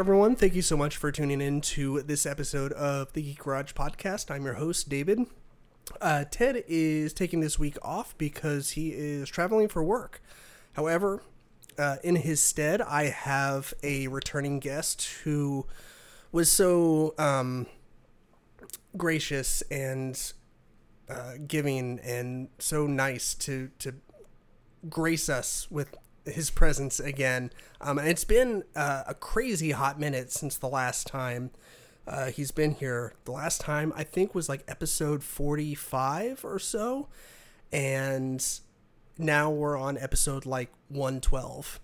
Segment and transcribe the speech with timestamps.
[0.00, 0.34] Everyone.
[0.34, 4.30] Thank you so much for tuning in to this episode of the Geek Garage podcast.
[4.30, 5.26] I'm your host, David.
[6.00, 10.22] Uh, Ted is taking this week off because he is traveling for work.
[10.72, 11.22] However,
[11.78, 15.66] uh, in his stead, I have a returning guest who
[16.32, 17.66] was so um,
[18.96, 20.32] gracious and
[21.10, 23.96] uh, giving and so nice to to
[24.88, 25.94] grace us with
[26.32, 27.50] his presence again.
[27.80, 31.50] Um, and it's been uh, a crazy hot minute since the last time
[32.06, 33.14] uh, he's been here.
[33.24, 37.08] The last time I think was like episode 45 or so.
[37.72, 38.44] And
[39.18, 41.80] now we're on episode like 112.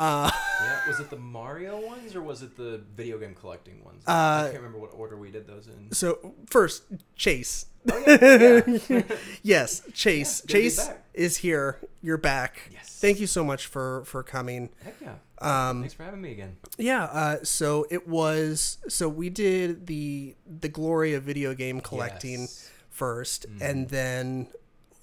[0.00, 0.30] Uh,
[0.62, 4.02] Yeah, was it the Mario ones or was it the video game collecting ones?
[4.06, 5.92] Uh, I can't remember what order we did those in.
[5.92, 6.82] so, first,
[7.16, 7.66] Chase.
[7.90, 9.02] Oh, yeah, yeah.
[9.42, 10.40] Yes, Chase.
[10.40, 11.78] Yeah, good to be Chase is here.
[12.02, 12.60] You're back.
[12.72, 12.98] Yes.
[13.00, 14.68] Thank you so much for for coming.
[14.84, 15.14] Heck yeah.
[15.40, 16.56] Um, Thanks for having me again.
[16.78, 22.40] Yeah, uh, so it was so we did the the glory of video game collecting
[22.42, 22.70] Yes.
[22.90, 23.62] first, Mm-hmm.
[23.62, 24.48] and then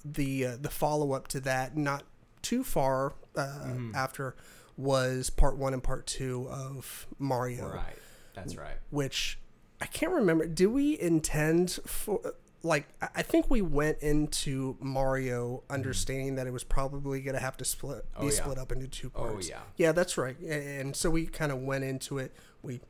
[0.04, 2.04] the uh, the follow up to that, not
[2.42, 3.94] too far uh, Mm-hmm.
[3.96, 4.36] after,
[4.78, 7.96] was part one and part two of Mario, Right.
[8.34, 8.76] That's right.
[8.90, 9.38] which
[9.80, 10.46] I can't remember.
[10.46, 12.20] Do we intend for?
[12.62, 17.64] Like I think we went into Mario understanding that it was probably gonna have to
[17.64, 18.22] split be Mm-hmm.
[18.22, 18.30] Oh, yeah.
[18.30, 19.46] split up into two parts.
[19.46, 19.60] Oh yeah.
[19.76, 20.36] Yeah, that's right.
[20.40, 22.34] And so we kind of went into it.
[22.62, 22.80] We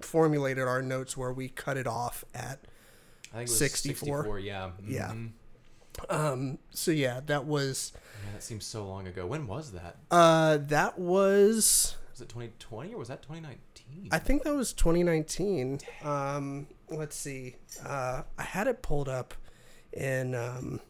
[0.00, 2.60] formulated our notes where we cut it off at.
[3.34, 4.16] I think it was 64.
[4.22, 4.38] 64.
[4.38, 4.70] yeah.
[4.86, 5.14] Yeah.
[6.08, 7.92] Um, so yeah, that was
[8.24, 9.26] Man, that seems so long ago.
[9.26, 9.96] When was that?
[10.10, 14.08] uh, that was Was it 2020 or was that 2019?
[14.10, 15.80] I think that was 2019.
[16.04, 17.56] Um, let's see.
[17.84, 19.34] Uh, I had it pulled up,
[19.96, 20.80] and um,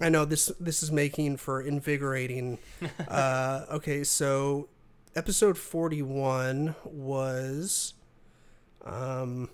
[0.00, 2.58] I know this this is making for invigorating.
[3.08, 4.68] uh, okay, so
[5.14, 7.94] episode 41 was.
[8.84, 9.50] Um,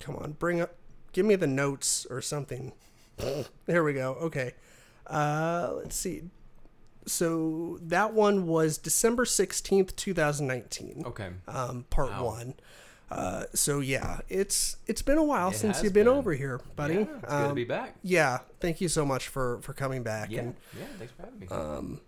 [0.00, 0.74] come on, bring up,
[1.12, 2.72] give me the notes or something.
[3.66, 4.14] There we go.
[4.22, 4.52] Okay.
[5.06, 6.22] Uh, let's see.
[7.06, 11.28] So that one was December 16th, 2019 okay.
[11.46, 12.24] um, part Wow.
[12.24, 12.54] one.
[13.10, 16.14] Uh, so yeah, it's it's been a while It since you've been, been.
[16.16, 16.94] over here, buddy.
[16.94, 17.94] Yeah, it's good Um, to be back.
[18.02, 20.30] yeah, thank you so much for for coming back.
[20.30, 20.40] Yeah.
[20.40, 20.86] And Yeah.
[20.98, 21.46] Thanks for having me.
[21.48, 22.00] um,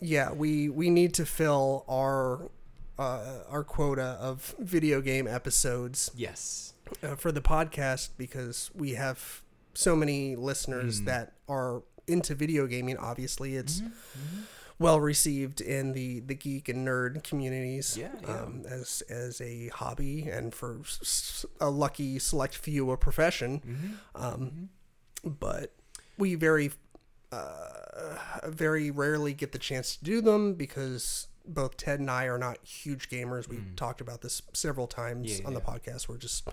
[0.00, 2.50] yeah, we we need to fill our
[2.98, 6.74] uh, our quota of video game episodes yes.
[7.02, 9.42] uh, for the podcast because we have
[9.78, 11.04] so many listeners Mm.
[11.06, 12.96] that are into video gaming.
[12.96, 14.40] Obviously, it's Mm-hmm.
[14.80, 17.96] well received in the the geek and nerd communities.
[17.96, 18.42] Yeah, yeah.
[18.42, 23.60] Um, as as a hobby and for s- a lucky select few a profession.
[23.60, 24.24] Mm-hmm.
[24.24, 24.68] Um,
[25.24, 25.74] but
[26.16, 26.72] we very
[27.30, 28.16] uh,
[28.48, 32.58] very rarely get the chance to do them because both Ted and I are not
[32.64, 33.48] huge gamers.
[33.48, 35.40] We've talked about this several times Mm.
[35.40, 36.08] Yeah, on the podcast.
[36.08, 36.48] We're just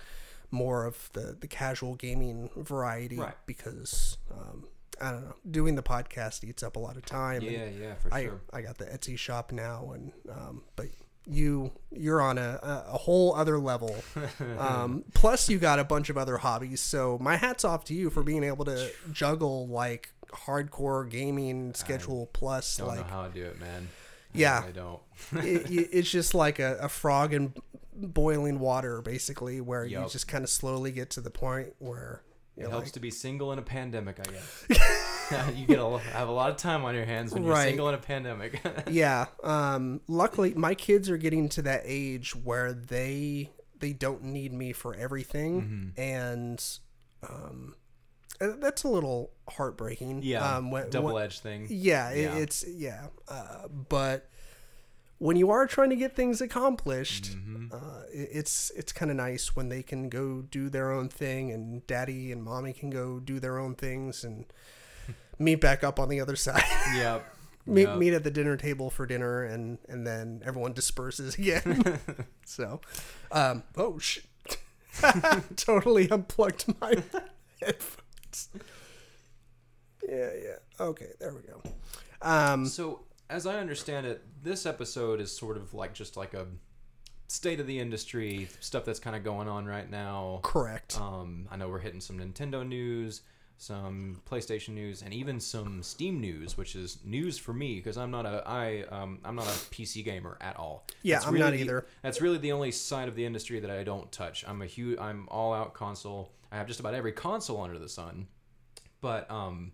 [0.56, 3.36] more of the, the casual gaming variety Right.
[3.46, 4.66] because um,
[5.02, 5.36] I don't know.
[5.50, 7.42] Doing the podcast eats up a lot of time.
[7.44, 7.66] and Yeah.
[7.80, 7.94] Yeah.
[7.96, 8.42] For I sure.
[8.54, 10.88] I got the Etsy shop now, and um, but
[11.28, 13.96] you you're on a, a, whole other level.
[14.60, 16.80] Um, plus, you got a bunch of other hobbies.
[16.82, 22.28] So my hats off to you for being able to juggle like hardcore gaming schedule
[22.34, 23.88] plus Don't like know how I do it, man.
[24.34, 24.60] I Yeah.
[24.62, 25.00] really don't.
[25.46, 27.54] it, it- it's just like a, a frog in
[27.96, 32.22] boiling water, basically, where you just kind of slowly get to the point where
[32.58, 34.66] It you're helps like, to be single in a pandemic, I guess.
[35.56, 37.70] you get a, have a lot of time on your hands when you're Right.
[37.70, 38.62] single in a pandemic.
[38.90, 39.26] yeah.
[39.44, 43.50] Um, luckily, my kids are getting to that age where they
[43.80, 45.62] they don't need me for everything,
[45.96, 46.02] Mm-hmm.
[46.02, 46.64] and
[47.28, 47.76] um,
[48.40, 50.22] uh, that's a little heartbreaking.
[50.24, 51.68] yeah, Um, when- double edged thing.
[51.70, 52.36] yeah, it, Yeah.
[52.38, 53.08] it's yeah.
[53.28, 54.30] Uh, but
[55.18, 57.68] when you are trying to get things accomplished, Mm-hmm.
[57.74, 61.86] uh, it's it's kind of nice when they can go do their own thing, and
[61.88, 64.46] daddy and mommy can go do their own things, and
[65.40, 66.64] meet back up on the other side.
[66.96, 67.26] Yep.
[67.66, 67.98] meet, Yep.
[67.98, 72.00] meet at the dinner table for dinner and and then everyone disperses again
[72.46, 72.80] so
[73.32, 74.26] um oh shit
[75.56, 76.94] totally unplugged my
[77.60, 78.50] headphones
[80.08, 81.62] yeah yeah okay there we go
[82.22, 86.46] um So, as I understand it, this episode is sort of like just like a
[87.28, 90.40] state of the industry stuff that's kind of going on right now.
[90.44, 93.22] correct Um, I know we're hitting some Nintendo news,
[93.58, 98.12] some PlayStation news, and even some Steam news, which is news for me because I'm
[98.12, 100.86] not a I um, I'm not a PC gamer at all.
[101.02, 101.88] Yeah, That's I'm not the- either.
[102.04, 104.46] That's really the only side of the industry that I don't touch.
[104.48, 106.32] I'm a huge I'm all out console.
[106.52, 108.28] I have just about every console under the sun,
[109.02, 109.72] but um,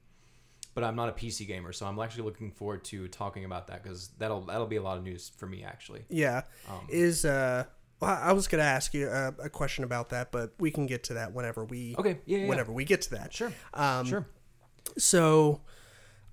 [0.74, 3.84] but I'm not a PC gamer, so I'm actually looking forward to talking about that
[3.84, 6.04] because that'll that'll be a lot of news for me actually.
[6.10, 6.42] Yeah.
[6.70, 7.66] Um, Is uh
[8.00, 11.04] well, I was gonna ask you a, a question about that, but we can get
[11.06, 12.50] to that whenever we Okay, yeah, yeah, yeah.
[12.50, 13.34] whenever we get to that.
[13.34, 14.26] Sure, Um, sure.
[14.98, 15.62] So,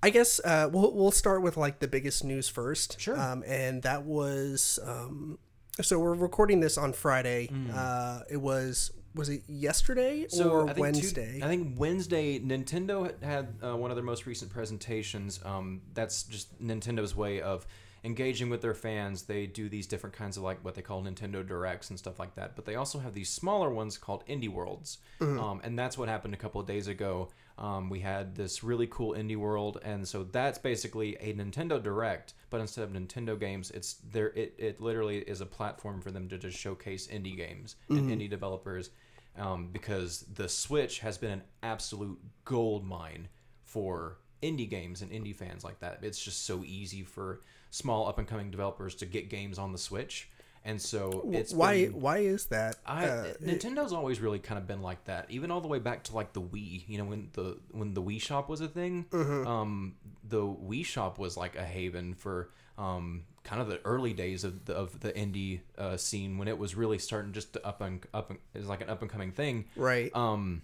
[0.01, 2.99] I guess uh, we'll we'll start with like the biggest news first.
[2.99, 3.19] Sure.
[3.19, 5.37] Um, and that was um,
[5.81, 7.49] so we're recording this on Friday.
[7.73, 10.27] Uh, it was was it yesterday.
[10.27, 11.39] So or I think two- Wednesday?
[11.43, 12.39] I think Wednesday.
[12.39, 15.39] Nintendo had, had uh, one of their most recent presentations.
[15.43, 17.65] Um, that's just Nintendo's way of
[18.03, 19.23] engaging with their fans.
[19.23, 22.35] They do these different kinds of like what they call Nintendo Directs and stuff like
[22.35, 22.55] that.
[22.55, 26.33] But they also have these smaller ones called Indie Worlds, um, and that's what happened
[26.33, 27.29] a couple of days ago.
[27.59, 32.33] Um, we had this really cool Indie World, and so that's basically a Nintendo Direct,
[32.49, 34.29] but instead of Nintendo games, it's there.
[34.29, 38.29] It, it literally is a platform for them to just showcase indie games and indie
[38.29, 38.91] developers
[39.37, 43.27] um, because the Switch has been an absolute gold mine
[43.63, 45.99] for indie games and indie fans like that.
[46.01, 47.41] It's just so easy for
[47.71, 50.29] small up and coming developers to get games on the Switch,
[50.65, 52.77] and so it's why been- why is that?
[52.85, 56.03] I Uh, Nintendo's always really kind of been like that, even all the way back
[56.05, 56.83] to like the Wii.
[56.87, 59.47] You know, when the when the Wii Shop was a thing, Mm-hmm.
[59.47, 59.95] um,
[60.27, 64.63] the Wii Shop was like a haven for um, kind of the early days of
[64.65, 68.05] the, of the indie uh, scene when it was really starting just to up and
[68.13, 68.29] up.
[68.29, 69.65] and- It was like an up and coming thing.
[69.75, 70.15] right.
[70.15, 70.61] Um,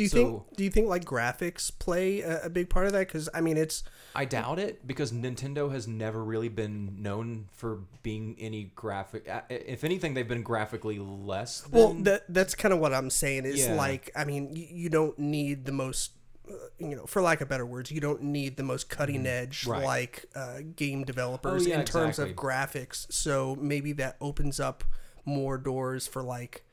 [0.00, 0.16] do you so-
[0.46, 3.06] think do you think like graphics play a, a big part of that?
[3.06, 3.82] Because I mean, it's
[4.14, 9.28] I doubt it because Nintendo has never really been known for being any graphic.
[9.28, 11.60] uh, If anything, they've been graphically less.
[11.60, 13.44] Than, well that that's kind of what I'm saying.
[13.44, 13.74] Is Yeah.
[13.74, 16.12] like I mean, you, you don't need the most.
[16.48, 19.62] uh, You know, for lack of better words, you don't need the most cutting edge
[19.62, 19.70] Mm-hmm.
[19.70, 19.84] Right.
[19.84, 23.06] like uh, game developers Oh, yeah, in terms of graphics.
[23.12, 24.82] So maybe that opens up
[25.26, 26.64] more doors for like,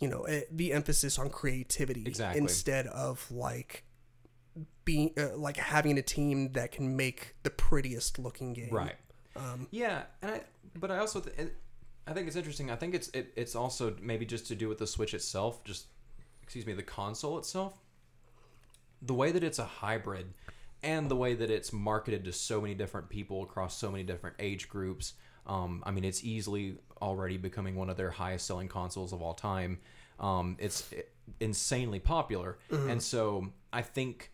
[0.00, 2.40] you know, eh, the emphasis on creativity Exactly.
[2.40, 3.84] instead of like
[4.84, 8.70] being uh, like having a team that can make the prettiest looking game.
[8.72, 8.96] right
[9.36, 10.40] Um, yeah and i
[10.74, 11.36] but i also th-
[12.06, 14.78] i think it's interesting i think it's it, it's also maybe just to do with
[14.78, 15.86] the switch itself just
[16.42, 17.74] excuse me the console itself
[19.02, 20.32] the way that it's a hybrid
[20.82, 24.36] and the way that it's marketed to so many different people across so many different
[24.38, 25.12] age groups
[25.48, 29.34] um, i mean it's easily already becoming one of their highest selling consoles of all
[29.34, 29.78] time
[30.20, 30.90] um, it's
[31.40, 34.30] insanely popular and so i think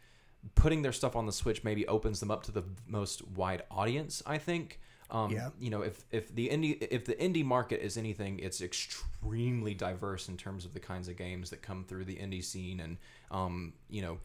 [0.54, 4.22] putting their stuff on the Switch maybe opens them up to the most wide audience.
[4.26, 4.80] I think.
[5.10, 5.50] Um, Yeah.
[5.60, 10.28] You know, if if the indie if the indie market is anything, it's extremely diverse
[10.28, 12.96] in terms of the kinds of games that come through the indie scene, and
[13.30, 14.18] um, you know,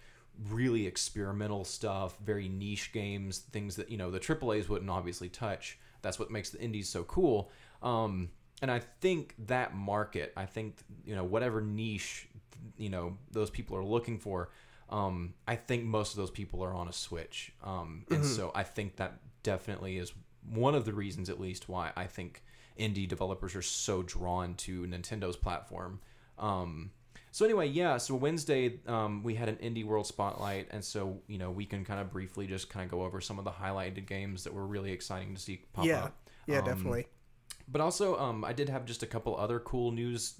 [0.50, 5.77] really experimental stuff, very niche games, things that you know the AAA's wouldn't obviously touch.
[6.01, 7.51] That's what makes the indies so cool.
[7.81, 8.30] Um,
[8.62, 12.28] and I think that market, I think you know whatever niche,
[12.78, 14.50] you know those people are looking for.
[14.90, 18.63] Um, I think most of those people are on a Switch, um, and so I
[18.63, 20.13] think that definitely is
[20.50, 22.44] one of the reasons, at least, why I think
[22.78, 26.00] indie developers are so drawn to Nintendo's platform.
[26.38, 26.91] Um,
[27.31, 27.98] so anyway, yeah.
[27.98, 31.86] So Wednesday, um, we had an indie world spotlight, and so you know we can
[31.86, 34.65] kind of briefly just kind of go over some of the highlighted games that were
[34.65, 36.15] really exciting to see pop yeah, up.
[36.48, 37.07] yeah, Um, definitely.
[37.71, 40.33] But also, um, I did have just a couple other cool news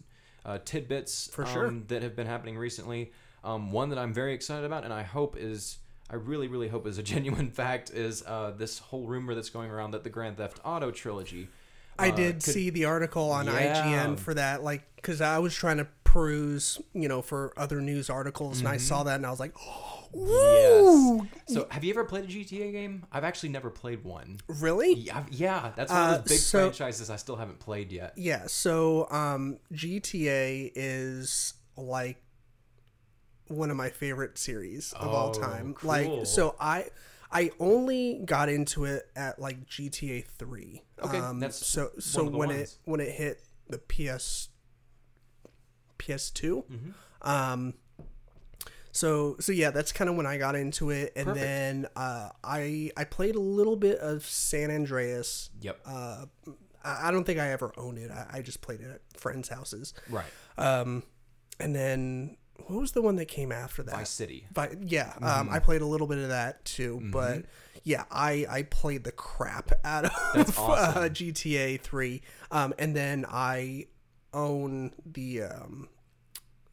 [0.46, 1.68] uh, tidbits For sure.
[1.68, 3.12] um, that have been happening recently.
[3.44, 5.78] Um, one that I'm very excited about, and I hope is,
[6.10, 9.70] I really, really hope is a genuine fact, is uh, this whole rumor that's going
[9.70, 11.50] around that the Grand Theft Auto trilogy.
[12.00, 13.84] I uh, did could- see the article on Yeah.
[13.86, 18.10] IGN for that, like, because I was trying to peruse, you know, for other news
[18.10, 18.80] articles, and I Mm-hmm.
[18.86, 19.54] saw that, and I was like,
[20.16, 21.22] Yes.
[21.48, 23.06] So, have you ever played a GTA game?
[23.12, 24.40] I've actually never played one.
[24.48, 27.92] really?" Yeah, yeah that's one Uh, of those big so- franchises I still haven't played
[27.92, 28.14] yet.
[28.18, 28.48] Yeah.
[28.48, 32.24] So, um, GTA is like
[33.48, 35.74] one of my favorite series of all Oh, time.
[35.76, 35.88] cool.
[35.90, 36.86] Like, so I.
[37.32, 40.82] I only got into it at like GTA three.
[41.00, 44.50] Okay, um, that's so so one of the when it when it hit the PS
[46.00, 47.30] PS 2 Mm-hmm.
[47.30, 47.74] Um,
[48.92, 51.46] so so yeah, that's kind of when I got into it, and Perfect.
[51.46, 55.52] then uh, I I played a little bit of San Andreas.
[55.62, 55.80] Yep.
[55.86, 56.26] Uh,
[56.84, 58.10] I I don't think I ever owned it.
[58.10, 59.94] I, I just played it at friends' houses.
[60.10, 60.26] right.
[60.58, 61.04] Um,
[61.60, 63.96] and then what was the one that came after that?
[63.96, 64.48] Vice City.
[64.54, 65.24] Vi- yeah, Mm-hmm.
[65.26, 67.44] um, I played a little bit of that too, but
[67.84, 71.10] yeah, I I played the crap out of That's uh.
[71.12, 73.86] GTA three, um, and then I
[74.34, 75.90] own the um,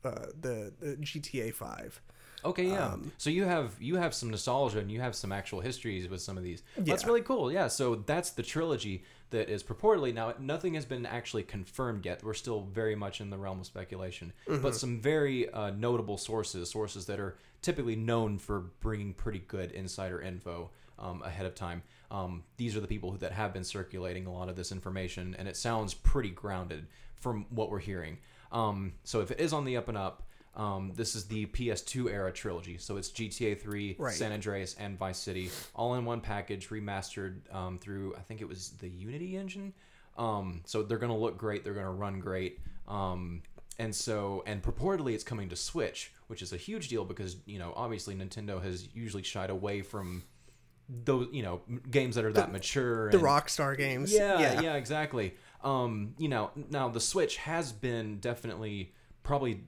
[0.04, 2.00] uh, the, the GTA five.
[2.44, 2.88] Okay, yeah.
[2.88, 6.20] Um, so you have you have some nostalgia and you have some actual histories with
[6.20, 6.62] some of these.
[6.76, 7.50] That's really cool.
[7.50, 7.66] Yeah.
[7.68, 12.22] So that's the trilogy that is purportedly now nothing has been actually confirmed yet.
[12.22, 14.62] We're still very much in the realm of speculation, Mm-hmm.
[14.62, 19.72] but some very uh, notable sources, sources that are typically known for bringing pretty good
[19.72, 20.70] insider info
[21.00, 21.82] um, ahead of time.
[22.12, 25.34] Um, these are the people who, that have been circulating a lot of this information,
[25.36, 26.86] and it sounds pretty grounded
[27.20, 28.18] from what we're hearing.
[28.52, 30.22] Um, so if it is on the up and up,
[30.54, 32.78] um, this is the PS2 era trilogy.
[32.78, 34.14] So it's GTA 3, Right.
[34.14, 38.48] San Andreas, and Vice City, all in one package, remastered um, through I think it
[38.48, 39.74] was the Unity engine.
[40.16, 41.62] Um, so they're gonna look great.
[41.62, 42.60] They're gonna run great.
[42.88, 43.42] Um,
[43.78, 47.58] and so and purportedly it's coming to Switch, which is a huge deal because you
[47.58, 50.22] know obviously Nintendo has usually shied away from
[50.88, 53.10] those you know games that are that mature.
[53.10, 54.12] The and, Rockstar games.
[54.12, 55.34] yeah, yeah, exactly.
[55.62, 59.64] Um, you know, now the Switch has been definitely probably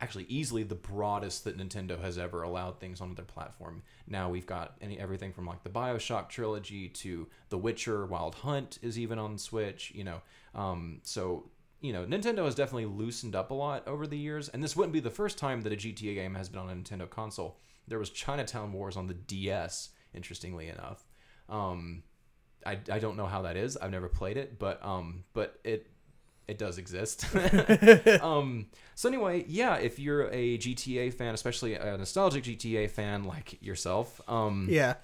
[0.00, 3.82] actually easily the broadest that Nintendo has ever allowed things onto their platform.
[4.08, 8.80] Now we've got any everything from like the BioShock trilogy to The Witcher, Wild Hunt
[8.82, 10.20] is even on Switch, you know.
[10.54, 14.62] Um, so you know, Nintendo has definitely loosened up a lot over the years, and
[14.62, 17.10] this wouldn't be the first time that a GTA game has been on a Nintendo
[17.10, 17.58] console.
[17.88, 21.04] There was Chinatown Wars on the DS, interestingly enough.
[21.48, 22.04] Um,
[22.66, 23.76] I, I don't know how that is.
[23.76, 25.86] I've never played it, but um, but it
[26.48, 27.24] it does exist.
[28.22, 33.62] um, so anyway, yeah, if you're a GTA fan, especially a nostalgic GTA fan like
[33.62, 34.94] yourself, um, Yeah.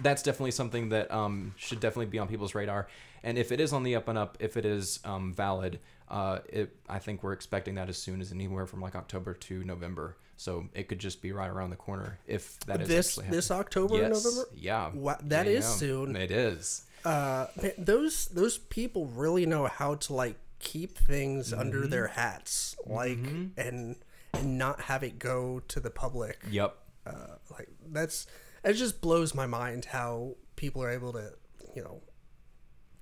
[0.00, 2.88] that's definitely something that um, should definitely be on people's radar.
[3.22, 6.38] And if it is on the up and up, if it is um, valid, uh,
[6.48, 10.16] it, I think we're expecting that as soon as anywhere from like October to November.
[10.36, 13.50] So it could just be right around the corner if that is This this.
[13.50, 14.24] October, yes.
[14.24, 14.48] November.
[14.54, 14.90] Yeah.
[14.92, 16.16] Wow, that Yeah, is soon.
[16.16, 16.82] It is.
[17.04, 17.46] Uh,
[17.76, 21.60] those those people really know how to like keep things Mm-hmm.
[21.60, 23.18] under their hats, like
[23.56, 23.96] and
[24.32, 26.38] and not have it go to the public.
[26.50, 26.74] Yep.
[27.06, 28.26] Uh, like that's
[28.64, 31.32] it just blows my mind how people are able to
[31.76, 32.00] you know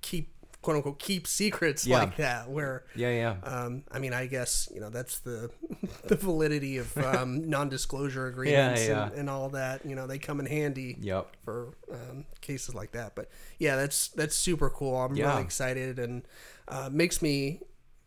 [0.00, 0.31] keep
[0.62, 1.98] quote unquote keep secrets Yeah.
[1.98, 3.36] like that where Yeah, yeah.
[3.42, 5.50] um, I mean, I guess you know that's the
[6.04, 9.06] the validity of um, non-disclosure agreements yeah.
[9.08, 9.84] And, and all that.
[9.84, 11.26] You know, they come in handy Yep.
[11.44, 13.14] for um, cases like that.
[13.14, 13.28] But
[13.58, 14.96] yeah, that's that's super cool.
[14.96, 15.30] I'm Yeah.
[15.32, 16.22] really excited, and
[16.68, 17.60] uh, makes me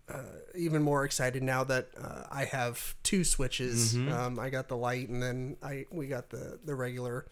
[0.07, 0.21] uh,
[0.53, 3.95] even more excited now that uh, I have two switches.
[3.95, 4.11] Mm-hmm.
[4.13, 7.25] Um, I got the light, and then I we got the the regular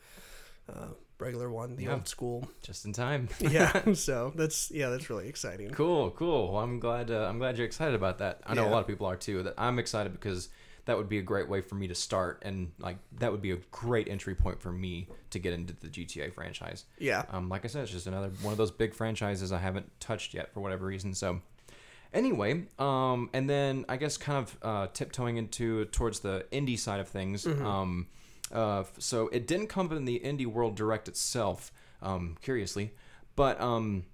[0.68, 0.88] uh,
[1.24, 1.94] regular one, the Yeah.
[1.94, 2.48] old school.
[2.62, 3.30] Just in time.
[3.39, 5.70] Yeah, so that's yeah, that's really exciting.
[5.72, 6.51] Cool, cool.
[6.53, 7.10] Well, I'm glad.
[7.10, 8.42] Uh, I'm glad you're excited about that.
[8.46, 9.44] I know a lot of people are too.
[9.44, 10.50] That I'm excited because
[10.86, 13.51] that would be a great way for me to start, and like that would be
[13.51, 16.84] a great entry point for me to get into the GTA franchise.
[17.00, 19.88] Yeah, Um, like I said, it's just another one of those big franchises I haven't
[20.01, 21.13] touched yet for whatever reason.
[21.13, 21.39] So,
[22.13, 27.00] anyway, um, and then I guess kind of uh, tiptoeing into towards the indie side
[27.00, 27.46] of things.
[27.48, 28.08] Um,
[28.53, 32.93] uh, so it didn't come in the indie world direct itself, um, curiously,
[33.36, 34.05] but um,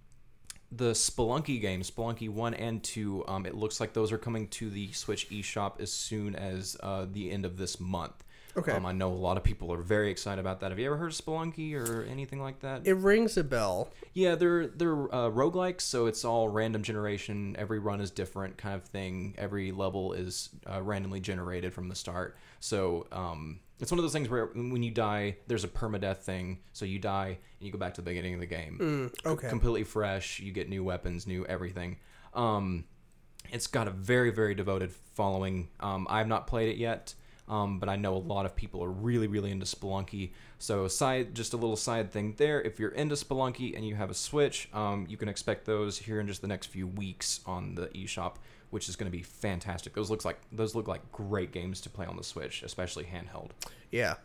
[0.72, 4.70] the Spelunky games, Spelunky one and two, um, it looks like those are coming to
[4.70, 8.24] the Switch eShop as soon as uh, the end of this month.
[8.58, 8.72] Okay.
[8.72, 10.72] Um, I know a lot of people are very excited about that.
[10.72, 12.86] Have you ever heard of Spelunky or anything like that?
[12.86, 13.90] it rings a bell.
[14.14, 17.56] Yeah, they're they're uh, roguelikes, so it's all random generation.
[17.60, 19.36] Every run is different, kind of thing.
[19.38, 22.38] Every level is uh, randomly generated from the start.
[22.60, 26.60] So um, it's one of those things where when you die, there's a permadeath thing.
[26.74, 29.12] So you die and you go back to the beginning of the game.
[29.16, 29.50] Mm, okay.
[29.50, 30.40] completely fresh.
[30.40, 31.98] You get new weapons, new everything.
[32.34, 32.86] Um,
[33.52, 35.70] it's got a very very devoted following.
[35.80, 37.14] Um, I've not played it yet.
[37.50, 40.34] Um, but I know a lot of people are really, really into Spelunky.
[40.60, 42.62] So, side, just a little side thing there.
[42.62, 46.20] If you're into Spelunky and you have a Switch, um, you can expect those here
[46.20, 48.36] in just the next few weeks on the eShop,
[48.70, 49.94] which is going to be fantastic.
[49.94, 53.52] Those looks like those look like great games to play on the Switch, especially handheld.
[53.92, 54.16] Yeah.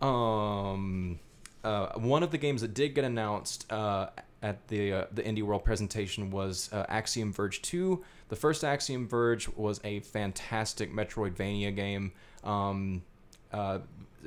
[0.00, 1.20] Um,
[1.62, 4.08] uh, one of the games that did get announced uh,
[4.42, 8.02] at the uh, the Indie World presentation was uh, Axiom Verge 2.
[8.28, 12.12] The first Axiom Verge was a fantastic Metroidvania game.
[12.44, 13.02] Um,
[13.52, 13.80] uh,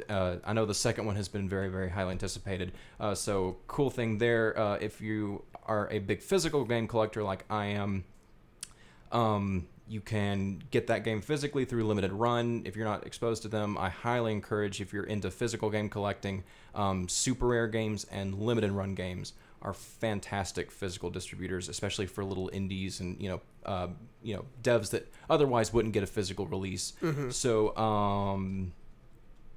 [0.10, 2.74] uh, I know the second one has been very, very highly anticipated.
[3.00, 4.58] Uh, so, cool thing there.
[4.58, 8.04] Uh, if you are a big physical game collector like I am,
[9.14, 12.64] um, you can get that game physically through limited run.
[12.66, 16.44] If you're not exposed to them, I highly encourage if you're into physical game collecting,
[16.74, 22.50] um, super rare games and limited run games are fantastic physical distributors, especially for little
[22.52, 23.88] indies and you know, uh,
[24.22, 26.94] you know, devs that otherwise wouldn't get a physical release.
[27.32, 28.74] So, um,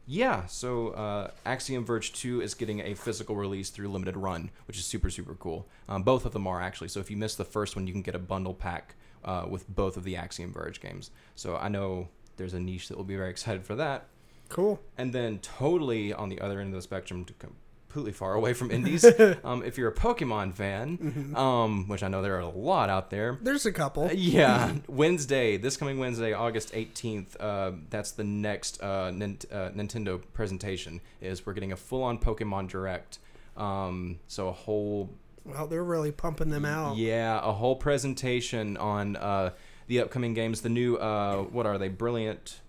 [0.08, 4.78] yeah, so uh, Axiom Verge 2 is getting a physical release through Limited Run, which
[4.78, 5.66] is super, super cool.
[5.88, 6.88] Um, both of them are actually.
[6.88, 8.94] So if you missed the first one, you can get a bundle pack
[9.26, 11.10] uh, with both of the Axiom Verge games.
[11.34, 14.06] So I know there's a niche that will be very excited for that.
[14.48, 14.80] Cool.
[14.96, 18.70] And then totally on the other end of the spectrum, to completely far away from
[18.70, 19.04] indies,
[19.44, 21.36] um, if you're a Pokemon fan, Mm-hmm.
[21.36, 23.38] um, which I know there are a lot out there.
[23.42, 24.08] There's a couple.
[24.12, 30.20] Yeah, Wednesday, this coming Wednesday, August 18th, uh, that's the next uh, Nin- uh, Nintendo
[30.32, 33.18] presentation, is we're getting a full-on Pokemon Direct.
[33.56, 35.10] Um, so a whole
[35.46, 36.96] Well, they're really pumping them out.
[36.96, 39.50] yeah, a whole presentation on uh,
[39.86, 40.60] the upcoming games.
[40.60, 41.88] The new, uh, what are they?
[41.88, 42.60] Brilliant,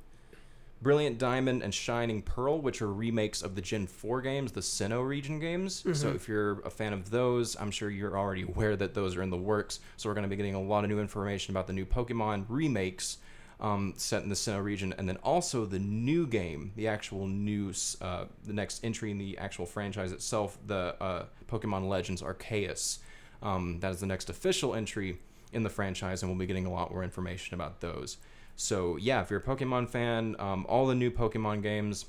[0.81, 5.07] Brilliant Diamond and Shining Pearl, which are remakes of the Gen 4 games, the Sinnoh
[5.07, 5.83] region games.
[5.93, 9.23] So if you're a fan of those, I'm sure you're already aware that those are
[9.23, 9.79] in the works.
[9.97, 12.45] So we're going to be getting a lot of new information about the new Pokemon
[12.47, 13.17] remakes.
[13.59, 17.73] Um, set in the Sinnoh region, and then also the new game, the actual new,
[18.01, 22.99] uh, the next entry in the actual franchise itself, the uh, Pokemon Legends Arceus.
[23.41, 25.19] Um, that is the next official entry
[25.53, 28.17] in the franchise, and we'll be getting a lot more information about those.
[28.55, 32.05] So, yeah, if you're a Pokemon fan, um, all the new Pokemon games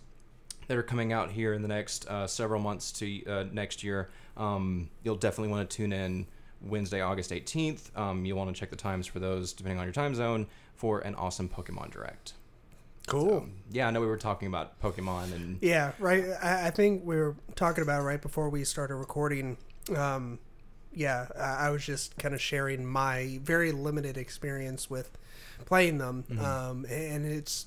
[0.66, 4.10] that are coming out here in the next uh, several months to uh, next year,
[4.36, 6.26] um, you'll definitely want to tune in
[6.62, 7.96] Wednesday, August 18th.
[7.96, 11.00] Um, you'll want to check the times for those, depending on your time zone, for
[11.00, 12.32] an awesome Pokemon Direct.
[13.08, 13.46] Cool.
[13.70, 16.24] Yeah, I know we were talking about Pokemon and Yeah, right.
[16.42, 19.56] I, I think we were talking about it right before we started recording.
[19.96, 20.38] Um,
[20.92, 25.10] yeah, I, I was just kind of sharing my very limited experience with
[25.64, 26.44] playing them, Mm-hmm.
[26.44, 27.66] um, and it's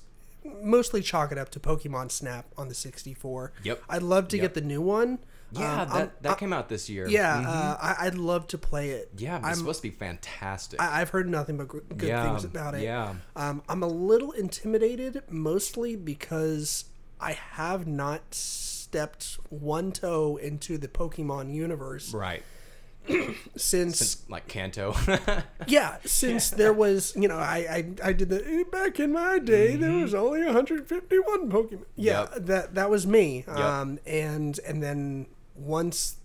[0.60, 3.52] mostly chalk it up to Pokemon Snap on the 64.
[3.62, 3.82] Yep.
[3.88, 4.42] I'd love to Yep.
[4.42, 5.18] get the new one.
[5.52, 7.06] Yeah, Um, that, I'm- that came out this year.
[7.08, 7.46] Yeah, Mhm.
[7.46, 9.10] uh, I, I'd love to play it.
[9.16, 10.80] yeah, it's I'm- supposed to be fantastic.
[10.80, 12.82] I, I've heard nothing but good yeah, things about it.
[12.82, 16.86] Yeah, Um, I'm a little intimidated, mostly because
[17.20, 22.42] I have not stepped one toe into the Pokemon universe right.
[23.56, 24.94] since, Since like Kanto.
[25.66, 27.56] yeah, since there was, you know, I
[28.02, 31.84] I, I did the eh, back in my day there was only 151 Pokemon.
[31.96, 32.34] Yeah, Mm-hmm.
[32.34, 32.46] Yep.
[32.46, 33.44] that that was me.
[33.48, 33.56] Yep.
[33.58, 36.16] Um, and and then once,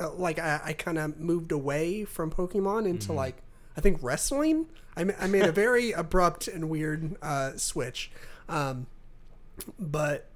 [0.00, 3.16] uh, like I, I kind of moved away from Pokemon into Mm-hmm.
[3.16, 3.42] like
[3.76, 4.66] I think wrestling.
[4.96, 8.10] I ma- I made a very abrupt and weird uh, switch.
[8.48, 8.86] Um,
[9.78, 10.26] but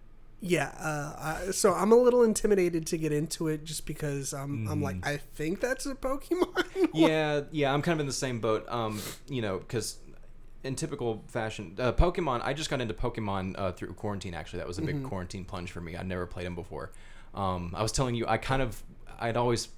[0.40, 4.66] yeah, uh, I, so I'm a little intimidated to get into it just because I'm
[4.68, 6.88] I'm like I think that's a Pokemon.
[6.95, 8.64] yeah, yeah, I'm kind of in the same boat.
[8.68, 9.99] Um, you know, because
[10.64, 12.40] in typical fashion, uh, Pokemon.
[12.45, 14.35] I just got into Pokemon uh, through quarantine.
[14.35, 15.09] Actually, that was a big Mm-hmm.
[15.09, 15.97] quarantine plunge for me.
[15.97, 16.90] I'd never played them before.
[17.35, 18.83] Um, I was telling you, I kind of,
[19.18, 19.68] I'd always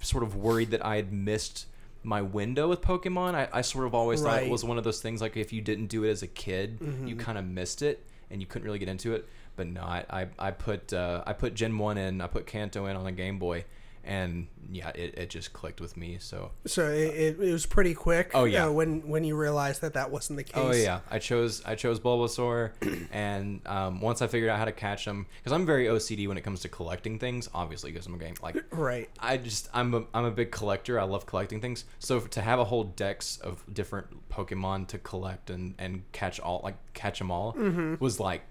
[0.00, 1.66] sort of worried that I had missed
[2.02, 3.34] my window with Pokemon.
[3.34, 4.36] I, I sort of always thought Right.
[4.42, 4.48] Mm-hmm.
[4.48, 6.78] it was one of those things like if you didn't do it as a kid,
[7.06, 9.26] you kind of missed it and you couldn't really get into it.
[9.56, 12.86] But no, I, I, I put uh, I put Gen One in, I put Kanto
[12.86, 13.64] in on a Game Boy,
[14.06, 16.18] and yeah, it, it just clicked with me.
[16.20, 18.30] So So it, it, was pretty quick.
[18.34, 18.66] Oh, yeah.
[18.66, 20.54] uh, when when you realized that that wasn't the case.
[20.56, 22.72] Oh yeah, I chose I chose Bulbasaur,
[23.12, 26.36] and um, once I figured out how to catch them, because I'm very OCD when
[26.36, 27.48] it comes to collecting things.
[27.54, 29.08] Obviously, because I'm a game like Right.
[29.18, 30.98] I just I'm a I'm a big collector.
[30.98, 31.84] I love collecting things.
[31.98, 36.60] So to have a whole dex of different Pokemon to collect and and catch all
[36.64, 37.96] like catch them all mm-hmm.
[37.98, 38.42] was like.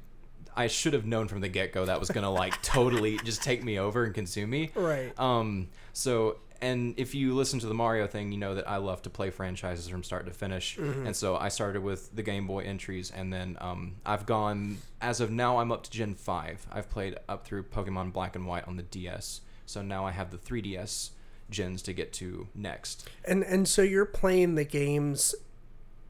[0.56, 3.64] I should have known from the get go that was gonna like totally just take
[3.64, 4.72] me over and consume me.
[4.76, 5.18] Right.
[5.20, 9.02] Um, so, and if you listen to the Mario thing, you know that I love
[9.04, 10.78] to play franchises from start to finish.
[10.78, 15.20] And so I started with the Game Boy entries, and then um, I've gone, as
[15.20, 16.68] of now, I'm up to Gen 5.
[16.72, 19.42] I've played up through Pokemon Black and White on the DS.
[19.66, 21.10] So now I have the 3DS
[21.50, 23.10] gens to get to next.
[23.26, 25.36] And and so you're playing the games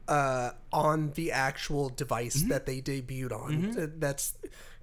[0.08, 2.48] uh, on the actual device Mm-hmm.
[2.48, 3.78] that they debuted on.
[3.78, 4.34] Uh, That's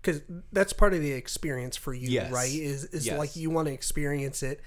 [0.01, 2.31] because that's part of the experience for you, Yes.
[2.31, 2.51] right?
[2.51, 3.17] Is is Yes.
[3.19, 4.61] like you want to experience it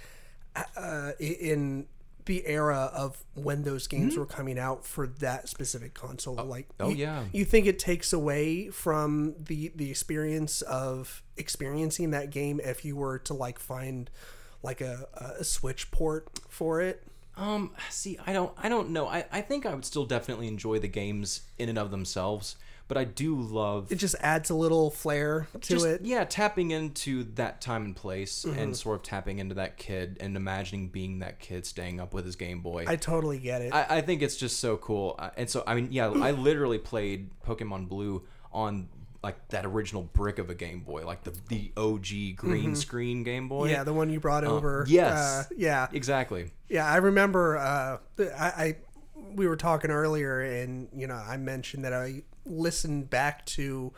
[0.77, 1.87] uh, in
[2.27, 6.37] the era of when those games were coming out for that specific console.
[6.37, 6.85] like, Mm-hmm.
[6.85, 7.25] oh, you- yeah.
[7.33, 12.97] you think it takes away from the the experience of experiencing that game if you
[12.97, 14.11] were to like find
[14.62, 15.07] like a,
[15.38, 17.03] a switch port for it
[17.37, 19.07] Um, see, I don't, I don't know.
[19.09, 22.97] I, I think I would still definitely enjoy the games in and of themselves, but
[22.97, 26.03] I do love it just adds a little flair to just, it.
[26.05, 28.59] Yeah, tapping into that time and place Mm-hmm.
[28.59, 32.25] and sort of tapping into that kid and imagining being that kid staying up with
[32.25, 32.85] his Game Boy.
[32.87, 33.75] I totally get it.
[33.75, 35.18] I, I think it's just so cool.
[35.37, 38.88] And so, I mean, yeah, I literally played Pokemon Blue on
[39.25, 43.49] like that original brick of a Game Boy, like the, the OG green screen Game
[43.49, 43.65] Boy.
[43.65, 43.73] Mm-hmm.
[43.73, 44.85] yeah, the one you brought over.
[44.87, 45.17] yes.
[45.17, 45.89] Uh, yeah.
[45.93, 46.53] Exactly.
[46.69, 47.57] Yeah, I remember.
[47.57, 47.99] Uh,
[48.39, 48.77] I, I
[49.35, 53.93] we were talking earlier, and you know, I mentioned that I listened back to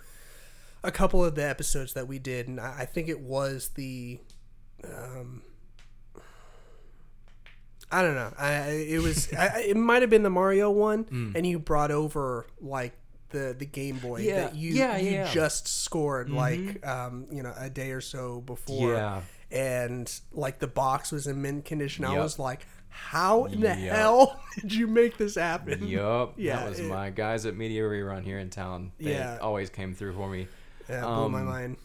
[0.84, 4.20] a couple of the episodes that we did, and I, I think it was the.
[4.84, 5.42] Um,
[7.90, 8.32] I don't know.
[8.38, 9.32] I it was.
[9.38, 12.96] I, it might have been the Mario one, and you brought over like
[13.30, 15.24] the the Game Boy Yeah, that you yeah, you yeah.
[15.24, 15.32] Mm-hmm.
[15.34, 18.92] just scored like um you know a day or so before.
[18.94, 19.20] Yeah.
[19.50, 22.04] And like the box was in mint condition.
[22.04, 23.78] I was like, how in the Yep.
[23.96, 25.86] hell did you make this happen?
[25.86, 26.34] Yup.
[26.36, 28.90] Yeah, That was it- my guys at Media Rerun here in town.
[28.98, 29.38] They Yeah.
[29.40, 30.48] always came through for me.
[30.88, 31.76] Yeah, it blew my Um, mind.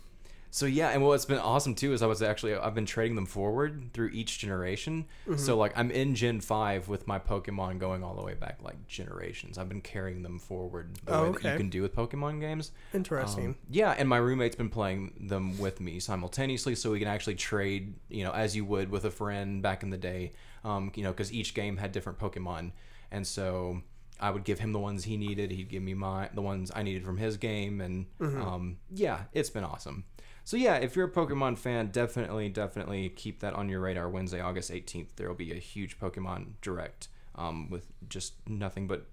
[0.53, 3.25] So yeah, and what's been awesome too is I was actually I've been trading them
[3.25, 5.05] forward through each generation.
[5.25, 5.37] Mm-hmm.
[5.37, 8.85] So like I'm in Gen five with my Pokemon going all the way back like
[8.85, 9.57] generations.
[9.57, 12.71] I've been carrying them forward the Oh, way that you can do with Pokemon games.
[12.93, 13.47] Interesting.
[13.47, 17.35] Um, yeah, and my roommate's been playing them with me simultaneously, so we can actually
[17.35, 20.33] trade, you know, as you would with a friend back in the day.
[20.65, 22.73] Um, you know, because each game had different Pokemon,
[23.09, 23.81] and so
[24.19, 25.49] I would give him the ones he needed.
[25.49, 29.49] He'd give me my the ones I needed from his game, and um, yeah, it's
[29.49, 30.03] been awesome.
[30.51, 34.09] So yeah, if you're a Pokemon fan, definitely, definitely keep that on your radar.
[34.09, 39.05] Wednesday, August 18th, there will be a huge Pokemon Direct um, with just nothing but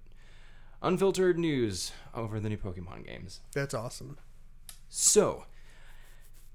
[0.83, 3.39] unfiltered news over the new Pokemon games.
[3.55, 4.19] That's awesome.
[4.89, 5.45] So,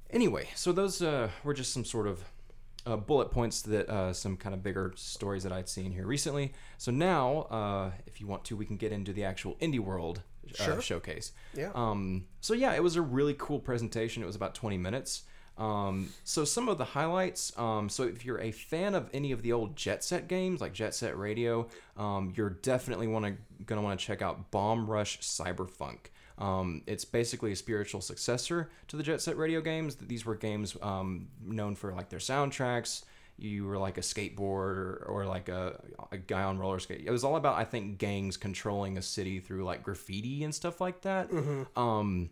[0.09, 2.25] anyway, so those uh, were just some sort of
[2.85, 6.51] uh, bullet points that uh, some kind of bigger stories that I'd seen here recently.
[6.77, 10.23] So now, uh, if you want to, we can get into the actual indie world
[10.59, 10.81] uh, Sure.
[10.81, 11.31] showcase.
[11.55, 11.71] Yeah.
[11.75, 14.23] Um, so yeah, it was a really cool presentation.
[14.23, 15.23] It was about 20 minutes.
[15.57, 17.57] Um, so some of the highlights.
[17.59, 20.73] Um, so if you're a fan of any of the old Jet Set games, like
[20.73, 23.33] Jet Set Radio, um, you're definitely want to
[23.65, 26.07] gonna want to check out Bomb Rush Cyberfunk.
[26.39, 29.95] Um, it's basically a spiritual successor to the Jet Set Radio games.
[29.95, 33.03] These were games um, known for like their soundtracks.
[33.37, 37.03] You were like a skateboard or, or like a, a guy on roller skate.
[37.05, 40.79] It was all about I think gangs controlling a city through like graffiti and stuff
[40.79, 41.31] like that.
[41.75, 42.29] Um,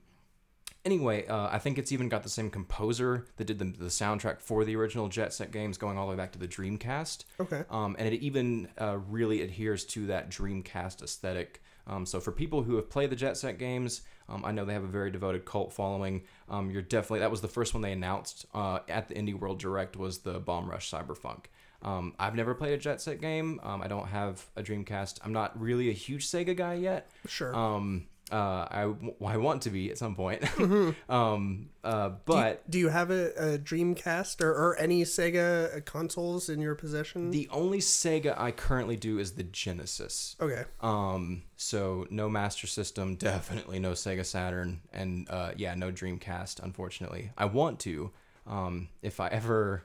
[0.86, 4.42] anyway, uh, I think it's even got the same composer that did the, the soundtrack
[4.42, 7.26] for the original Jet Set games, going all the way back to the Dreamcast.
[7.40, 7.64] Okay.
[7.70, 11.62] Um, and it even uh, really adheres to that Dreamcast aesthetic.
[11.88, 14.74] Um, so for people who have played the Jet Set games, um, I know they
[14.74, 16.24] have a very devoted cult following.
[16.50, 19.60] Um, you're definitely that was the first one they announced uh, at the Indie World
[19.60, 21.46] Direct was the Bomb Rush Cyberfunk.
[21.84, 23.60] Um, I've never played a Jet Set game.
[23.64, 25.20] Um, I don't have a Dreamcast.
[25.24, 27.10] I'm not really a huge Sega guy yet.
[27.28, 27.56] Sure.
[27.56, 28.94] Um, uh, I,
[29.26, 30.44] I want to be at some point.
[31.10, 36.62] um, uh, but Do you have a, a Dreamcast or, or any Sega consoles in
[36.62, 37.32] your possession?
[37.32, 40.36] the only Sega I currently do is the Genesis.
[40.40, 40.64] okay.
[40.80, 46.62] Um, so no Master System, definitely no Sega Saturn, and uh, yeah, no Dreamcast.
[46.64, 48.12] Unfortunately, I want to.
[48.48, 49.84] Um, if I ever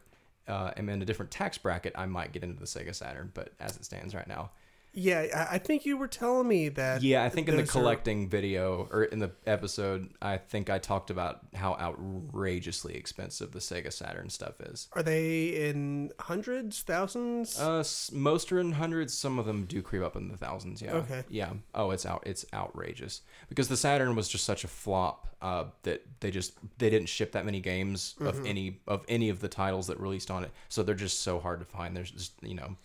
[0.49, 3.33] uh, am in a different tax bracket, I might get into the Sega Saturn.
[3.35, 4.51] But as it stands right now,
[4.99, 7.03] Yeah, I, think you were telling me that.
[7.03, 10.71] yeah, I think in the those are- collecting video or in the episode, I think
[10.71, 14.89] I talked about how outrageously expensive the Sega Saturn stuff is.
[14.95, 17.61] Are they in hundreds, thousands?
[17.61, 19.13] Uh, most are in hundreds.
[19.13, 20.81] Some of them do creep up in the thousands.
[20.81, 20.95] Yeah.
[20.95, 21.25] Okay.
[21.29, 21.53] Yeah.
[21.75, 22.23] Oh, it's out.
[22.27, 26.89] It's outrageous because the Saturn was just such a flop uh, that they just they
[26.91, 28.27] didn't ship that many games Mm-hmm.
[28.29, 30.51] of any of any of the titles that released on it.
[30.71, 31.95] So they're just so hard to find.
[31.97, 32.77] There's just you know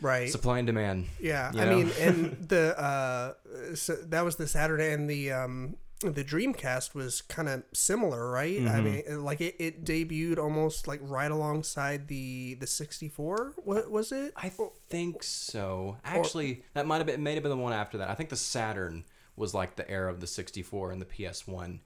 [0.00, 0.30] right.
[0.30, 1.06] supply and demand.
[1.20, 1.50] yeah.
[1.54, 1.76] I know?
[1.76, 3.34] mean, and the uh,
[3.74, 8.58] so that was the Saturn, and the um, the Dreamcast was kind of similar, right?
[8.58, 8.68] Mm-hmm.
[8.68, 13.54] I mean, like it, it debuted almost like right alongside the the 64.
[13.64, 14.32] What was it?
[14.36, 14.52] I
[14.88, 15.96] think so.
[16.04, 18.10] Actually, that might have been may have been the one after that.
[18.10, 19.04] I think the Saturn
[19.36, 21.80] was like the era of the 64 and the PS1.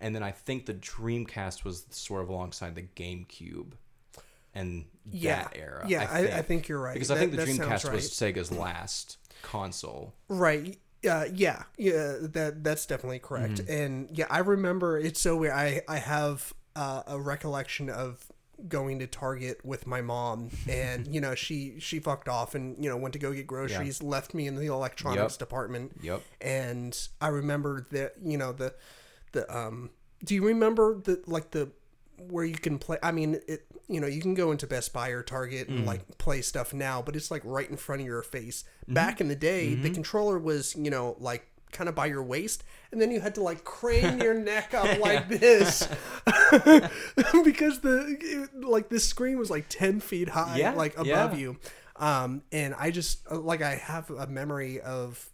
[0.00, 3.72] And then I think the Dreamcast was sort of alongside the GameCube
[4.54, 5.42] and Yeah.
[5.44, 5.84] that era.
[5.88, 6.46] Yeah, I, I, think.
[6.46, 6.68] think.
[6.68, 6.94] you're right.
[6.94, 7.94] Because I think the Dreamcast right.
[7.94, 10.14] was Sega's last console.
[10.28, 10.78] Right.
[11.08, 13.54] Uh, yeah, yeah, that that's definitely correct.
[13.54, 13.72] Mm-hmm.
[13.72, 15.52] And yeah, I remember it's so weird.
[15.52, 18.30] I I have uh, a recollection of
[18.68, 22.88] going to Target with my mom, and you know she she fucked off and you
[22.88, 25.38] know went to go get groceries, left me in the electronics Yep.
[25.40, 25.92] department.
[26.02, 26.22] Yep.
[26.40, 28.72] And I remember that you know the
[29.32, 29.90] the um.
[30.24, 31.70] Do you remember the like the
[32.18, 32.98] where you can play?
[33.02, 35.76] I mean, it you know you can go into Best Buy or Target Mm.
[35.78, 38.64] and like play stuff now, but it's like right in front of your face.
[38.84, 38.94] Mm-hmm.
[38.94, 42.64] Back in the day, the controller was you know like kind of by your waist,
[42.92, 45.88] and then you had to like crane your neck up like this
[47.44, 51.34] because the it- like this screen was like ten feet high, Yeah, like above yeah.
[51.36, 51.56] you.
[51.96, 55.28] Um, and I just uh, like I have a memory of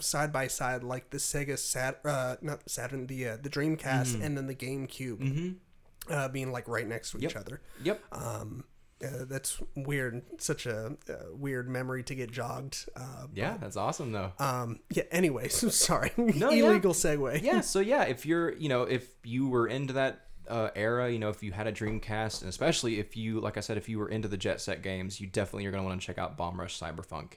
[0.00, 4.36] side by side, like the Sega Sat, uh, not Saturn, the uh, the Dreamcast, and
[4.36, 5.56] then the GameCube,
[6.10, 7.38] uh, being like right next to each Mm-hmm.
[7.38, 7.60] Other.
[7.82, 8.00] Yep.
[8.12, 8.64] Um,
[9.02, 10.22] uh, that's weird.
[10.38, 12.86] Such a uh, weird memory to get jogged.
[12.94, 14.32] Uh, yeah, that's awesome though.
[14.38, 14.80] um.
[14.90, 15.04] Yeah.
[15.10, 16.12] Anyways, sorry.
[16.18, 16.50] yeah.
[16.50, 17.40] Illegal segue.
[17.42, 21.18] yeah so yeah if you're you know if you were into that uh, era you
[21.18, 24.00] know if you had a dreamcast and especially if you like i said if you
[24.00, 26.36] were into the jet set games you definitely are going to want to check out
[26.36, 27.34] bomb rush cyberfunk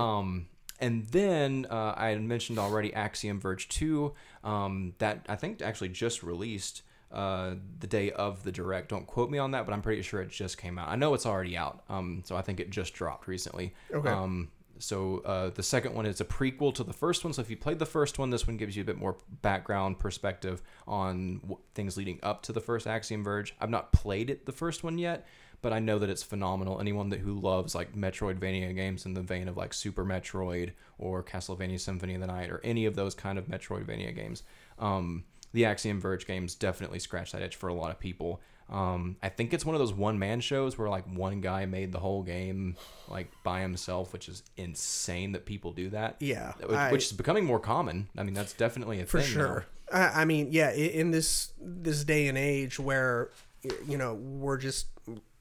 [0.00, 0.46] um
[0.80, 4.12] and then uh, I had mentioned already Axiom Verge 2.
[4.44, 8.88] Um, that I think actually just released uh, the day of the direct.
[8.88, 10.88] Don't quote me on that, but I'm pretty sure it just came out.
[10.88, 11.82] I know it's already out.
[11.88, 13.74] Um, so I think it just dropped recently.
[13.92, 14.08] Okay.
[14.08, 17.32] Um, so uh, the second one is a prequel to the first one.
[17.32, 19.98] So if you played the first one, this one gives you a bit more background
[19.98, 23.54] perspective on w- things leading up to the first Axiom Verge.
[23.60, 25.26] I've not played it the first one yet,
[25.62, 26.80] but I know that it's phenomenal.
[26.80, 31.22] Anyone that who loves like Metroidvania games in the vein of like Super Metroid or
[31.22, 34.42] Castlevania Symphony of the Night or any of those kind of Metroidvania games,
[34.78, 38.40] um, the Axiom Verge games definitely scratch that itch for a lot of people.
[38.68, 41.92] Um, I think it's one of those one man shows where like one guy made
[41.92, 42.76] the whole game
[43.08, 46.16] like by himself, which is insane that people do that.
[46.18, 48.08] Yeah, which, I- is becoming more common.
[48.18, 49.30] I mean, that's definitely a for thing.
[49.30, 49.66] sure.
[49.92, 53.30] I, I mean, yeah, in this this day and age where
[53.86, 54.86] you know we're just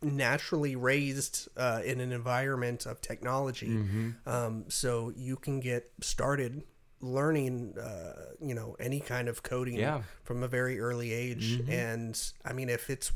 [0.05, 4.09] naturally raised uh, in an environment of technology, Mm-hmm.
[4.29, 6.63] um, so you can get started
[7.01, 10.01] learning, uh, you know, any kind of coding Yeah.
[10.23, 11.57] from a very early age.
[11.59, 11.71] Mm-hmm.
[11.71, 13.11] And I mean, if it's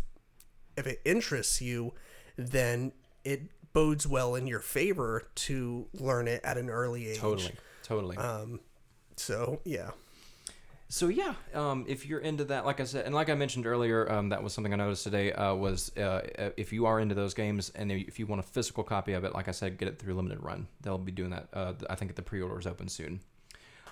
[0.78, 1.93] if it interests you,
[2.38, 2.91] then
[3.23, 3.41] it
[3.73, 7.17] bodes well in your favor to learn it at an early age.
[7.19, 8.17] Totally, totally.
[8.17, 8.60] Um,
[9.17, 9.91] so yeah.
[10.91, 14.12] So yeah, um, if you're into that, like I said, and like I mentioned earlier,
[14.12, 15.32] um, that was something I noticed today.
[15.32, 16.21] Uh, was uh,
[16.58, 19.36] if you are into those games and if you want a physical copy of it,
[19.36, 20.67] like I said, get it through limited run.
[20.82, 21.47] They'll be doing that.
[21.54, 23.19] Uh, I think the pre-order is open soon.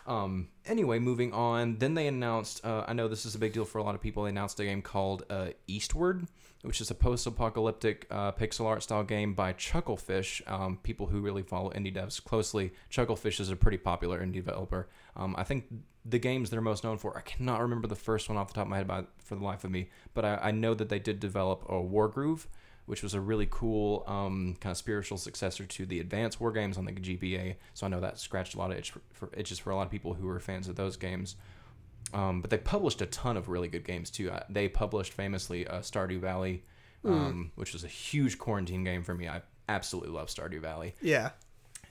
[0.07, 1.77] Um, anyway, moving on.
[1.77, 2.65] Then they announced.
[2.65, 4.23] Uh, I know this is a big deal for a lot of people.
[4.23, 6.25] They announced a game called uh, Eastward,
[6.63, 10.41] which is a post-apocalyptic uh, pixel art style game by Chucklefish.
[10.51, 14.87] Um, people who really follow indie devs closely, Chucklefish is a pretty popular indie developer.
[15.15, 15.65] Um, I think
[16.05, 17.17] the games they're most known for.
[17.17, 19.43] I cannot remember the first one off the top of my head by, for the
[19.43, 22.47] life of me, but I, I know that they did develop a Wargroove,
[22.85, 26.77] which was a really cool um, kind of spiritual successor to the Advance Wars games
[26.77, 27.55] on the GBA.
[27.73, 29.83] So I know that scratched a lot of itch for, for itches for a lot
[29.83, 31.35] of people who were fans of those games.
[32.13, 34.31] Um, but they published a ton of really good games too.
[34.49, 36.63] They published famously uh, Stardew Valley,
[37.03, 39.27] um, which was a huge quarantine game for me.
[39.27, 41.31] I absolutely love Stardew Valley Yeah.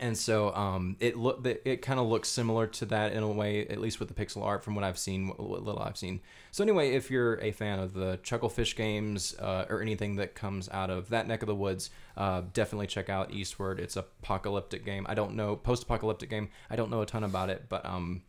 [0.01, 3.67] and so um, it look it kind of looks similar to that in a way,
[3.69, 6.21] at least with the pixel art from what I've seen, what what little I've seen.
[6.51, 10.69] So anyway, if you're a fan of the Chucklefish games uh, or anything that comes
[10.71, 13.79] out of that neck of the woods, uh, definitely check out Eastward.
[13.81, 15.05] It's a apocalyptic game.
[15.09, 16.49] I don't know post-apocalyptic game.
[16.71, 18.23] I don't know a ton about it, but um,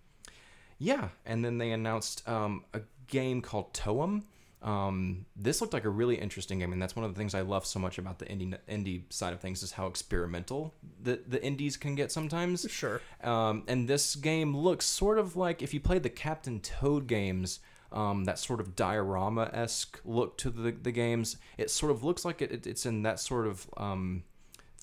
[0.79, 1.09] yeah.
[1.25, 4.23] And then they announced um, a game called Toem.
[4.61, 7.41] Um, this looked like a really interesting game, and that's one of the things I
[7.41, 11.41] love so much about the indie indie side of things is how experimental the the
[11.43, 12.65] indies can get sometimes.
[12.69, 12.99] Sure.
[13.23, 17.59] Um, and this game looks sort of like if you played the Captain Toad games,
[17.91, 21.37] um, that sort of diorama esque look to the, the games.
[21.57, 24.23] It sort of looks like it, it- it's in that sort of um,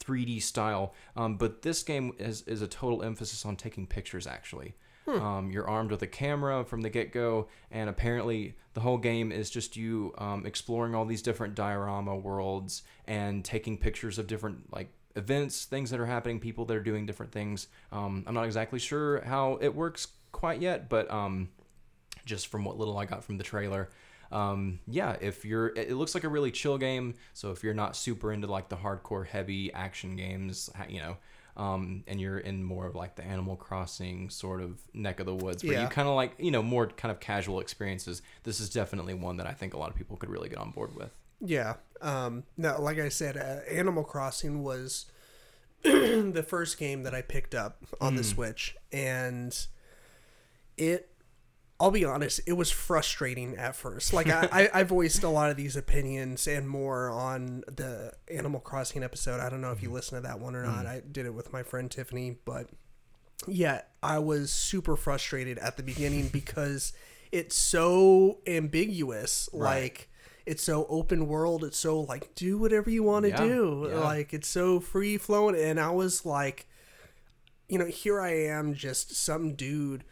[0.02, 0.94] 3D style.
[1.16, 4.74] Um, but this game is, is a total emphasis on taking pictures, actually.
[5.06, 9.32] Um, you're armed with a camera from the get go, and apparently the whole game
[9.32, 14.72] is just you um, exploring all these different diorama worlds and taking pictures of different
[14.72, 17.68] like events, things that are happening, people that are doing different things.
[17.92, 21.50] Um, I'm not exactly sure how it works quite yet, but um,
[22.24, 23.90] just from what little I got from the trailer.
[24.32, 27.14] Um, yeah, if you're, it looks like a really chill game.
[27.34, 31.18] So if you're not super into like the hardcore heavy action games, you know,
[31.56, 35.34] um, and you're in more of like the Animal Crossing sort of neck of the
[35.34, 35.82] woods, where Yeah.
[35.82, 39.36] you kind of like, you know, more kind of casual experiences, this is definitely one
[39.36, 41.10] that I think a lot of people could really get on board with.
[41.40, 41.74] Yeah.
[42.00, 45.06] Um, now, like I said, uh, Animal Crossing was
[45.82, 49.56] the first game that I picked up on the Switch, and
[50.76, 51.10] it.
[51.84, 54.14] I'll be honest, it was frustrating at first.
[54.14, 58.60] Like I, I, I voiced a lot of these opinions and more on the Animal
[58.60, 59.38] Crossing episode.
[59.38, 60.86] I don't know if you listened to that one or not.
[60.86, 60.88] Mm.
[60.88, 62.70] I did it with my friend Tiffany, but
[63.46, 66.94] yeah, I was super frustrated at the beginning because
[67.30, 69.50] it's so ambiguous.
[69.52, 70.08] Like
[70.46, 71.64] it's so open world.
[71.64, 73.88] It's so like do whatever you want to Yeah, do.
[73.90, 73.98] yeah.
[74.00, 75.54] Like it's so free flowing.
[75.54, 76.66] And I was like,
[77.68, 80.04] you know, here I am, just some dude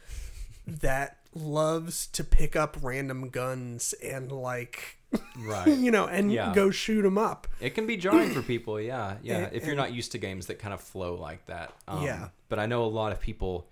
[0.66, 4.98] that loves to pick up random guns and like
[5.46, 5.66] Right.
[5.68, 6.52] you know and Yeah.
[6.54, 7.46] go shoot them up.
[7.60, 9.38] It can be jarring for people, yeah, yeah.
[9.46, 12.28] And- if you're not used to games that kind of flow like that, um, Yeah.
[12.48, 13.68] But I know a lot of people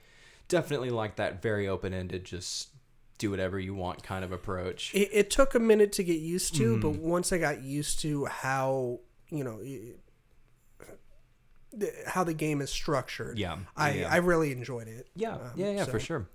[0.48, 2.68] definitely like that very open-ended, just
[3.18, 4.94] do whatever you want kind of approach.
[4.94, 6.80] It, it took a minute to get used to, Mm-hmm.
[6.80, 9.60] but once I got used to how you know
[12.06, 14.08] how the game is structured, Yeah, I yeah.
[14.12, 15.08] I really enjoyed it.
[15.14, 16.26] yeah, Um, yeah, yeah, for sure.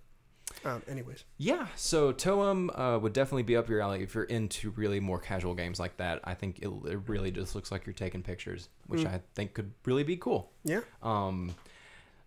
[0.65, 4.71] Um, anyways, Yeah, so Toem uh, would definitely be up your alley if you're into
[4.71, 6.19] really more casual games like that.
[6.23, 9.13] I think it, it really just looks like you're taking pictures, which Mm.
[9.13, 10.51] I think could really be cool.
[10.63, 11.54] yeah, Um,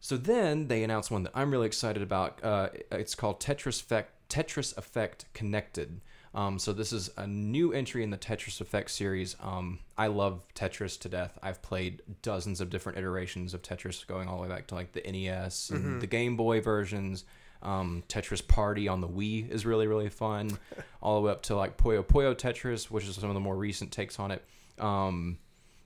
[0.01, 2.39] So then they announced one that I'm really excited about.
[2.45, 6.01] Uh, it's called Tetris Effect, Tetris Effect Connected.
[6.35, 9.35] Um, so this is a new entry in the Tetris Effect series.
[9.43, 11.37] Um, I love Tetris to death.
[11.43, 14.93] I've played dozens of different iterations of Tetris, going all the way back to like
[14.93, 17.25] the NES and the Game Boy versions.
[17.63, 20.59] Um, Tetris Party on the Wii is really really fun,
[21.03, 23.57] all the way up to like Puyo Puyo Tetris, which is some of the more
[23.57, 24.45] recent takes on it.
[24.79, 25.39] Um,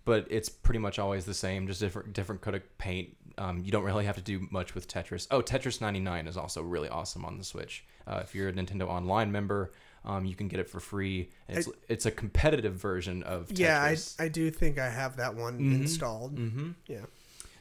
[0.05, 3.17] but it's pretty much always the same, just different different coat of paint.
[3.39, 5.27] Um, you don't really have to do much with Tetris.
[5.31, 7.85] Oh, Tetris 99 is also really awesome on the Switch.
[8.07, 9.73] Uh, if you're a Nintendo Online member,
[10.05, 11.31] um, you can get it for free.
[11.49, 13.59] It's it's a competitive version of Tetris.
[13.59, 13.81] Yeah,
[14.19, 16.37] I, I do think I have that one installed.
[16.37, 16.71] mm-hmm.
[16.87, 17.07] Yeah.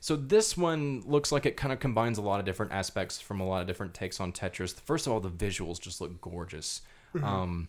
[0.02, 3.40] So this one looks like it kind of combines a lot of different aspects from
[3.40, 4.74] a lot of different takes on Tetris.
[4.74, 6.82] First of all, the visuals just look gorgeous.
[7.24, 7.68] Um,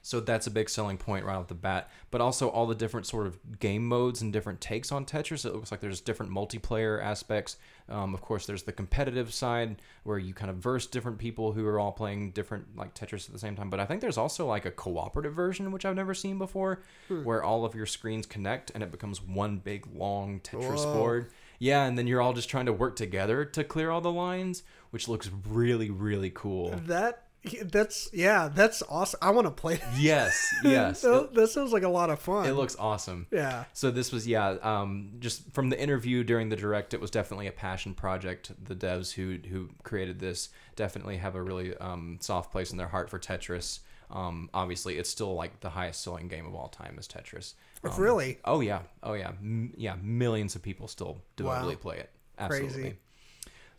[0.00, 1.90] so that's a big selling point right off the bat.
[2.10, 5.44] But also all the different sort of game modes and different takes on Tetris.
[5.44, 7.58] It looks like there's different multiplayer aspects.
[7.90, 11.66] Um, of course, there's the competitive side where you kind of verse different people who
[11.66, 13.68] are all playing different like Tetris at the same time.
[13.68, 16.82] But I think there's also like a cooperative version which I've never seen before,
[17.24, 20.94] where all of your screens connect and it becomes one big long Tetris Whoa.
[20.94, 21.30] board.
[21.58, 24.62] Yeah, and then you're all just trying to work together to clear all the lines,
[24.90, 26.70] which looks really, really cool.
[26.86, 27.24] That
[27.62, 29.18] that's yeah, that's awesome.
[29.22, 29.76] I want to play.
[29.76, 29.98] that.
[29.98, 31.02] Yes, yes.
[31.02, 32.46] that, that sounds like a lot of fun.
[32.46, 33.26] it looks awesome.
[33.30, 33.64] yeah.
[33.72, 37.46] So this was yeah, um, just from the interview during the direct, it was definitely
[37.46, 38.52] a passion project.
[38.62, 42.88] The devs who who created this definitely have a really um, soft place in their
[42.88, 43.80] heart for Tetris.
[44.10, 47.54] Um, obviously, it's still like the highest selling game of all time is Tetris.
[47.84, 48.38] Um, really?
[48.44, 49.94] Oh yeah, oh yeah, M- yeah.
[50.02, 51.80] Millions of people still devotedly Wow.
[51.80, 52.10] play it.
[52.38, 52.80] Absolutely.
[52.82, 52.96] Crazy.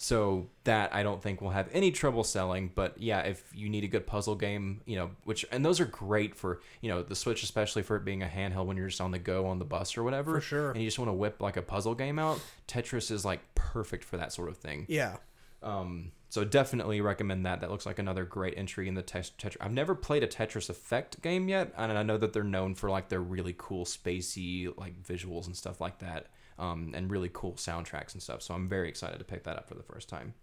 [0.02, 2.72] So that I don't think will have any trouble selling.
[2.74, 5.86] But yeah, if you need a good puzzle game, you know, which and those are
[5.86, 9.02] great for you know the Switch, especially for it being a handheld when you're just
[9.02, 10.36] on the go on the bus or whatever.
[10.36, 10.72] For sure.
[10.72, 12.40] And you just want to whip like a puzzle game out.
[12.68, 14.86] Tetris is like perfect for that sort of thing.
[14.88, 15.18] Yeah.
[15.62, 17.62] Um, so definitely recommend that.
[17.62, 19.58] That looks like another great entry in the tet- Tetris.
[19.60, 22.90] I've never played a Tetris Effect game yet, and I know that they're known for
[22.90, 26.28] like their really cool spacey like visuals and stuff like that,
[26.60, 28.42] um, and really cool soundtracks and stuff.
[28.44, 30.34] So I'm very excited to pick that up for the first time.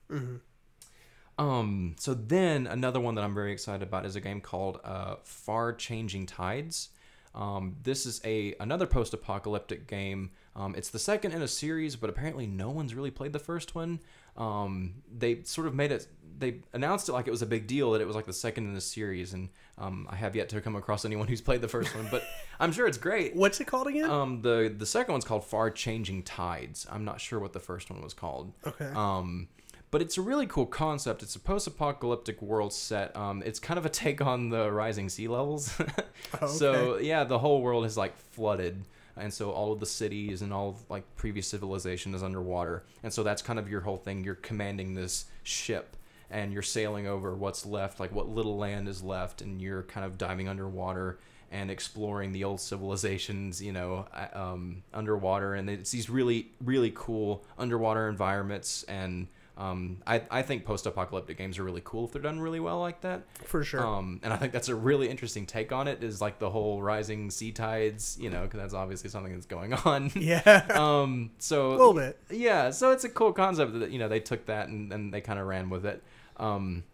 [1.38, 5.16] Um, so then another one that I'm very excited about is a game called uh,
[5.22, 6.88] Far Changing Tides.
[7.36, 10.30] Um, this is a another post-apocalyptic game.
[10.56, 13.74] Um, it's the second in a series, but apparently no one's really played the first
[13.74, 14.00] one.
[14.38, 16.06] Um, they sort of made it.
[16.38, 18.64] They announced it like it was a big deal that it was like the second
[18.64, 21.68] in the series, and um, I have yet to come across anyone who's played the
[21.68, 22.22] first one, but
[22.60, 23.36] I'm sure it's great.
[23.36, 24.10] What's it called again?
[24.10, 26.86] Um, the the second one's called Far Changing Tides.
[26.90, 28.52] I'm not sure what the first one was called.
[28.66, 28.90] Okay.
[28.94, 29.48] Um,
[29.96, 31.22] but it's a really cool concept.
[31.22, 33.16] It's a post-apocalyptic world set.
[33.16, 35.74] Um, it's kind of a take on the rising sea levels.
[36.42, 38.84] Oh, So yeah, the whole world is like flooded,
[39.16, 42.84] and so all of the cities and all of, like previous civilization is underwater.
[43.02, 44.22] And so that's kind of your whole thing.
[44.22, 45.96] You're commanding this ship,
[46.30, 50.04] and you're sailing over what's left, like what little land is left, and you're kind
[50.04, 51.18] of diving underwater
[51.50, 54.04] and exploring the old civilizations, you know,
[54.34, 55.54] um, underwater.
[55.54, 58.82] And it's these really, really cool underwater environments.
[58.82, 59.28] And
[59.58, 63.00] um, I, I think post-apocalyptic games are really cool if they're done really well like
[63.00, 63.22] that.
[63.44, 63.86] For sure.
[63.86, 66.04] Um, and I think that's a really interesting take on it.
[66.04, 69.72] Is like the whole rising sea tides, you know, because that's obviously something that's going
[69.84, 70.10] on.
[70.14, 70.66] yeah.
[70.70, 72.18] um, so a little bit.
[72.30, 75.22] yeah, so it's a cool concept that you know they took that and, and they
[75.22, 76.02] kind of ran with it.
[76.36, 76.84] Um,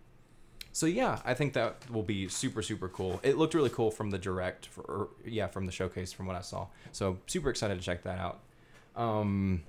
[0.70, 3.18] so yeah, I think that will be super super cool.
[3.24, 6.36] It looked really cool from the direct, for, or, yeah, from the showcase from what
[6.36, 6.68] I saw.
[6.92, 8.40] So super excited to check that out.
[8.94, 9.64] Um,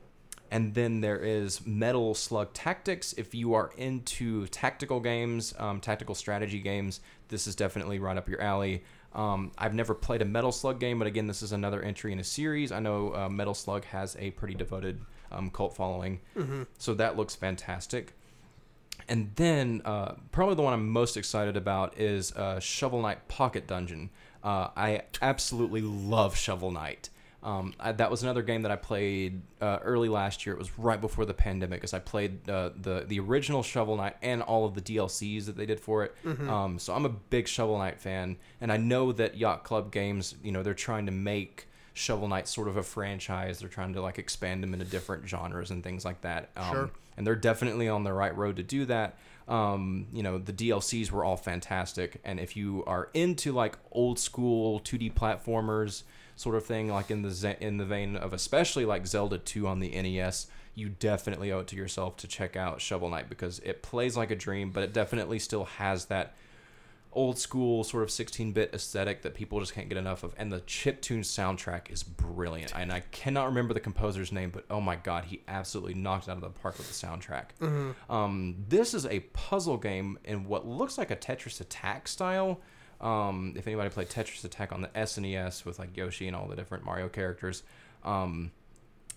[0.53, 3.11] and then there is Metal Slug Tactics.
[3.13, 8.29] If you are into tactical games, um, tactical strategy games, this is definitely right up
[8.29, 8.83] your alley.
[9.13, 12.19] Um, I've never played a Metal Slug game, but again, this is another entry in
[12.19, 12.71] a series.
[12.71, 16.19] I know uh, Metal Slug has a pretty devoted um, cult following,
[16.77, 18.13] so that looks fantastic.
[19.09, 23.65] And then uh, probably the one I'm most excited about is uh, Shovel Knight Pocket
[23.65, 24.11] Dungeon.
[24.43, 27.09] Uh, I absolutely love Shovel Knight.
[27.43, 30.55] Um, I, that was another game that I played uh, early last year.
[30.55, 34.15] It was right before the pandemic, because I played uh, the the original Shovel Knight
[34.21, 36.15] and all of the DLCs that they did for it.
[36.49, 40.35] Um, so I'm a big Shovel Knight fan, and I know that Yacht Club Games,
[40.41, 43.59] you know, they're trying to make Shovel Knight sort of a franchise.
[43.59, 46.49] They're trying to like expand them into different genres and things like that.
[46.55, 46.89] Um, Sure.
[47.17, 49.17] And they're definitely on the right road to do that.
[49.47, 54.17] Um, you know, the DLCs were all fantastic, and if you are into like old
[54.17, 56.03] school 2D platformers
[56.35, 59.79] sort of thing, like in the in the vein of especially like Zelda 2 on
[59.79, 63.83] the NES, you definitely owe it to yourself to check out Shovel Knight because it
[63.83, 66.35] plays like a dream, but it definitely still has that
[67.15, 70.61] old school sort of 16-bit aesthetic that people just can't get enough of and the
[70.61, 75.25] chiptune soundtrack is brilliant and i cannot remember the composer's name but oh my god
[75.25, 77.45] he absolutely knocked it out of the park with the soundtrack.
[78.09, 82.59] Um, this is a puzzle game in what looks like a tetris attack style
[83.03, 86.55] um, if anybody played tetris attack on the snes with like yoshi and all the
[86.55, 87.61] different mario characters
[88.03, 88.51] um,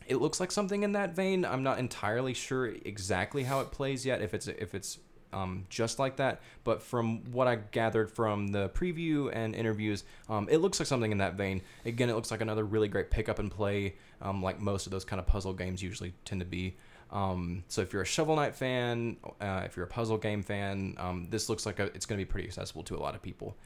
[0.09, 1.45] it looks like something in that vein.
[1.45, 4.23] I'm not entirely sure exactly how it plays yet.
[4.23, 4.99] If it's if it's
[5.33, 10.49] um, just like that, but from what I gathered from the preview and interviews, um,
[10.51, 11.63] it looks like something in that vein.
[11.85, 14.93] Again, it looks like another really great pick up and play, um, like most of
[14.93, 16.77] those kind of puzzle games usually tend to be.
[17.11, 20.95] Um, so if you're a Shovel Knight fan, uh, if you're a puzzle game fan,
[20.99, 23.23] um, this looks like a, it's going to be pretty accessible to a lot of
[23.23, 23.57] people.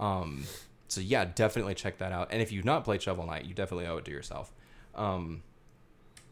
[0.00, 0.44] Um,
[0.88, 2.28] so yeah, definitely check that out.
[2.32, 4.52] And if you've not played Shovel Knight, you definitely owe it to yourself.
[4.96, 5.44] Um,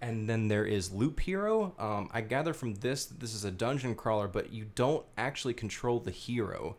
[0.01, 1.75] and then there is Loop Hero.
[1.79, 5.55] Um, I gather from this that this is a dungeon crawler, but you don't actually
[5.55, 6.77] control the hero.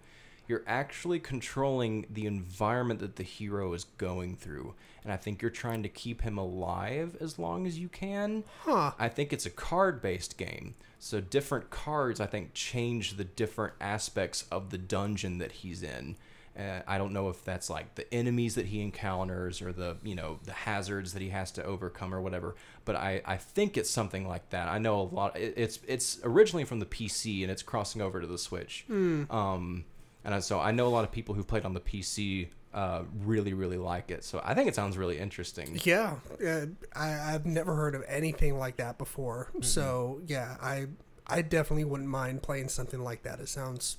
[0.47, 4.73] You're actually controlling the environment that the hero is going through.
[5.03, 8.43] And I think you're trying to keep him alive as long as you can.
[8.63, 8.91] Huh.
[8.97, 10.75] I think it's a card based game.
[10.97, 16.17] So different cards, I think, change the different aspects of the dungeon that he's in.
[16.57, 20.15] Uh, I don't know if that's like the enemies that he encounters or the you
[20.15, 22.55] know the hazards that he has to overcome or whatever.
[22.85, 24.67] But I, I think it's something like that.
[24.67, 25.37] I know a lot.
[25.37, 28.85] It, it's it's originally from the PC and it's crossing over to the Switch.
[28.89, 29.85] Um,
[30.25, 33.53] and so I know a lot of people who've played on the PC uh, really
[33.53, 34.23] really like it.
[34.23, 35.79] So I think it sounds really interesting.
[35.83, 39.49] Yeah, uh, I, I've never heard of anything like that before.
[39.51, 39.63] Mm-hmm.
[39.63, 40.87] So yeah, I
[41.25, 43.39] I definitely wouldn't mind playing something like that.
[43.39, 43.97] It sounds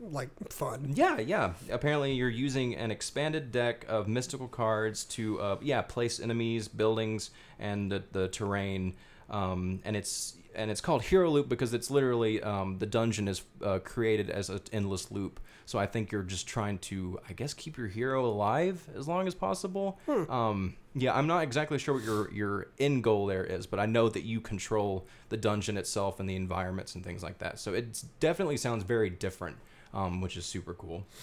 [0.00, 0.92] like fun.
[0.94, 1.52] Yeah, yeah.
[1.70, 7.30] Apparently, you're using an expanded deck of mystical cards to, uh, yeah, place enemies, buildings,
[7.58, 8.94] and the, the terrain.
[9.28, 13.42] Um, and it's and it's called Hero Loop because it's literally um, the dungeon is
[13.64, 15.38] uh, created as an endless loop.
[15.66, 19.28] So I think you're just trying to, I guess, keep your hero alive as long
[19.28, 20.00] as possible.
[20.08, 23.86] Um, yeah, I'm not exactly sure what your your end goal there is, but I
[23.86, 27.60] know that you control the dungeon itself and the environments and things like that.
[27.60, 29.58] So it definitely sounds very different,
[29.94, 31.06] um, which is super cool.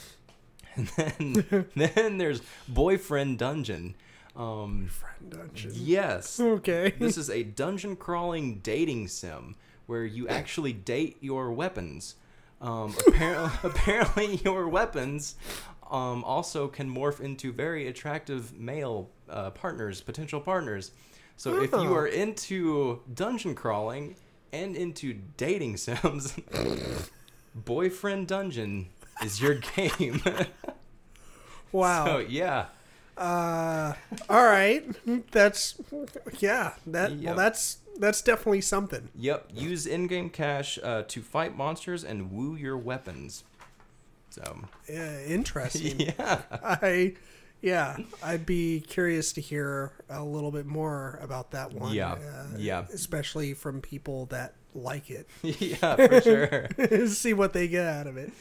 [0.76, 3.96] And then then there's Boyfriend Dungeon.
[4.36, 5.72] Um, Friend dungeon.
[5.74, 6.94] yes, Okay.
[7.00, 9.56] this is a dungeon crawling dating sim
[9.88, 12.14] where you actually date your weapons.
[12.62, 15.34] Um, apparently, apparently, your weapons
[15.90, 20.92] um, also can morph into very attractive male uh, partners, potential partners.
[21.38, 24.16] So if you are into dungeon crawling
[24.54, 26.36] and into dating sims,
[27.66, 28.88] Boyfriend Dungeon
[29.24, 30.22] is your game.
[31.72, 32.06] wow.
[32.06, 32.66] so yeah,
[33.18, 33.94] Uh,
[34.30, 34.84] all right.
[35.32, 35.76] That's
[36.40, 36.74] yeah.
[36.86, 37.24] That Yep.
[37.26, 39.10] well, that's that's definitely something.
[39.16, 43.44] Yep, use in-game cash uh, to fight monsters and woo your weapons.
[44.30, 44.94] So, Uh,
[45.26, 46.00] interesting.
[46.20, 46.42] yeah.
[46.64, 47.16] I
[47.62, 51.94] yeah, I'd be curious to hear a little bit more about that one.
[51.94, 52.86] Yeah, uh, yeah.
[52.94, 55.28] Especially from people that like it.
[55.42, 57.08] yeah, for sure.
[57.08, 58.32] See what they get out of it.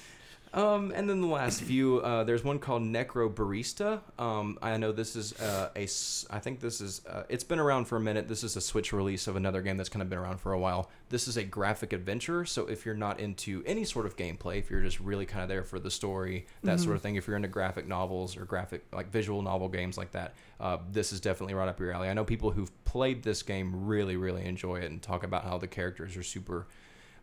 [0.56, 4.00] Um, and then the last few, uh, there's one called Necrobarista.
[4.18, 5.82] Um, I know this is uh, a,
[6.30, 8.26] I think this is, uh, it's been around for a minute.
[8.26, 10.58] This is a Switch release of another game that's kind of been around for a
[10.58, 10.90] while.
[11.10, 12.46] This is a graphic adventure.
[12.46, 15.48] So if you're not into any sort of gameplay, if you're just really kind of
[15.50, 18.82] there for the story, that sort of thing, if you're into graphic novels or graphic,
[18.92, 22.08] like visual novel games like that, uh, this is definitely right up your alley.
[22.08, 25.58] I know people who've played this game really, really enjoy it and talk about how
[25.58, 26.66] the characters are super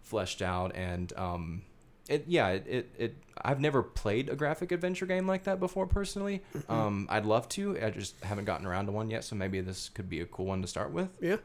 [0.03, 1.63] fleshed out and, um,
[2.09, 5.87] it yeah it, it, it i've never played a graphic adventure game like that before
[5.87, 6.41] personally.
[6.67, 7.77] Um i'd love to.
[7.81, 10.45] I just haven't gotten around to one yet so maybe this could be a cool
[10.45, 11.09] one to start with.
[11.21, 11.37] Yeah.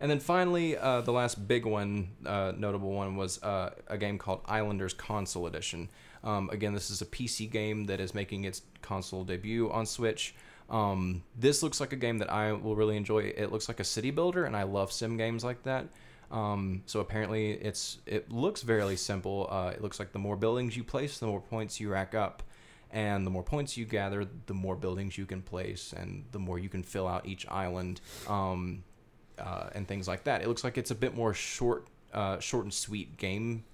[0.00, 4.18] and then finally uh, the last big one uh, notable one was uh, a game
[4.18, 5.88] called islanders console edition.
[6.22, 10.34] Um, again this is a pc game that is making its console debut on switch.
[10.68, 13.20] Um, this looks like a game that i will really enjoy.
[13.20, 15.86] It looks like a city builder and i love sim games like that
[16.30, 19.48] um, so apparently it's it looks fairly simple.
[19.50, 22.42] Uh, it looks like the more buildings you place, the more points you rack up,
[22.90, 26.58] and the more points you gather, the more buildings you can place, and the more
[26.58, 28.82] you can fill out each island, um,
[29.38, 30.42] uh, and things like that.
[30.42, 33.64] It looks like it's a bit more short, uh, short and sweet game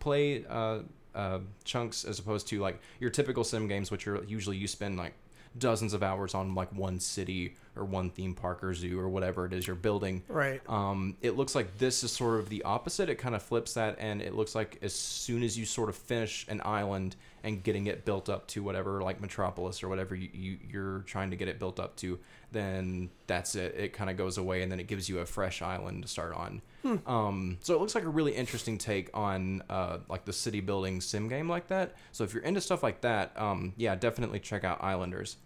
[0.00, 0.80] play uh,
[1.14, 4.96] uh, chunks as opposed to like your typical sim games, which are usually you spend
[4.96, 5.14] like
[5.58, 9.46] dozens of hours on like one city or one theme park or zoo or whatever
[9.46, 10.22] it is you're building.
[10.28, 10.60] Right.
[10.68, 13.08] Um, it looks like this is sort of the opposite.
[13.08, 15.96] It kind of flips that, and it looks like as soon as you sort of
[15.96, 20.28] finish an island and getting it built up to whatever, like Metropolis or whatever you,
[20.32, 22.18] you you're trying to get it built up to,
[22.52, 23.74] then that's it.
[23.76, 26.34] It kind of goes away, and then it gives you a fresh island to start
[26.34, 26.62] on.
[26.82, 26.96] Hmm.
[27.06, 31.00] Um, so it looks like a really interesting take on uh, like the city building
[31.00, 31.94] sim game like that.
[32.12, 35.36] So if you're into stuff like that, um, yeah, definitely check out Islanders.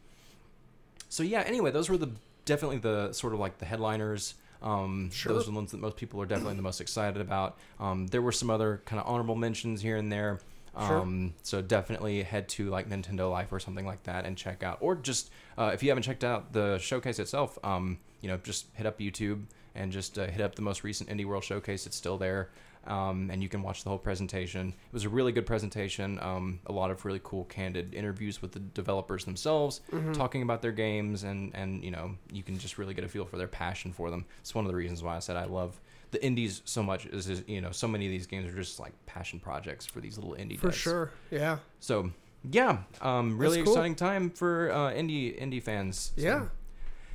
[1.08, 2.10] So yeah, anyway, those were the
[2.44, 4.34] definitely the sort of like the headliners.
[4.62, 5.32] Um, Sure.
[5.32, 7.58] Those are the ones that most people are definitely the most excited about.
[7.78, 10.40] Um, there were some other kind of honorable mentions here and there.
[10.76, 11.00] Sure.
[11.00, 14.78] Um, so definitely head to like Nintendo Life or something like that and check out,
[14.80, 18.66] or just uh, if you haven't checked out the showcase itself, um, you know, just
[18.72, 19.44] hit up YouTube
[19.74, 21.86] and just uh, hit up the most recent Indie World Showcase.
[21.86, 22.50] It's still there,
[22.86, 24.68] um, and you can watch the whole presentation.
[24.68, 26.18] It was a really good presentation.
[26.20, 29.80] Um, a lot of really cool, candid interviews with the developers themselves,
[30.12, 33.24] talking about their games, and and you know, you can just really get a feel
[33.24, 34.24] for their passion for them.
[34.40, 37.06] It's one of the reasons why I said I love the indies so much.
[37.06, 40.00] Is, is you know, so many of these games are just like passion projects for
[40.00, 40.74] these little indie For devs.
[40.74, 41.10] sure.
[41.32, 41.58] Yeah.
[41.80, 42.10] So
[42.48, 43.72] yeah, um, really cool.
[43.72, 46.12] exciting time for uh, indie indie fans.
[46.16, 46.46] So- Yeah.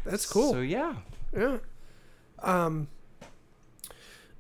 [0.04, 0.52] That's cool.
[0.54, 0.96] So yeah,
[1.38, 1.58] Yeah.
[2.44, 2.88] Um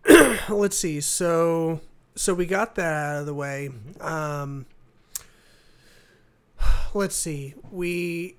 [0.50, 1.02] let's see.
[1.02, 1.82] So
[2.16, 3.70] so we got that out of the way.
[4.02, 4.66] Um
[6.94, 7.56] let's see.
[7.72, 8.36] We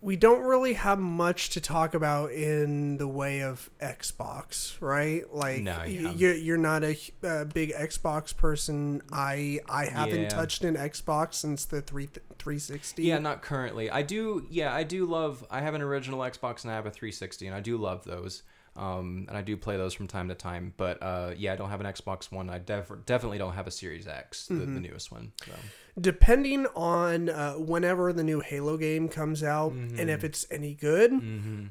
[0.00, 5.22] we don't really have much to talk about in the way of Xbox, right?
[5.32, 6.10] Like No, yeah.
[6.12, 9.00] you're you're not a, uh big Xbox person.
[9.10, 10.28] I I haven't Yeah.
[10.28, 12.08] touched an Xbox since the 3
[12.38, 13.02] 360.
[13.02, 13.88] yeah, not currently.
[13.90, 14.44] I do.
[14.50, 15.46] Yeah, I do love.
[15.50, 18.42] I have an original Xbox and I have a 360, and I do love those.
[18.76, 20.74] Um, and I do play those from time to time.
[20.76, 22.50] But uh, yeah, I don't have an Xbox One.
[22.50, 24.74] I def- definitely don't have a Series X, the, Mm-hmm.
[24.74, 25.32] the newest one.
[25.46, 25.52] So.
[26.00, 31.12] depending on uh, whenever the new Halo game comes out and if it's any good,
[31.12, 31.66] Mm-hmm.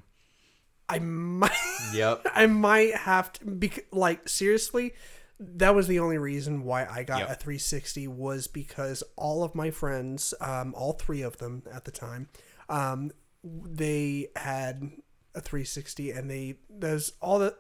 [0.90, 1.52] I might
[1.94, 2.26] Yep.
[2.36, 4.94] I might have to be like seriously
[5.40, 7.30] that was the only reason why I got Yep.
[7.32, 11.92] a 360 was because all of my friends, um, all three of them at the
[11.92, 12.30] time,
[12.70, 13.12] um,
[13.44, 14.90] they had
[15.36, 17.56] a 360 and they that's all that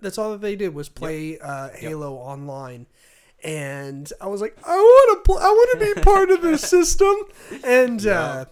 [0.00, 2.86] that's all that they did was play uh, Halo online.
[3.44, 6.60] And I was like, I want to, pl- I want to be part of this
[6.62, 7.14] system,
[7.64, 8.46] and uh,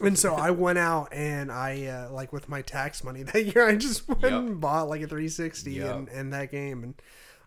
[0.00, 3.68] and so I went out and I uh, like with my tax money that year,
[3.68, 4.32] I just went Yep.
[4.32, 5.94] and bought like a 360 Yep.
[5.94, 6.94] and, and that game, and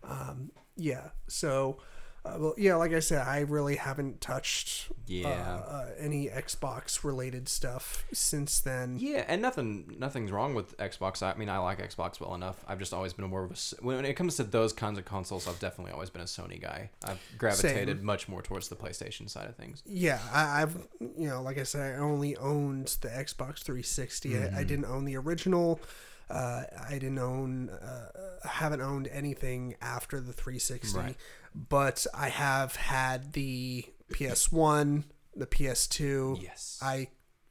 [0.03, 1.79] um, yeah, so
[2.35, 5.27] uh, well, yeah, like I said, I really haven't touched Yeah.
[5.29, 8.97] uh, uh, any Xbox related stuff since then.
[8.99, 11.21] Yeah, and nothing, nothing's wrong with Xbox.
[11.23, 12.63] I mean, I like Xbox well enough.
[12.67, 15.47] I've just always been more of a when it comes to those kinds of consoles.
[15.47, 16.89] I've definitely always been a Sony guy.
[17.03, 19.83] I've gravitated much more towards the PlayStation side of things.
[19.85, 24.29] Yeah, I, I've you know, like I said, I only owned the Xbox 360.
[24.29, 24.55] Mm-hmm.
[24.55, 25.79] I, I didn't own the original.
[26.29, 30.95] Uh, I didn't own, uh, haven't owned anything after the 360.
[30.95, 31.15] Right.
[31.55, 35.03] But I have had the PS1,
[35.35, 36.41] the PS2.
[36.41, 36.79] Yes.
[36.81, 37.09] I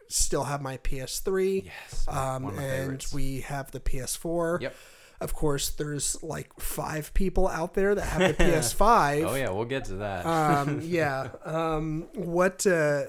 [0.09, 1.65] still have my PS3.
[1.65, 2.07] yes.
[2.09, 3.13] Um, and favorites.
[3.13, 4.63] we have the PS4.
[4.63, 4.75] Yep.
[5.21, 9.65] Of course, there's like five people out there that have the PS5 Oh yeah, we'll
[9.65, 10.25] get to that.
[10.25, 13.03] um yeah um what uh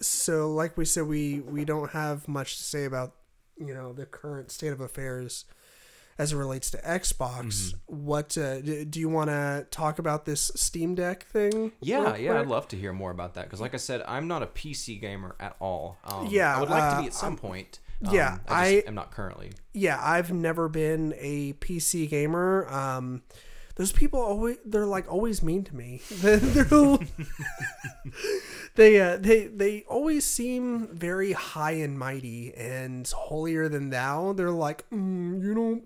[0.00, 3.12] so like we said we we don't have much to say about
[3.58, 5.44] you know the current state of affairs
[6.20, 8.06] as it relates to xbox Mm-hmm.
[8.06, 12.46] what uh, do you want to talk about this steam deck thing yeah, yeah, I'd
[12.46, 15.34] love to hear more about that because, like I said, I'm not a PC gamer
[15.40, 15.96] at all.
[16.04, 17.78] Um, Yeah, I would like to uh, be at some point.
[18.12, 19.50] yeah, Um, I, just I- am not currently.
[19.72, 23.22] yeah i've never been a pc gamer um
[23.76, 26.00] those people always they're like always mean to me
[28.74, 34.50] they uh, they they always seem very high and mighty and holier than thou they're
[34.50, 35.84] like mm, you don't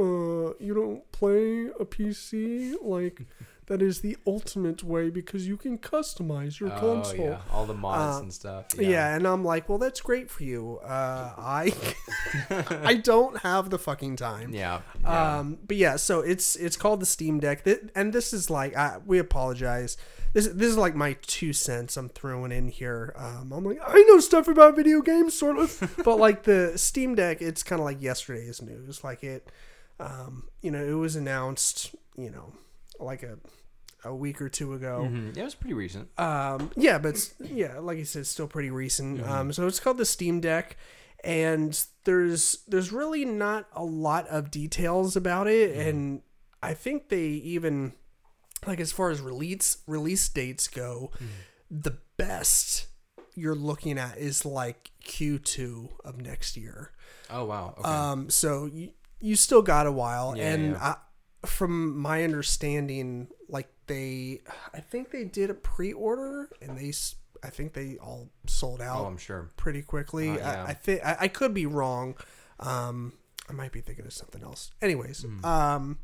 [0.00, 3.26] uh you don't play a pc like
[3.66, 7.74] that is the ultimate way because you can customize your Oh console yeah, all the
[7.74, 8.64] mods Uh, and stuff.
[8.76, 9.14] yeah.
[9.14, 10.80] and I'm like, well, that's great for you.
[10.82, 11.72] Uh, I
[12.90, 14.52] I don't have the fucking time.
[14.52, 14.80] Yeah.
[15.02, 15.38] yeah.
[15.38, 18.98] Um, but yeah, so it's it's called the Steam Deck, and this is like I,
[19.06, 19.96] we apologize.
[20.32, 23.14] This this is like my two cents I'm throwing in here.
[23.16, 27.14] Um, I'm like I know stuff about video games, sort of, but like the Steam
[27.14, 29.04] Deck, it's kind of like yesterday's news.
[29.04, 29.48] Like it,
[30.00, 32.52] um, you know, it was announced, you know,
[32.98, 33.38] like a
[34.02, 35.06] a week or two ago.
[35.10, 35.36] Mhm.
[35.36, 36.08] Yeah, it was pretty recent.
[36.18, 39.22] Um, yeah, but it's, yeah, like you said, it's still pretty recent.
[39.28, 40.76] Um, so it's called the Steam Deck,
[41.22, 46.22] and there's there's really not a lot of details about it, and
[46.62, 47.92] I think they even
[48.66, 51.10] like as far as release release dates go,
[51.70, 52.86] the best
[53.34, 56.90] you're looking at is like Q2 of next year.
[57.30, 57.74] Oh wow.
[57.78, 57.88] Okay.
[57.88, 58.90] Um, so you
[59.20, 60.94] you still got a while, Yeah, and yeah.
[61.42, 64.40] I, from my understanding, like they,
[64.74, 66.92] I think they did a pre-order, and they,
[67.42, 69.00] I think they all sold out.
[69.00, 69.48] oh, I'm sure.
[69.56, 70.30] pretty quickly.
[70.30, 70.64] Uh, yeah.
[70.64, 72.16] I, I think I, I could be wrong,
[72.58, 73.12] Um,
[73.48, 74.70] I might be thinking of something else.
[74.80, 75.98] Anyways, um,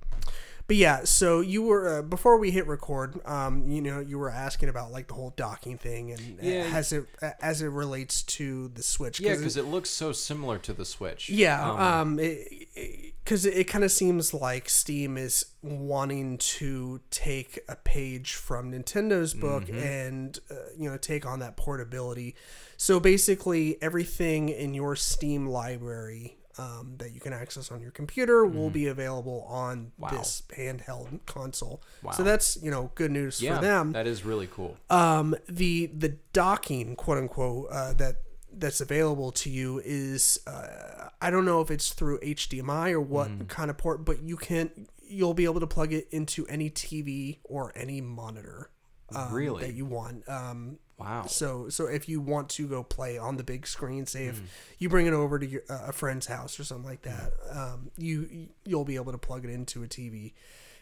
[0.66, 1.04] but yeah.
[1.04, 3.24] So you were uh, before we hit record.
[3.26, 6.70] Um, you know, you were asking about like the whole docking thing and Yeah.
[6.74, 7.06] as it
[7.40, 9.20] as it relates to the Switch.
[9.20, 11.28] Yeah, 'cause because it looks so similar to the Switch.
[11.28, 17.58] yeah, Um, um, because it, it, kind of seems like Steam is wanting to take
[17.68, 19.78] a page from Nintendo's book Mm-hmm.
[19.78, 22.34] and uh, you know take on that portability.
[22.76, 28.44] So basically, everything in your Steam library um, that you can access on your computer
[28.46, 30.02] will be available on Mm-hmm.
[30.02, 30.08] Wow.
[30.10, 31.82] this handheld console.
[32.02, 32.12] Wow.
[32.12, 34.76] So that's you know good news yeah, for them that is really cool.
[34.90, 38.16] um, the the docking quote unquote uh, that
[38.58, 43.28] that's available to you is uh, I don't know if it's through HDMI or what
[43.28, 43.48] Mm.
[43.48, 44.70] kind of port, but you can
[45.08, 48.70] you'll be able to plug it into any TV or any monitor
[49.14, 49.62] um, Really?
[49.64, 50.28] that you want.
[50.28, 51.26] Um, Wow.
[51.26, 54.28] so so if you want to go play on the big screen, say Mm.
[54.30, 54.40] if
[54.78, 57.90] you bring it over to your, uh, a friend's house or something like that, um,
[57.98, 60.32] you you'll be able to plug it into a TV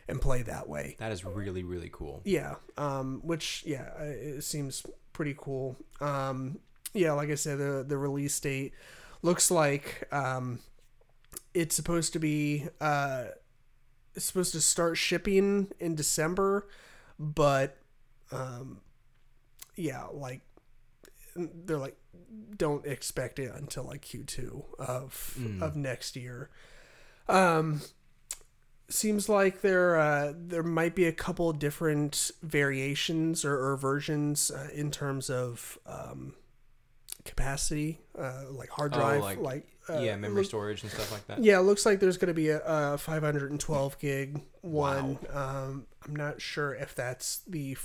[0.06, 0.94] and play that way.
[0.98, 2.20] That is really really cool.
[2.24, 5.76] Yeah, um, which yeah, uh, it seems pretty cool.
[6.00, 6.58] Um,
[6.92, 8.72] yeah, like I said, the the release date
[9.22, 10.60] looks like um,
[11.54, 13.24] it's supposed to be uh,
[14.14, 16.68] it's supposed to start shipping in December,
[17.18, 17.78] but
[18.30, 18.78] um,
[19.76, 20.40] yeah, like
[21.36, 21.96] they're like
[22.56, 26.50] don't expect it until like Q2 of of next year.
[27.28, 27.80] Um
[28.88, 34.68] seems like there uh, there might be a couple different variations or, or versions uh,
[34.74, 36.34] in terms of um,
[37.24, 41.10] capacity, uh, like hard Oh, drive, like- like, uh, yeah, memory look- storage and stuff
[41.12, 41.42] like that.
[41.42, 45.18] yeah, it looks like there's going to be a, a 512 gig one.
[45.32, 47.76] Um, I'm not sure if that's the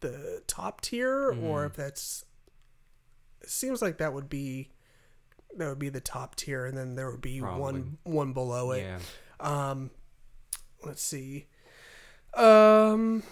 [0.00, 1.44] the top tier Mm-hmm.
[1.44, 2.24] or if that's.
[3.42, 4.70] It seems like that would be
[5.56, 8.82] that would be the top tier, and then there would be one one below it.
[8.82, 8.98] Yeah.
[9.40, 9.90] Um,
[10.84, 11.46] let's see.
[12.34, 13.22] Um,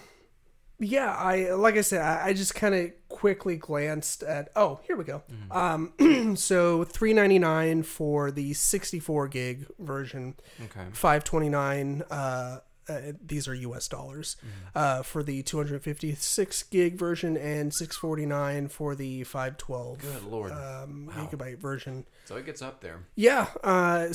[0.81, 4.49] yeah, I like I said, I, I just kind of quickly glanced at.
[4.57, 5.23] Oh, here we go.
[5.51, 10.87] Um, so three ninety nine for the sixty four gig version, Okay.
[10.93, 12.03] five twenty nine.
[12.11, 12.59] Uh,
[12.89, 13.89] uh, these are U.S.
[13.89, 14.37] dollars
[14.75, 20.53] uh, for the 256 gig version and 649 for the 512 Good lord.
[20.53, 22.07] um, gigabyte version.
[22.25, 23.01] so it gets up there.
[23.15, 24.09] Yeah, uh,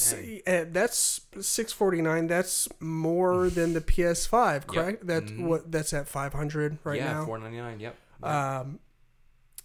[0.47, 2.27] uh, that's six forty nine.
[2.27, 5.05] That's more than the PS5, correct?
[5.07, 7.07] That's what that's at five hundred right Mm-hmm.
[7.07, 7.25] yeah, now.
[7.25, 7.79] four ninety nine.
[7.79, 7.95] Yep.
[8.23, 8.79] Um,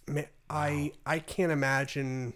[0.07, 2.33] man, I I can't imagine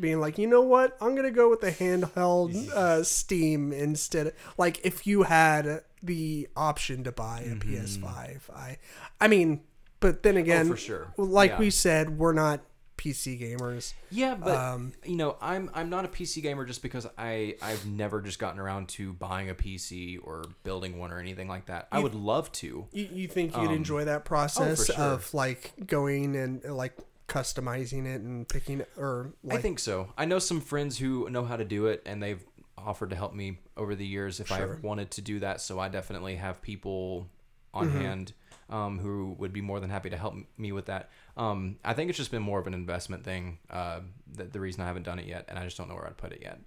[0.00, 0.96] being like, you know what?
[1.00, 4.32] I'm gonna go with the handheld uh, Steam instead.
[4.58, 8.78] Like, if you had the option to buy a PS5, I
[9.20, 9.60] I mean,
[10.00, 10.72] but then again, Mm-hmm.
[10.72, 11.14] Oh, for sure.
[11.16, 11.58] like Yeah.
[11.58, 12.60] we said, we're not
[12.98, 13.92] PC gamers.
[14.10, 17.86] Yeah, but Um, you know, I'm I'm not a PC gamer just because I I've
[17.86, 21.88] never just gotten around to buying a PC or building one or anything like that.
[21.92, 22.86] I would love to.
[22.92, 25.04] You, you think you'd enjoy that process Um, oh, sure.
[25.12, 26.96] of like going and like
[27.28, 30.12] customizing it and picking or like I think so.
[30.16, 32.44] I know some friends who know how to do it, and they've
[32.78, 35.60] offered to help me over the years if I ever wanted to do that.
[35.60, 37.28] So I definitely have people
[37.74, 38.00] on Mm-hmm.
[38.00, 38.32] hand
[38.70, 41.10] um, who would be more than happy to help me with that.
[41.36, 43.58] Um, I think it's just been more of an investment thing.
[43.70, 44.00] Uh,
[44.34, 46.16] that the reason I haven't done it yet, and I just don't know where I'd
[46.16, 46.58] put it yet.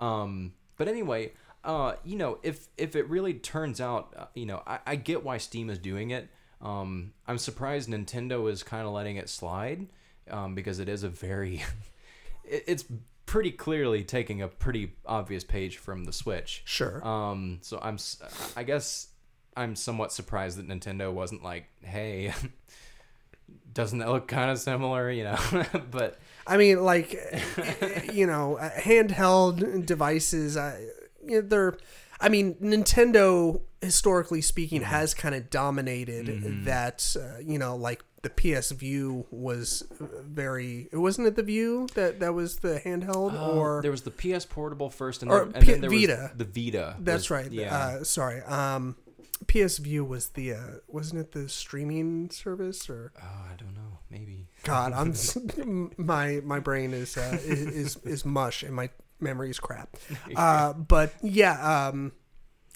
[0.00, 1.32] Um, but anyway,
[1.64, 5.24] uh, you know, if if it really turns out, uh, you know, I, I get
[5.24, 6.28] why Steam is doing it.
[6.60, 9.86] Um, I'm surprised Nintendo is kind of letting it slide
[10.30, 11.62] um, because it is a very
[12.44, 12.84] it- it's
[13.26, 16.62] pretty clearly taking a pretty obvious page from the Switch.
[16.64, 17.06] sure.
[17.06, 17.98] Um, so I'm,
[18.56, 19.08] I guess,
[19.54, 22.32] I'm somewhat surprised that Nintendo wasn't like, hey,
[23.74, 25.38] doesn't that look kind of similar, you know?
[25.90, 27.12] but I mean, like
[28.12, 30.56] you know, uh, handheld devices.
[30.56, 30.78] Uh,
[31.24, 31.78] you know, they're.
[32.20, 34.90] I mean, Nintendo, historically speaking, Mm-hmm.
[34.90, 37.14] has kind of dominated that.
[37.18, 38.02] Uh, you know, like
[38.36, 40.88] the PS View was very.
[40.92, 43.78] It Wasn't it the View that that was the handheld or?
[43.78, 46.30] Uh, there was the PS Portable first, and, Or then, and P- then there Vita.
[46.36, 46.96] was the Vita.
[47.00, 47.50] That's was- right.
[47.52, 47.76] Yeah.
[47.76, 48.42] Uh, sorry.
[48.42, 48.96] Um,
[49.46, 50.58] PS Vue was the uh,
[50.88, 53.98] wasn't it the streaming service or oh, I don't know.
[54.10, 54.48] Maybe.
[54.64, 54.92] God?
[54.92, 55.14] I'm
[55.96, 59.96] my my brain is uh, is, is is mush and my memory is crap.
[60.36, 61.88] Uh, but yeah.
[61.88, 62.12] Um,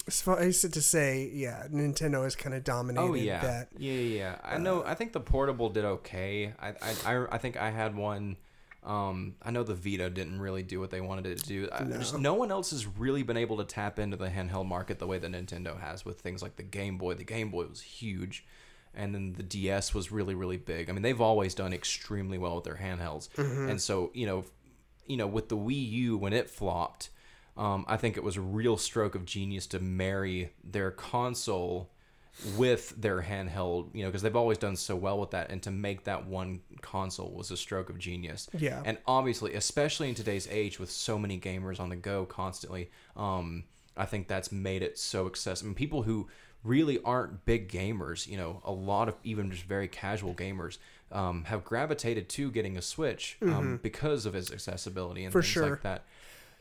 [0.09, 3.67] suffice it to say, yeah, Nintendo has kind of dominated Oh yeah, that.
[3.67, 4.17] Uh, yeah, yeah.
[4.17, 4.35] yeah.
[4.43, 4.83] I know.
[4.85, 6.53] I think the portable did okay.
[6.59, 8.37] I, I, I, I think I had one.
[8.83, 11.69] Um, I know the Vita didn't really do what they wanted it to do.
[11.71, 14.99] I, Just no one else has really been able to tap into the handheld market
[14.99, 17.13] the way that Nintendo has with things like the Game Boy.
[17.13, 18.45] The Game Boy was huge,
[18.93, 20.89] and then the DS was really, really big.
[20.89, 23.69] I mean, they've always done extremely well with their handhelds, Mm-hmm.
[23.69, 24.43] and so you know,
[25.07, 27.09] you know, with the Wii U when it flopped,
[27.57, 31.89] um, I think it was a real stroke of genius to marry their console
[32.57, 35.69] with their handheld, you know, because they've always done so well with that, and to
[35.69, 38.49] make that one console was a stroke of genius.
[38.57, 38.81] Yeah.
[38.83, 43.65] And obviously, especially in today's age with so many gamers on the go constantly, um,
[43.95, 45.67] I think that's made it so accessible.
[45.67, 46.27] I mean, people who
[46.63, 50.79] really aren't big gamers, you know, a lot of even just very casual gamers
[51.11, 55.39] um, have gravitated to getting a Switch um, because of its accessibility and Mm-hmm.
[55.39, 55.69] For things sure.
[55.69, 56.05] like that.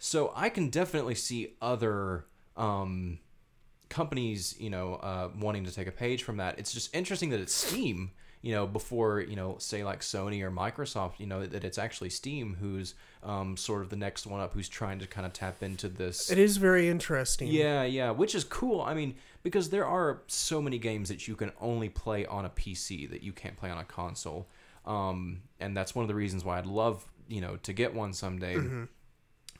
[0.04, 2.24] So I can definitely see other
[2.56, 3.20] um,
[3.88, 6.58] companies, you know, uh, wanting to take a page from that.
[6.58, 10.50] It's just interesting that it's Steam, you know, before you know, say like Sony or
[10.50, 14.54] Microsoft, you know, that it's actually Steam who's um, sort of the next one up,
[14.54, 16.32] who's trying to kind of tap into this.
[16.32, 17.46] It is very interesting.
[17.46, 18.80] Yeah, yeah, which is cool.
[18.80, 22.50] I mean, because there are so many games that you can only play on a
[22.50, 24.48] PC that you can't play on a console,
[24.84, 28.12] um, and that's one of the reasons why I'd love, you know, to get one
[28.12, 28.56] someday.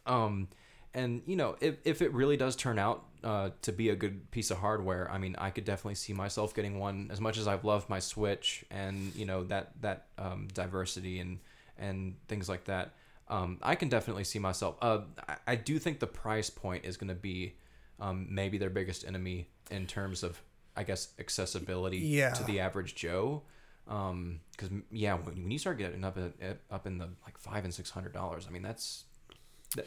[0.07, 0.48] Um,
[0.94, 4.30] and you know, if if it really does turn out uh, to be a good
[4.30, 7.09] piece of hardware, I mean, I could definitely see myself getting one.
[7.11, 11.38] As much as I've loved my Switch and you know that that um, diversity and
[11.78, 12.92] and things like that,
[13.28, 14.76] um, I can definitely see myself.
[14.82, 17.55] Uh, I, I do think the price point is going to be
[17.98, 20.42] um, maybe their biggest enemy in terms of,
[20.76, 22.30] I guess, accessibility Yeah.
[22.34, 23.42] to the average Joe.
[23.86, 27.72] Because yeah, when, when you start getting up at, up in the like five and
[27.72, 29.11] six hundred dollars, I mean that's that,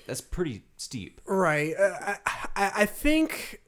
[0.08, 1.22] that's pretty steep.
[1.26, 1.74] Right.
[1.78, 2.18] Uh, I,
[2.56, 3.62] I I think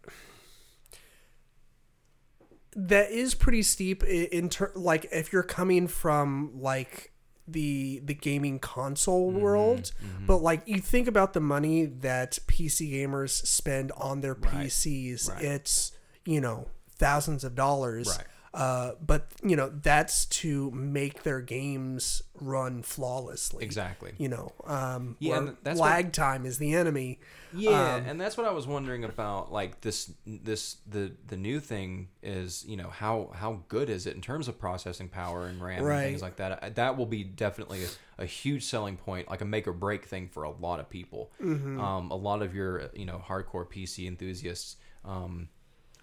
[2.75, 7.11] that is pretty steep in, ter- like if you're coming from like
[7.47, 9.91] the the gaming console Mm-hmm, world
[10.25, 14.67] but like you think about the money that PC gamers spend on their Right.
[14.67, 15.43] PCs Right.
[15.43, 15.93] it's
[16.25, 18.27] you know thousands of dollars Right.
[18.57, 24.13] Uh, but you know that's to make their games run flawlessly Exactly.
[24.17, 27.19] you know um Yeah, that's what- lag time is the enemy
[27.53, 29.51] Yeah, Um, and that's what I was wondering about.
[29.53, 34.15] Like this, this the the new thing is, you know, how how good is it
[34.15, 36.75] in terms of processing power and RAM and things like that.
[36.75, 40.27] That will be definitely a, a huge selling point, like a make or break thing
[40.27, 41.31] for a lot of people.
[41.41, 41.79] Mm-hmm.
[41.79, 44.75] Um, a lot of your you know hardcore PC enthusiasts.
[45.05, 45.47] Um,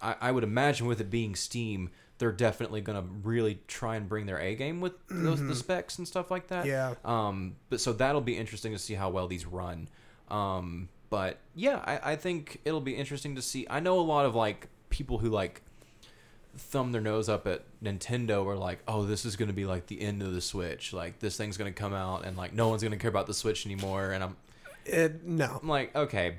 [0.01, 4.07] I, I would imagine with it being Steam, they're definitely going to really try and
[4.07, 6.65] bring their A game with those, the specs and stuff like that.
[6.65, 6.69] Mm-hmm.
[6.69, 7.27] Yeah.
[7.27, 9.89] Um, but so that'll be interesting to see how well these run.
[10.29, 13.67] Um, but yeah, I, I think it'll be interesting to see.
[13.69, 15.61] I know a lot of like people who like
[16.57, 19.87] thumb their nose up at Nintendo are like, oh, this is going to be like
[19.87, 20.93] the end of the Switch.
[20.93, 23.27] Like this thing's going to come out and like no one's going to care about
[23.27, 24.11] the Switch anymore.
[24.11, 24.37] And I'm,
[24.85, 25.59] It, no.
[25.61, 26.37] I'm like, okay.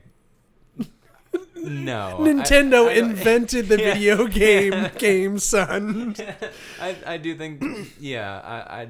[1.67, 2.19] No.
[2.21, 3.93] Nintendo I don't- invented the Yeah.
[3.95, 6.15] video game game, son.
[6.81, 7.63] I, I do think
[8.01, 8.89] yeah I, I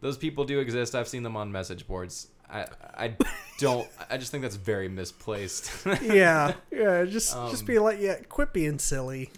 [0.00, 2.66] those people do exist I've seen them on message boards I
[2.96, 3.16] I
[3.58, 5.70] don't I just think that's very misplaced
[6.02, 7.04] yeah, yeah.
[7.04, 9.30] Just Um, just be like, yeah, quit being silly.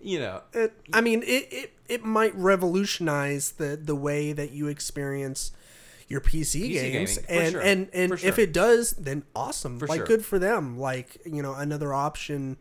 [0.00, 4.68] you know It, I mean, it, it it might revolutionize the the way that you
[4.68, 5.52] experience
[6.08, 9.78] your PC, PC games, gaming, and sure, and and for if it does, then awesome.
[9.78, 10.06] For like sure.
[10.06, 10.78] good for them.
[10.78, 12.58] Like you know, another option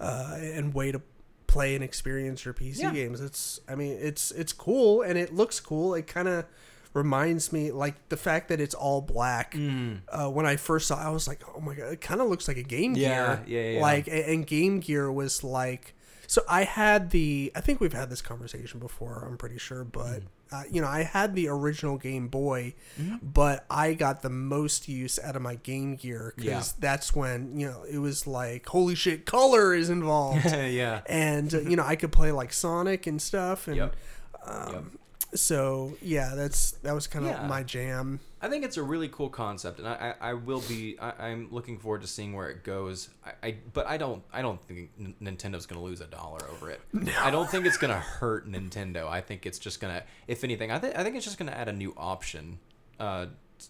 [0.00, 1.00] uh, and way to
[1.46, 2.92] play and experience your PC Yeah.
[2.92, 3.20] games.
[3.20, 5.94] It's I mean, it's it's cool and it looks cool.
[5.94, 6.44] It kind of
[6.92, 9.54] reminds me like the fact that it's all black.
[9.54, 10.00] Mm.
[10.08, 12.28] Uh, when I first saw, it, I was like, oh my god, it kind of
[12.28, 13.44] looks like a Game Yeah, Gear.
[13.46, 13.80] yeah, yeah.
[13.80, 15.94] Like and Game Gear was like.
[16.26, 17.50] So I had the.
[17.56, 19.24] I think we've had this conversation before.
[19.28, 20.26] I'm pretty sure, but Mm-hmm.
[20.52, 22.74] Uh, you know, I had the original Game Boy,
[23.22, 26.76] but I got the most use out of my Game Gear because Yeah.
[26.80, 31.60] that's when you know it was like, holy shit, color is involved, yeah and uh,
[31.60, 33.96] you know I could play like Sonic and stuff, and yep.
[34.44, 34.84] um, Yep.
[35.34, 37.46] So yeah, that's that was kind of Yeah.
[37.46, 38.20] my jam.
[38.42, 40.98] I think it's a really cool concept, and I, I, I will be.
[40.98, 43.10] I, I'm looking forward to seeing where it goes.
[43.24, 44.22] I, I but I don't.
[44.32, 46.80] I don't think N- Nintendo's going to lose a dollar over it.
[47.20, 49.08] I don't think it's going to hurt Nintendo.
[49.08, 51.50] I think it's just going to, if anything, I think I think it's just going
[51.50, 52.58] to add a new option,
[52.98, 53.26] uh,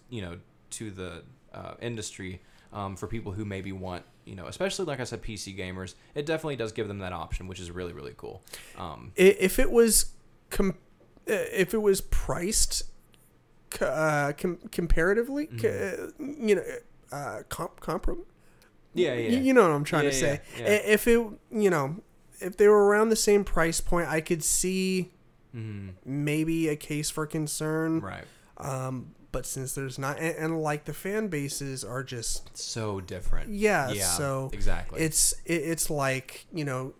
[0.08, 0.38] you know,
[0.70, 2.40] to the uh, industry
[2.72, 5.94] um, for people who maybe want, you know, especially like I said, PC gamers.
[6.14, 8.44] It definitely does give them that option, which is really really cool.
[8.78, 10.12] Um, If it was,
[10.50, 10.76] com-
[11.26, 12.82] if it was priced,
[13.80, 16.22] uh, com- comparatively, Mm-hmm.
[16.24, 16.62] uh, you know,
[17.12, 18.24] uh, comp comprom-
[18.94, 19.38] yeah, yeah.
[19.38, 20.40] You know what I'm trying to say.
[20.58, 20.68] yeah, yeah.
[20.68, 21.20] If it,
[21.52, 21.96] you know,
[22.40, 25.12] if they were around the same price point, I could see
[25.54, 25.94] Mhm.
[26.04, 28.00] maybe a case for concern.
[28.00, 28.24] Right.
[28.56, 33.50] Um, but since there's not, and, and like the fan bases are just, So different.
[33.50, 33.90] yeah.
[33.92, 34.06] Yeah.
[34.06, 35.00] so exactly.
[35.00, 36.94] it's it, it's like you know,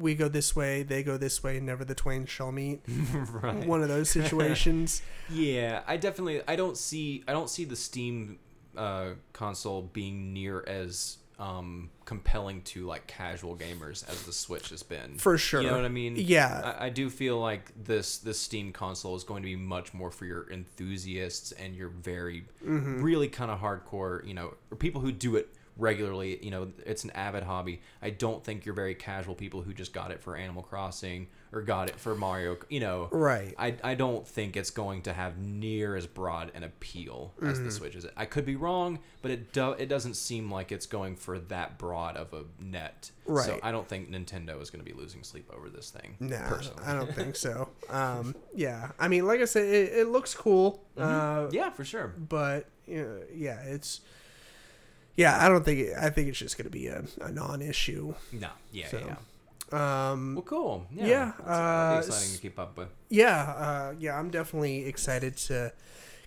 [0.00, 2.80] we go this way, they go this way, never the twain shall meet.
[2.88, 3.66] right.
[3.66, 5.02] One of those situations.
[5.30, 8.38] Yeah, I definitely I don't see I don't see the Steam
[8.76, 14.82] uh, console being near as um, compelling to like casual gamers as the Switch has
[14.82, 15.16] been.
[15.16, 15.62] For sure.
[15.62, 16.16] You know what I mean?
[16.18, 16.74] Yeah.
[16.78, 20.10] I, I do feel like this this Steam console is going to be much more
[20.10, 23.02] for your enthusiasts and your very Mm-hmm.
[23.02, 26.38] really kind of hardcore, you know, or people who do it regularly.
[26.44, 27.80] You know, it's an avid hobby.
[28.02, 31.62] I don't think you're very casual people who just got it for Animal Crossing or
[31.62, 32.56] got it for Mario.
[32.68, 33.54] You know, Right.
[33.58, 37.64] I, I don't think it's going to have near as broad an appeal as Mm-hmm.
[37.64, 38.06] the Switch is.
[38.16, 41.76] I could be wrong, but it do, it doesn't seem like it's going for that
[41.78, 43.10] broad of a net.
[43.26, 43.46] Right.
[43.46, 46.16] So I don't think Nintendo is going to be losing sleep over this thing.
[46.20, 46.82] No, I don't- personally.
[46.86, 47.68] I don't think so.
[47.90, 50.84] Um, yeah, I mean, like I said, it, it looks cool.
[50.96, 52.14] Uh, yeah, for sure.
[52.16, 54.00] but you know, yeah, it's
[55.20, 55.34] yeah.
[55.44, 58.14] I don't think it, I think it's just going to be a, a non-issue.
[58.32, 59.16] No, yeah, So, yeah.
[60.12, 60.86] Um, Well, cool.
[60.92, 62.88] Yeah, yeah, that's, uh, exciting to keep up with.
[63.08, 64.18] yeah, uh, yeah.
[64.18, 65.72] I'm definitely excited to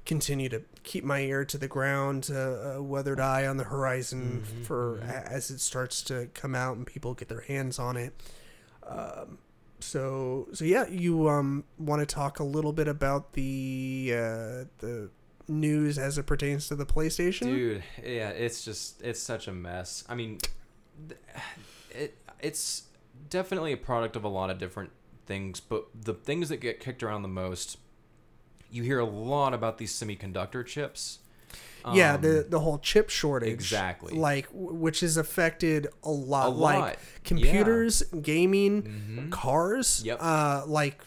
[0.06, 4.44] continue to keep my ear to the ground, uh, a weathered eye on the horizon
[4.46, 7.98] Mm-hmm, for a as it starts to come out and people get their hands on
[7.98, 8.14] it.
[8.88, 9.38] Um,
[9.80, 15.10] so so yeah, you um want to talk a little bit about the uh, the
[15.48, 17.44] news as it pertains to the PlayStation?
[17.46, 20.04] Dude, yeah, it's just it's such a mess.
[20.10, 20.40] I mean,
[21.92, 22.84] it it's
[23.30, 24.92] definitely a product of a lot of different
[25.26, 27.78] things, but the things that get kicked around the most,
[28.70, 31.20] you hear a lot about these semiconductor chips.
[31.94, 34.14] yeah, Um, the the whole chip shortage, Exactly.
[34.16, 39.32] like which has affected a lot, A like lot, computers, gaming, Mhm.
[39.32, 40.02] cars.
[40.06, 40.18] Yep.
[40.22, 41.02] Uh, like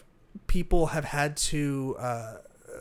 [0.45, 2.37] people have had to, uh,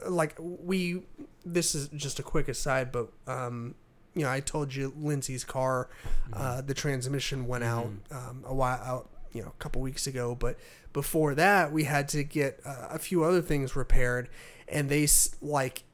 [0.08, 1.02] like we.
[1.48, 3.74] This is just a quick aside, but um,
[4.14, 5.88] you know, I told you Lindsay's car,
[6.32, 10.34] uh, the transmission went out um, a while out, you know, a couple weeks ago.
[10.34, 10.58] But
[10.92, 14.28] before that, we had to get uh, a few other things repaired,
[14.66, 15.06] and they
[15.40, 15.84] like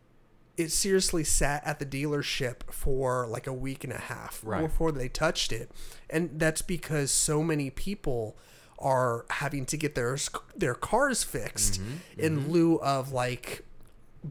[0.57, 4.63] it seriously sat at the dealership for like a week and a half Right.
[4.63, 5.71] before they touched it,
[6.09, 8.37] and that's because so many people
[8.79, 10.17] are having to get their
[10.57, 11.81] their cars fixed
[12.19, 13.65] in lieu of like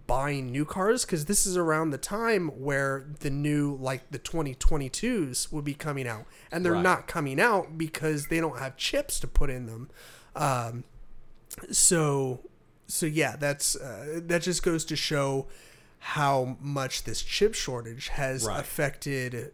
[0.08, 5.52] buying new cars because this is around the time where the new like the 2022s
[5.52, 6.82] would be coming out and they're Right.
[6.84, 9.90] not coming out because they don't have chips to put in them
[10.36, 10.86] um,
[11.72, 12.40] so
[12.88, 15.48] so yeah that's uh, that just goes to show
[16.00, 18.60] how much this chip shortage has Right.
[18.60, 19.52] affected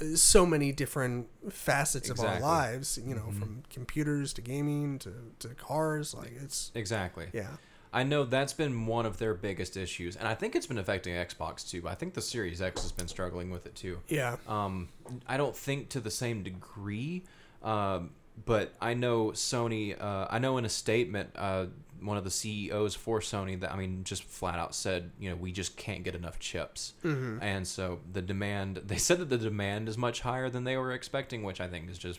[0.00, 5.12] uh, so many different facets of our lives you know from computers to gaming to,
[5.38, 7.28] to cars like it's Exactly.
[7.32, 7.56] yeah
[7.94, 11.14] I know that's been one of their biggest issues, and I think it's been affecting
[11.14, 11.88] Xbox too.
[11.88, 14.00] I think the Series X has been struggling with it too.
[14.08, 14.88] yeah Um,
[15.26, 17.24] I don't think to the same degree,
[17.62, 18.10] um,
[18.44, 19.94] but I know Sony.
[20.00, 21.66] Uh, I know in a statement, uh,
[22.00, 25.36] one of the CEOs for Sony that I mean just flat out said, you know,
[25.36, 27.38] we just can't get enough chips, Mm-hmm.
[27.42, 28.78] and so the demand.
[28.84, 31.88] They said that the demand is much higher than they were expecting, which I think
[31.88, 32.18] is just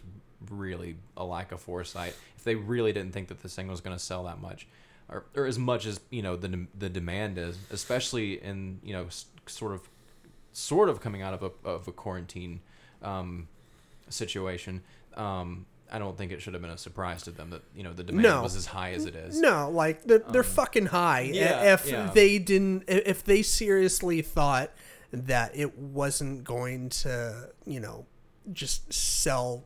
[0.49, 2.15] really a lack of foresight.
[2.37, 4.67] If they really didn't think that this thing was going to sell that much.
[5.07, 9.07] Or, or as much as you know the the demand is, especially in you know
[9.45, 9.87] sort of
[10.51, 12.61] sort of coming out of a of a quarantine
[13.03, 13.47] um,
[14.09, 14.81] situation.
[15.15, 17.93] Um, I don't think it should have been a surprise to them that you know
[17.93, 18.41] the demand No.
[18.41, 19.39] was as high as it is.
[19.39, 21.25] No, like they're, they're fucking high.
[21.25, 22.09] Um, yeah, if yeah.
[22.13, 24.71] they didn't, if they seriously thought
[25.11, 28.05] that it wasn't going to, you know,
[28.51, 29.63] just sell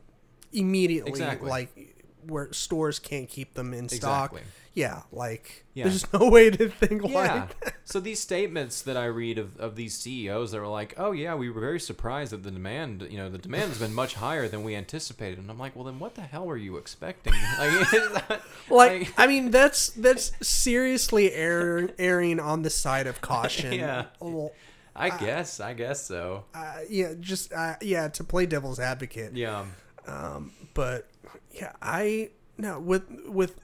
[0.52, 1.48] immediately, Exactly.
[1.48, 4.32] like where stores can't keep them in stock.
[4.32, 4.42] Exactly.
[4.72, 5.84] Yeah, like Yeah.
[5.84, 7.48] there's no way to think Yeah.
[7.64, 7.74] like.
[7.84, 11.34] so these statements that I read of, of these CEOs that were like, "Oh yeah,
[11.34, 14.46] we were very surprised that the demand, you know, the demand has been much higher
[14.46, 18.40] than we anticipated." And I'm like, "Well, then what the hell were you expecting?" Like,
[18.70, 23.72] Like, I mean, that's that's seriously err, erring on the side of caution.
[23.80, 24.06] Yeah.
[24.20, 24.52] Well,
[24.94, 26.44] I guess, I guess so.
[26.54, 29.34] uh, yeah, just uh, yeah, to play devil's advocate.
[29.36, 29.64] Yeah.
[30.06, 31.08] Um, but
[31.52, 33.54] yeah, I no with with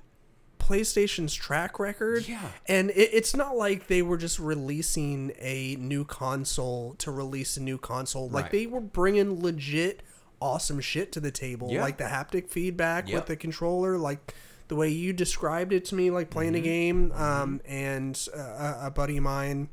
[0.66, 2.26] PlayStation's track record.
[2.28, 2.48] Yeah.
[2.66, 7.62] and it, it's not like they were just releasing a new console to release a
[7.62, 8.28] new console.
[8.28, 8.52] Like Right.
[8.52, 10.02] they were bringing legit
[10.40, 11.80] awesome shit to the table, Yeah.
[11.82, 13.14] like the haptic feedback Yep.
[13.14, 14.34] with the controller, like
[14.68, 16.60] the way you described it to me, like playing Mm-hmm.
[16.62, 17.12] a game.
[17.12, 18.40] Um, and uh,
[18.82, 19.68] a- a buddy of mine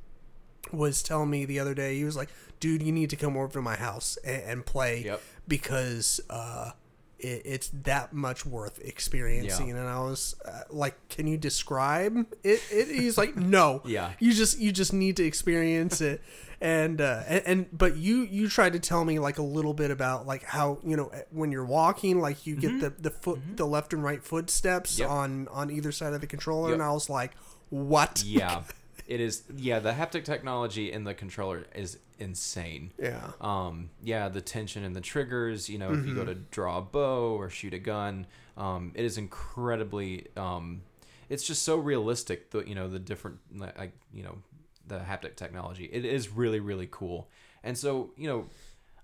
[0.72, 2.30] was telling me the other day, he was like,
[2.60, 5.22] "Dude, you need to come over to my house and, and play Yep.
[5.48, 6.72] because uh,
[7.20, 9.72] it, it's that much worth experiencing.
[9.72, 12.88] And I was uh, like, "Can you describe it?" it?
[12.88, 14.12] He's like, "No, Yeah.
[14.20, 16.22] you just you just need to experience it."
[16.62, 19.92] And, uh, and and but you you tried to tell me like a little bit
[19.92, 23.66] about like how you know when you're walking like you get the the foot the
[23.66, 25.02] left and right footsteps Mm-hmm.
[25.02, 25.10] Yep.
[25.12, 26.76] on on either side of the controller Yep.
[26.76, 27.32] and I was like
[27.70, 28.62] what Yeah,
[29.08, 29.44] it is.
[29.56, 32.92] Yeah, the haptic technology in the controller is insane.
[33.00, 35.70] yeah Um, yeah, the tension and the triggers.
[35.70, 36.10] You know, if Mm-hmm.
[36.10, 38.28] you go to draw a bow or shoot a gun,
[38.58, 40.28] um, it is incredibly.
[40.38, 40.82] Um,
[41.30, 42.52] it's just so realistic.
[42.52, 44.38] The you know the different like you know
[44.88, 45.86] the haptic technology.
[45.86, 47.30] It is really really cool.
[47.64, 48.46] And so you know,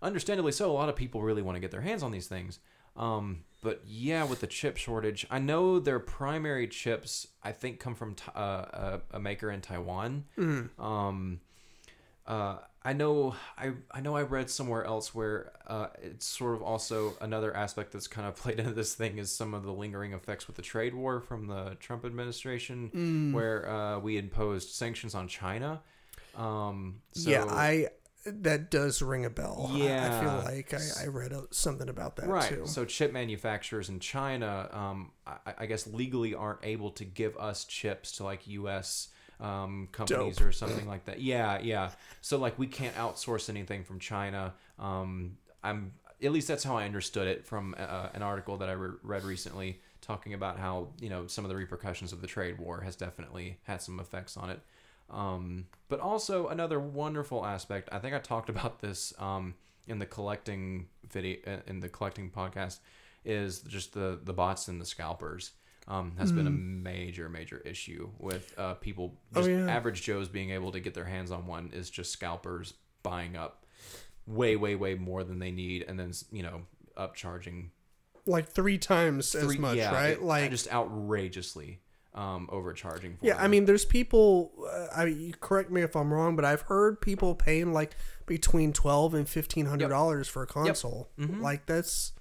[0.02, 2.60] understandably so, a lot of people really want to get their hands on these things.
[2.96, 7.96] Um, but yeah, with the chip shortage, I know their primary chips I think come
[7.96, 10.26] from uh, a, a maker in Taiwan.
[10.80, 11.40] Um,
[12.26, 16.62] uh, I know I I know I read somewhere else where uh, it's sort of
[16.62, 20.14] also another aspect that's kind of played into this thing is some of the lingering
[20.14, 22.90] effects with the trade war from the Trump administration,
[23.34, 25.82] where uh, we imposed sanctions on China.
[26.38, 27.88] Um, so, yeah I
[28.32, 32.28] that does ring a bell I- I, feel like I, I read something about that
[32.28, 32.50] right.
[32.50, 37.36] too So chip manufacturers in China, um, I, I guess legally aren't able to give
[37.38, 39.10] us chips to like U.S.
[39.40, 40.48] Um, companies Dope.
[40.48, 41.22] or something like that.
[41.22, 41.92] Yeah, yeah.
[42.22, 44.54] So like we can't outsource anything from China.
[44.78, 48.74] Um, I'm at least that's how I understood it from uh, an article that I
[48.74, 52.60] re- read recently talking about how you know some of the repercussions of the trade
[52.60, 54.60] war has definitely had some effects on it.
[55.12, 57.90] Um, but also another wonderful aspect.
[57.92, 59.56] I think I talked about this um,
[59.88, 61.38] in the collecting video
[61.68, 62.80] in the collecting podcast
[63.26, 65.52] is just the the bots and the scalpers.
[65.88, 69.66] Um, has been a major major issue with uh, people Oh, yeah.
[69.66, 73.66] average Joes being able to get their hands on one is just scalpers buying up
[74.28, 76.62] way way way more than they need and then you know
[76.96, 77.70] upcharging
[78.28, 81.80] like three times as three- much yeah, right it- like just outrageously
[82.14, 84.52] um, overcharging for Yeah, I mean, there's people.
[84.60, 87.96] Uh, I you correct me if I'm wrong, but I've heard people paying like
[88.26, 91.10] between twelve and fifteen hundred dollars for a console.
[91.20, 91.42] Mm-hmm.
[91.42, 92.14] Like that's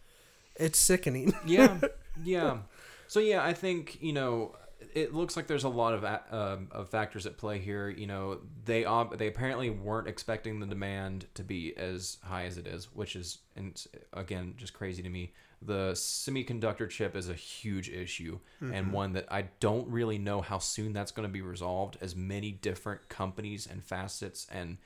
[0.56, 1.34] it's sickening.
[1.46, 1.78] yeah
[2.24, 2.58] yeah
[3.06, 4.54] so yeah i think you know
[4.94, 8.38] it looks like there's a lot of um, of factors at play here you know
[8.64, 12.86] they ob- they apparently weren't expecting the demand to be as high as it is
[12.94, 18.38] which is and again just crazy to me the semiconductor chip is a huge issue
[18.60, 22.14] and one that i don't really know how soon that's going to be resolved as
[22.14, 24.78] many different companies and facets and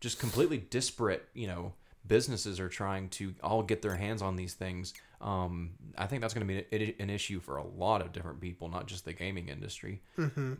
[0.00, 1.74] just completely disparate, you know,
[2.06, 4.94] businesses are trying to all get their hands on these things.
[5.20, 8.68] Um, I think that's going to be an, issue for a lot of different people,
[8.68, 10.00] not just the gaming industry.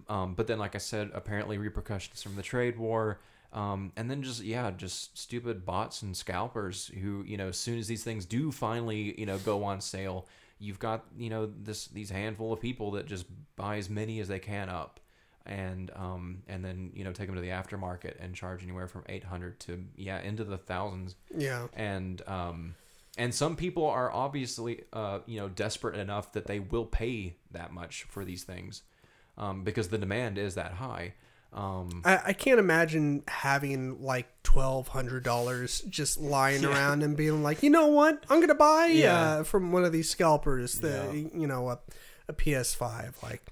[0.09, 3.21] Um, but then, like I said, apparently repercussions from the trade war.
[3.53, 7.79] Um, and then just yeah, just stupid bots and scalpers who you know, as soon
[7.79, 10.27] as these things do finally you know go on sale,
[10.59, 13.27] you've got you know this these handful of people that just
[13.57, 15.01] buy as many as they can up,
[15.47, 19.03] and um, and then you know take them to the aftermarket and charge anywhere from
[19.09, 22.77] eight hundred to yeah into the thousands yeah, and um,
[23.19, 27.73] and some people are obviously uh, you know desperate enough that they will pay that
[27.73, 28.83] much for these things
[29.37, 31.15] um, because the demand is that high.
[31.53, 37.43] Um, I, I can't imagine having like twelve hundred dollars just lying around and being
[37.43, 39.21] like, you know what, I'm gonna buy Yeah.
[39.21, 41.29] uh, from one of these scalpers the Yeah.
[41.35, 41.79] you know a,
[42.29, 43.43] a PS5 like.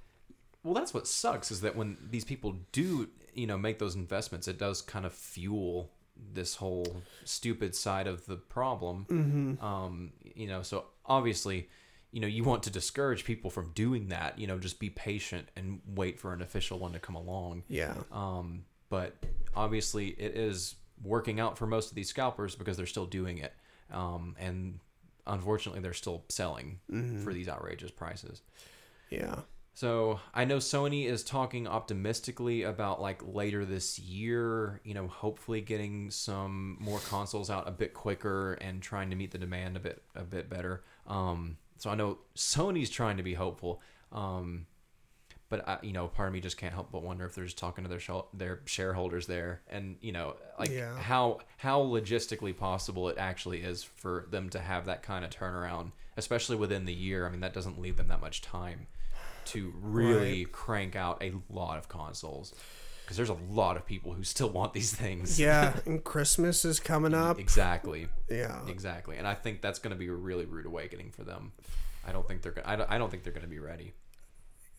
[0.62, 4.46] well, that's what sucks is that when these people do you know make those investments,
[4.46, 5.90] it does kind of fuel
[6.32, 9.06] this whole stupid side of the problem.
[9.10, 9.64] Mm-hmm.
[9.64, 11.68] Um, you know, so obviously.
[12.12, 14.38] You know, you want to discourage people from doing that.
[14.38, 17.64] You know, just be patient and wait for an official one to come along.
[17.68, 19.14] Yeah, Um, but
[19.54, 23.52] obviously, it is working out for most of these scalpers because they're still doing it.
[23.92, 24.80] Um, and
[25.26, 26.80] unfortunately, they're still selling
[27.22, 28.42] for these outrageous prices.
[29.10, 29.40] yeah.
[29.74, 35.60] So I know Sony is talking optimistically about like later this year, you know, hopefully
[35.60, 39.80] getting some more consoles out a bit quicker and trying to meet the demand a
[39.80, 40.82] bit a bit better.
[41.06, 43.80] Um, so I know Sony's trying to be hopeful.
[44.12, 44.66] Um,
[45.50, 47.56] but I, you know, part of me just can't help but wonder if they're just
[47.56, 50.94] talking to their shel- their shareholders there, and you know, like Yeah.
[50.98, 55.92] how how logistically possible it actually is for them to have that kind of turnaround,
[56.18, 57.26] especially within the year.
[57.26, 58.88] I mean, that doesn't leave them that much time
[59.46, 62.54] to really crank out a lot of consoles
[63.08, 65.40] because there's a lot of people who still want these things.
[65.40, 67.38] Yeah, and Christmas is coming up.
[67.38, 71.24] exactly, Yeah, exactly, and I think that's going to be a really rude awakening for
[71.24, 71.52] them.
[72.06, 72.68] I don't think they're gonna.
[72.68, 73.94] I don't, I don't think they're going to be ready.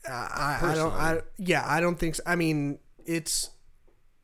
[0.07, 0.93] I, I don't.
[0.93, 2.15] I yeah, I don't think.
[2.15, 2.23] So.
[2.27, 3.49] I mean, it's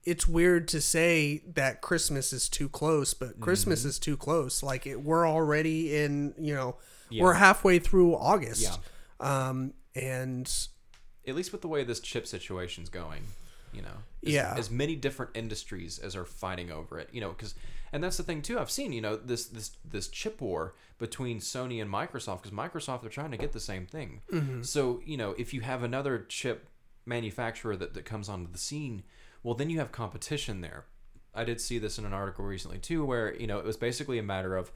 [0.04, 3.90] it's weird to say that Christmas is too close, but Christmas Mm-hmm.
[3.90, 4.62] is too close.
[4.64, 6.78] Like it, we're already in you know
[7.10, 7.24] Yeah.
[7.24, 8.62] we're halfway through August.
[8.62, 9.48] Yeah.
[9.50, 10.52] Um, and
[11.28, 13.24] At least with the way this chip situation's going,
[13.74, 13.98] you know.
[14.26, 14.54] As, Yeah.
[14.58, 17.56] As many different industries as are fighting over it, you know, because
[17.94, 18.60] and that's the thing too.
[18.60, 23.02] I've seen, you know, this this this chip war between Sony and Microsoft because Microsoft
[23.02, 24.22] they're trying to get the same thing.
[24.64, 26.68] So you know, if you have another chip
[27.06, 29.04] manufacturer that, that comes onto the scene,
[29.44, 30.86] well, then you have competition there.
[31.34, 34.18] I did see this in an article recently too, where you know it was basically
[34.20, 34.72] a matter of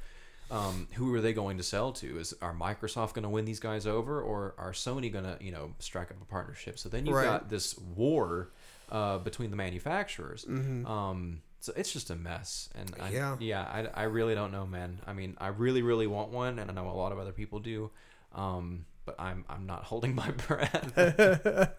[0.52, 2.20] um, who are they going to sell to?
[2.20, 5.52] Is are Microsoft going to win these guys over, or are Sony going to you
[5.52, 6.78] know strike up a partnership?
[6.80, 7.24] So then you've Right.
[7.26, 8.52] got this war
[8.92, 10.46] uh, between the manufacturers.
[10.46, 10.86] Mm-hmm.
[10.86, 13.36] Um, so it's just a mess, and I, Yeah.
[13.40, 15.02] yeah, I, I really don't know, man.
[15.06, 17.60] I mean, I really, really want one, and I know a lot of other people
[17.60, 17.92] do,
[18.34, 21.72] um, but I'm I'm not holding my breath.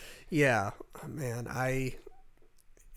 [0.30, 0.70] yeah,
[1.06, 1.96] man, I.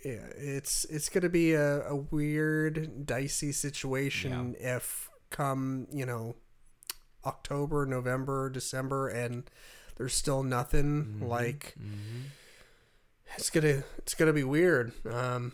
[0.06, 6.36] Yeah, it's it's gonna be a, a weird, dicey situation if come you know
[7.26, 9.50] October, November, December, and
[9.98, 11.20] there's still nothing.
[11.28, 12.30] Like Mhm.
[13.36, 14.92] It's gonna it's gonna be weird.
[15.06, 15.52] Um,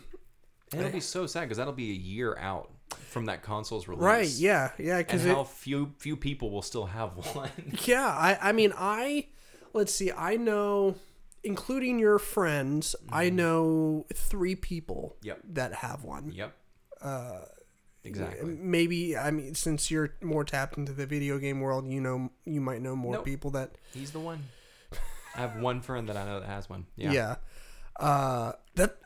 [0.72, 2.70] And it'll be so sad because that'll be a year out
[3.08, 4.02] from that console's release.
[4.02, 4.28] right?
[4.28, 4.98] Yeah, yeah.
[4.98, 7.50] And Because how few few people will still have one.
[7.84, 9.26] Yeah, I I mean I
[9.72, 10.96] let's see, I know
[11.42, 15.40] including your friends, I know three people Yep.
[15.50, 16.32] that have one.
[16.32, 16.54] yep.
[17.02, 17.40] Uh,
[18.02, 18.56] exactly.
[18.58, 22.60] Maybe I mean since you're more tapped into the video game world, you know you
[22.60, 23.24] might know more Nope.
[23.24, 24.44] people that He's the one.
[25.36, 26.86] I have one friend that I know that has one.
[26.96, 27.12] yeah.
[27.12, 27.36] Yeah.
[28.00, 28.96] Uh that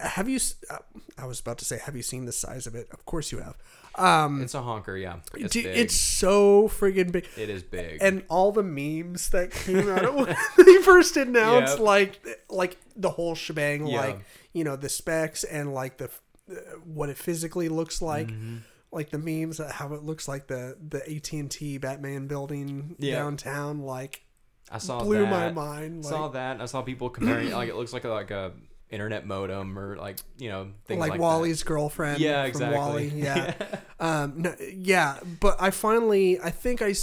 [0.00, 0.38] have you
[0.70, 0.78] uh,
[1.18, 2.88] I was about to say have you seen the size of it?
[2.92, 3.56] Of course you have.
[3.96, 5.16] Um It's a honker, yeah.
[5.34, 7.28] It's dude, it's so friggin' big.
[7.36, 7.98] it is big.
[8.02, 10.36] and all the memes that came out of when
[10.66, 11.80] they first announced Yep.
[11.80, 14.00] like like the whole shebang Yeah.
[14.00, 14.18] like
[14.52, 16.10] you know the specs and like the
[16.50, 18.56] uh, what it physically looks like Mm-hmm.
[18.92, 23.16] like the memes uh, how it looks like the the AT&T Batman building Yeah.
[23.20, 24.24] downtown like
[24.70, 25.30] I saw blew that.
[25.30, 26.60] my mind like, saw that.
[26.60, 28.52] I saw people comparing it, like it looks like a, like a
[28.90, 32.76] internet modem or like you know things like, like, WALL-E's girlfriend Yeah, from exactly.
[32.76, 33.54] Wally yeah
[33.98, 36.94] um no, yeah but I finally I think I,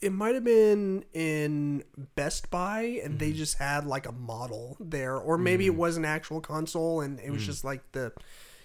[0.00, 1.84] it might have been in
[2.16, 3.36] Best Buy and they Mm-hmm.
[3.38, 7.30] just had like a model there or maybe it was an actual console and it
[7.30, 7.46] was Mm.
[7.46, 8.12] just like the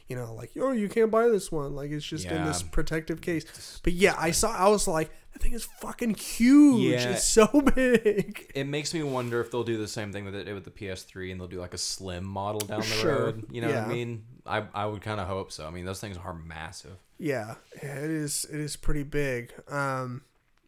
[0.07, 3.21] you know like oh you can't buy this one like it's just in this protective
[3.21, 7.11] case but yeah I saw I was like that thing is fucking huge Yeah.
[7.11, 10.43] it's so big It makes me wonder if they'll do the same thing that they
[10.43, 13.25] did with the PS3 and they'll do like a slim model down the Sure.
[13.25, 13.45] road.
[13.51, 14.23] You know what I mean?
[14.45, 15.65] I, I would kind of hope so.
[15.67, 16.97] I mean, those things are massive.
[17.19, 20.23] yeah yeah, it is it is pretty big um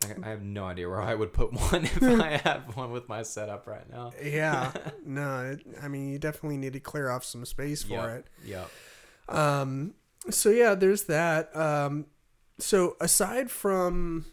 [0.07, 3.09] Like, I have no idea where I would put one if I had one with
[3.09, 4.11] my setup right now.
[4.23, 4.71] Yeah,
[5.05, 8.09] no, it, I mean you definitely need to clear off some space for Yep.
[8.19, 8.25] it.
[8.45, 8.65] Yeah.
[9.29, 9.93] Um,
[10.29, 11.55] so yeah, there's that.
[11.55, 12.05] Um,
[12.59, 14.25] so aside from,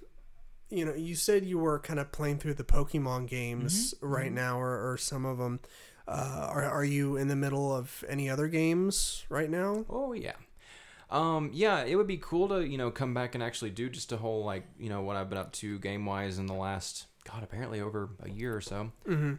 [0.70, 4.58] you know, you said you were kind of playing through the Pokemon games right now,
[4.60, 5.60] or, or some of them.
[6.08, 9.84] Uh, are are you in the middle of any other games right now?
[9.88, 10.34] Oh yeah.
[11.10, 14.12] Um, yeah, it would be cool to, you know, come back and actually do just
[14.12, 17.06] a whole like, you know, what I've been up to game wise in the last
[17.24, 18.92] God, apparently over a year or so.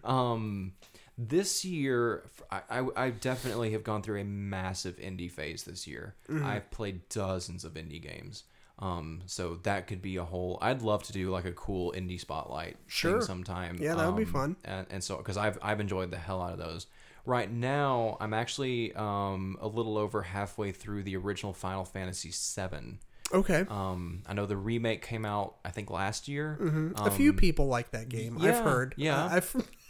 [0.04, 0.74] Um
[1.18, 6.16] this year I, I, I definitely have gone through a massive indie phase this year.
[6.44, 8.44] I've played dozens of indie games.
[8.82, 10.58] Um, so that could be a whole.
[10.62, 13.22] I'd love to do like a cool indie spotlight Sure.
[13.22, 13.78] sometime.
[13.80, 14.56] Yeah, that would be Um, fun.
[14.66, 16.88] and, and so because I've I've enjoyed the hell out of those.
[17.24, 22.98] Right now, I'm actually um, a little over halfway through the original Final Fantasy VII.
[23.34, 26.58] Okay, Um, I know the remake came out I think last year.
[26.98, 28.38] a few people like that game.
[28.42, 28.94] I've heard.
[28.98, 29.24] yeah.
[29.26, 29.56] Uh, I've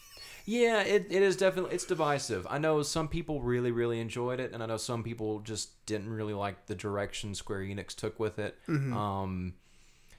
[0.52, 2.46] Yeah, it, it is definitely it's divisive.
[2.50, 6.10] I know some people really really enjoyed it, and I know some people just didn't
[6.10, 8.58] really like the direction Square Enix took with it.
[8.68, 9.54] Um,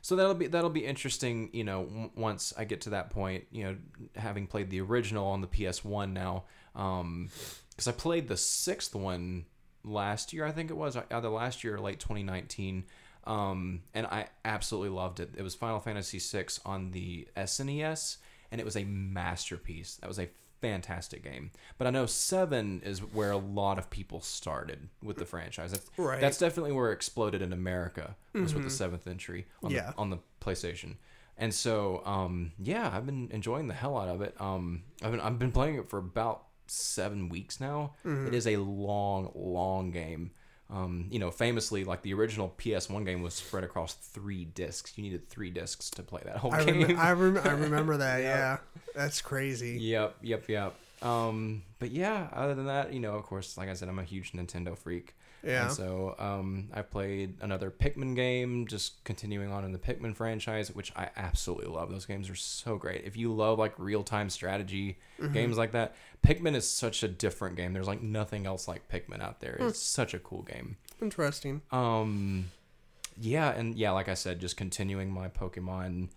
[0.01, 1.51] so that'll be that'll be interesting.
[1.53, 3.77] You know, w- once I get to that point, you know,
[4.17, 9.45] having played the original on the PS One now, because I played the sixth one
[9.85, 10.47] last year.
[10.47, 12.85] I think it was either last year or late 2019.
[13.25, 15.35] Um, and I absolutely loved it.
[15.37, 18.17] It was Final Fantasy VI on the SNES,
[18.53, 19.97] and it was a masterpiece.
[19.97, 20.29] That was a
[20.61, 21.51] fantastic game.
[21.79, 25.73] But I know Seven is where a lot of people started with the franchise.
[25.73, 26.21] That's, Right.
[26.21, 28.15] that's definitely where it exploded in America.
[28.35, 29.91] Was with the seventh entry on Yeah.
[29.91, 30.97] the on the PlayStation.
[31.37, 34.39] And so, um, yeah, I've been enjoying the hell out of it.
[34.41, 37.95] Um, I've been I've been playing it for about seven weeks now.
[38.05, 40.31] It is a long, long game.
[40.71, 44.97] Um, you know, famously, like the original PS1 game was spread across three discs.
[44.97, 46.83] You needed three discs to play that whole I, game.
[46.83, 48.23] rem- I, rem- I remember that.
[48.23, 48.57] Yeah,
[48.95, 49.79] that's crazy.
[49.81, 50.75] Yep, yep, yep.
[51.03, 54.05] Um, but yeah, other than that, you know, of course, like I said, I'm a
[54.05, 55.15] huge Nintendo freak.
[55.45, 55.65] Yeah.
[55.67, 60.73] And so um, I played another Pikmin game, just continuing on in the Pikmin franchise,
[60.75, 61.91] which I absolutely love.
[61.91, 63.05] Those games are so great.
[63.05, 65.35] If you love like real time strategy Mm-hmm.
[65.35, 65.95] games like that,
[66.27, 67.73] Pikmin is such a different game.
[67.73, 69.57] There's like nothing else like Pikmin out there.
[69.61, 69.69] Hmm.
[69.69, 70.77] It's such a cool game.
[71.01, 71.63] Interesting.
[71.71, 72.47] Um,
[73.21, 76.09] yeah, and yeah, like I said, just continuing my Pokemon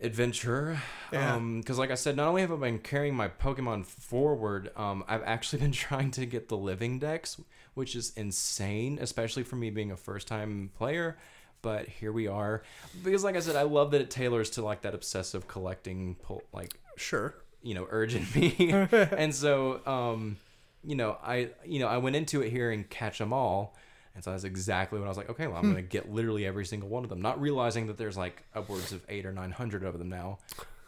[0.00, 0.78] adventure.
[1.12, 1.34] Yeah.
[1.36, 5.04] Um, because like I said, not only have I been carrying my Pokemon forward, um,
[5.06, 7.40] I've actually been trying to get the living Dex,
[7.74, 11.16] which is insane, especially for me being a first time player.
[11.62, 12.62] But here we are,
[13.04, 16.42] because like I said, I love that it tailors to like that obsessive collecting, pull,
[16.52, 17.34] like Sure.
[17.62, 18.72] you know urge in me.
[18.92, 20.36] And so um
[20.84, 23.76] you know i you know i went into it here and catch them all.
[24.16, 26.66] And so that's exactly what i was like okay well i'm gonna get literally every
[26.66, 27.22] single one of them.
[27.22, 30.38] Not realizing that there's like upwards of eight or nine hundred of them now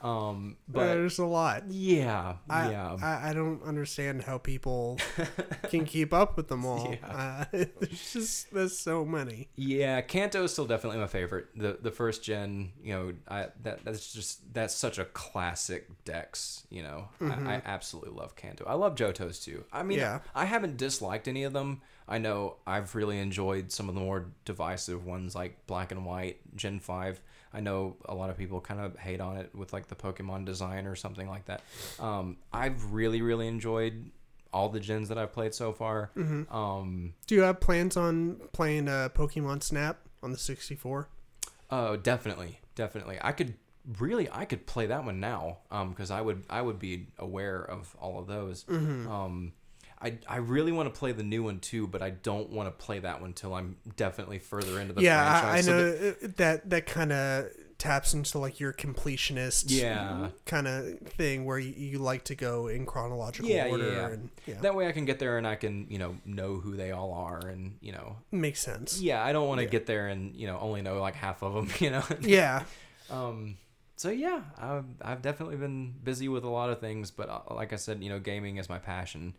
[0.05, 1.65] um but There's a lot.
[1.71, 4.99] yeah I, yeah I, I don't understand how people
[5.71, 6.95] can keep up with them all.
[7.03, 9.49] Uh, there's just there's so many.
[9.57, 11.47] Yeah, Kanto is still definitely my favorite.
[11.57, 16.67] The the first gen, you know, I that that's just that's such a classic Dex.
[16.69, 18.65] You know, I, I absolutely love Kanto.
[18.67, 19.65] I love Johto's too.
[19.73, 20.21] I mean, Yeah.
[20.35, 21.81] I haven't disliked any of them.
[22.07, 26.41] I know I've really enjoyed some of the more divisive ones like Black and White
[26.57, 27.23] Gen Five.
[27.55, 30.45] I know a lot of people kind of hate on it with like the Pokemon
[30.45, 31.63] design or something like that.
[32.01, 34.11] Um, I've really really enjoyed
[34.53, 36.11] all the gens that I've played so far.
[36.17, 41.09] Um, Do you have plans on playing uh, Pokemon Snap on the 64?
[41.71, 43.19] Oh, definitely, definitely.
[43.21, 43.55] I could
[43.99, 47.63] really, I could play that one now, um, because I would, I would be aware
[47.63, 48.63] of all of those.
[48.65, 49.11] Mm-hmm.
[49.11, 49.53] Um,
[50.05, 52.85] I, I really want to play the new one too, but I don't want to
[52.85, 55.65] play that one till I'm definitely further into the yeah, I, I franchise.
[55.67, 60.29] So know that- that that kind of taps into like your completionist Yeah.
[60.47, 64.09] kind of thing where you, you like to go in chronological Yeah, yeah, order yeah.
[64.09, 66.77] and yeah, that way I can get there and I can, you know, know who
[66.77, 69.01] they all are, and you know, makes sense.
[69.01, 71.55] yeah, I don't want to get there and you know only know like half of
[71.55, 72.05] them, you know.
[72.21, 72.63] Yeah,
[73.11, 73.57] Um,
[73.97, 77.73] so yeah, I've, I've definitely been busy with a lot of things, but uh, like
[77.73, 79.35] I said, you know, gaming is my passion.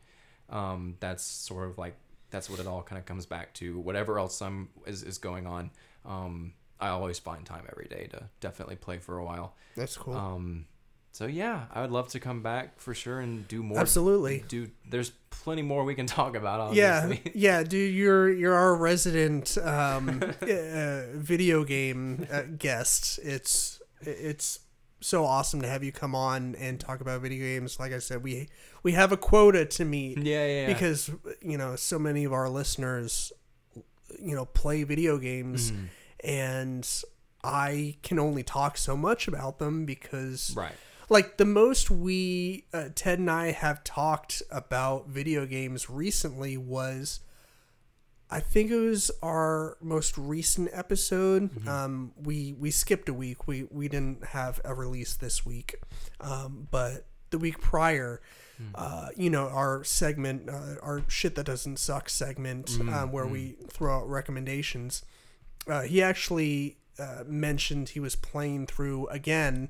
[0.50, 1.96] Um, that's sort of like
[2.32, 3.80] that's what it all kind of comes back to.
[3.80, 5.72] Whatever else some is is going on,
[6.06, 9.56] um, I always find time every day to definitely play for a while.
[9.76, 10.14] that's cool.
[10.14, 10.66] Um,
[11.12, 13.80] so yeah, I would love to come back for sure and do more.
[13.80, 14.44] Absolutely.
[14.50, 16.74] Do there's plenty more we can talk about.
[16.74, 17.32] Yeah, Obviously.
[17.40, 23.20] yeah, dude, you're you're our resident um, uh, video game uh, guest.
[23.24, 24.60] It's it's
[25.06, 27.80] so awesome to have you come on and talk about video games.
[27.80, 28.50] Like I said, we
[28.82, 31.12] we have a quota to meet yeah, yeah, because
[31.42, 33.32] you know so many of our listeners,
[34.20, 35.86] you know, play video games, Mm-hmm.
[36.28, 37.04] and
[37.44, 40.74] I can only talk so much about them because right.
[41.08, 47.20] like the most we uh, ted and i have talked about video games recently was
[48.36, 51.50] i think it was our most recent episode.
[51.68, 53.48] Um, we we skipped a week.
[53.48, 55.76] We we didn't have a release this week.
[56.20, 58.22] Um, but the week prior
[58.76, 63.58] uh, you know our segment uh, our shit that doesn't suck segment um, where we
[63.70, 65.04] throw out recommendations
[65.68, 69.70] uh, he actually uh, mentioned he was playing through again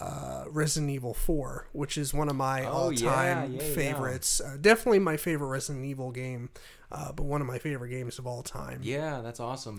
[0.00, 3.74] uh, Resident Evil 4, which is one of my Oh, all-time yeah, yeah.
[3.74, 4.40] favorites.
[4.40, 6.50] Uh, definitely my favorite Resident Evil game,
[6.90, 8.80] uh, but one of my favorite games of all time.
[8.82, 9.78] Yeah, that's awesome.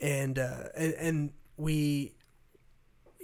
[0.00, 2.12] And, uh, and and we,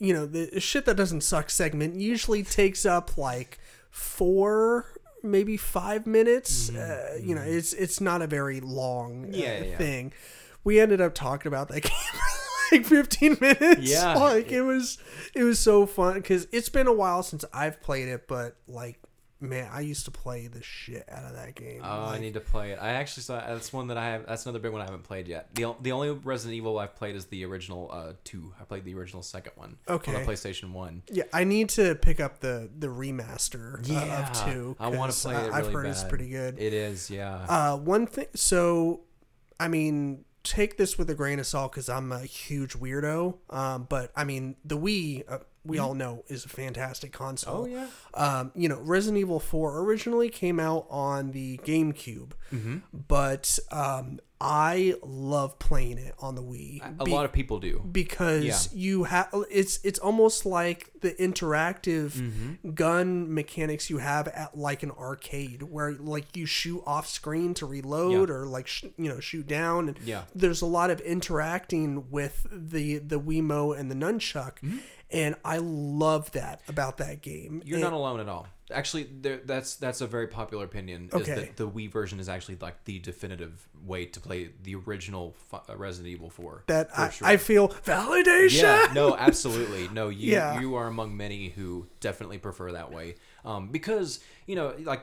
[0.01, 3.59] you know, the shit that doesn't suck segment usually takes up like
[3.91, 4.87] four,
[5.23, 6.71] maybe five minutes.
[6.71, 9.77] Uh, you know, it's it's not a very long uh, Mm-hmm, Yeah, yeah.
[9.79, 10.13] thing.
[10.65, 11.93] We ended up talking about that game.
[12.73, 13.81] Like 15 minutes.
[13.83, 14.15] Yeah.
[14.19, 14.99] Like it was
[15.35, 18.99] it was so fun because it's been a while since I've played it, but like
[19.41, 21.81] man, I used to play the shit out of that game.
[21.83, 22.79] Oh, I need to play it.
[22.81, 24.27] I actually saw that's one that I have.
[24.27, 25.53] That's another big one I haven't played yet.
[25.55, 28.53] the The only Resident Evil I've played is the original uh, two.
[28.61, 30.15] I played the original second one Okay.
[30.15, 31.03] on the PlayStation One.
[31.11, 34.77] yeah, I need to pick up the the remaster uh, Yeah, of two.
[34.79, 35.39] I want to play it.
[35.39, 36.59] Really I've heard it's pretty good.
[36.61, 37.45] It is, yeah.
[37.49, 38.27] Uh, one thing.
[38.37, 39.01] So,
[39.59, 43.39] I mean, take this with a grain of salt because I'm a huge weirdo.
[43.51, 47.63] Um, but I mean, the Wii, uh, we all know, is a fantastic console.
[47.63, 47.87] oh yeah.
[48.15, 52.79] Um, you know, Resident Evil 4 originally came out on the GameCube, Mm-hmm.
[53.09, 56.83] but um, I love playing it on the Wii.
[57.01, 57.81] A be- lot of people do.
[57.91, 58.79] because Yeah.
[58.79, 62.73] you have it's it's almost like the interactive Mm-hmm.
[62.73, 67.65] gun mechanics you have at like an arcade where like you shoot off screen to
[67.67, 68.35] reload Yeah.
[68.35, 70.25] or like sh- you know shoot down and Yeah.
[70.35, 74.79] there's a lot of interacting with the the Wiimote and the nunchuck Mm-hmm.
[75.13, 77.63] And I love that about that game.
[77.65, 78.47] You're And- not alone at all.
[78.73, 81.09] Actually, there, that's that's a very popular opinion.
[81.13, 81.35] Is Okay.
[81.35, 85.77] that the Wii version is actually like the definitive way to play the original uh,
[85.77, 86.65] Resident Evil 4.
[86.69, 87.29] that I, sure.
[87.29, 88.63] I feel validation.
[88.63, 89.89] Yeah, no, absolutely.
[89.89, 90.59] No, you Yeah.
[90.61, 93.17] you are among many who definitely prefer that way.
[93.45, 95.03] Um, because you know, like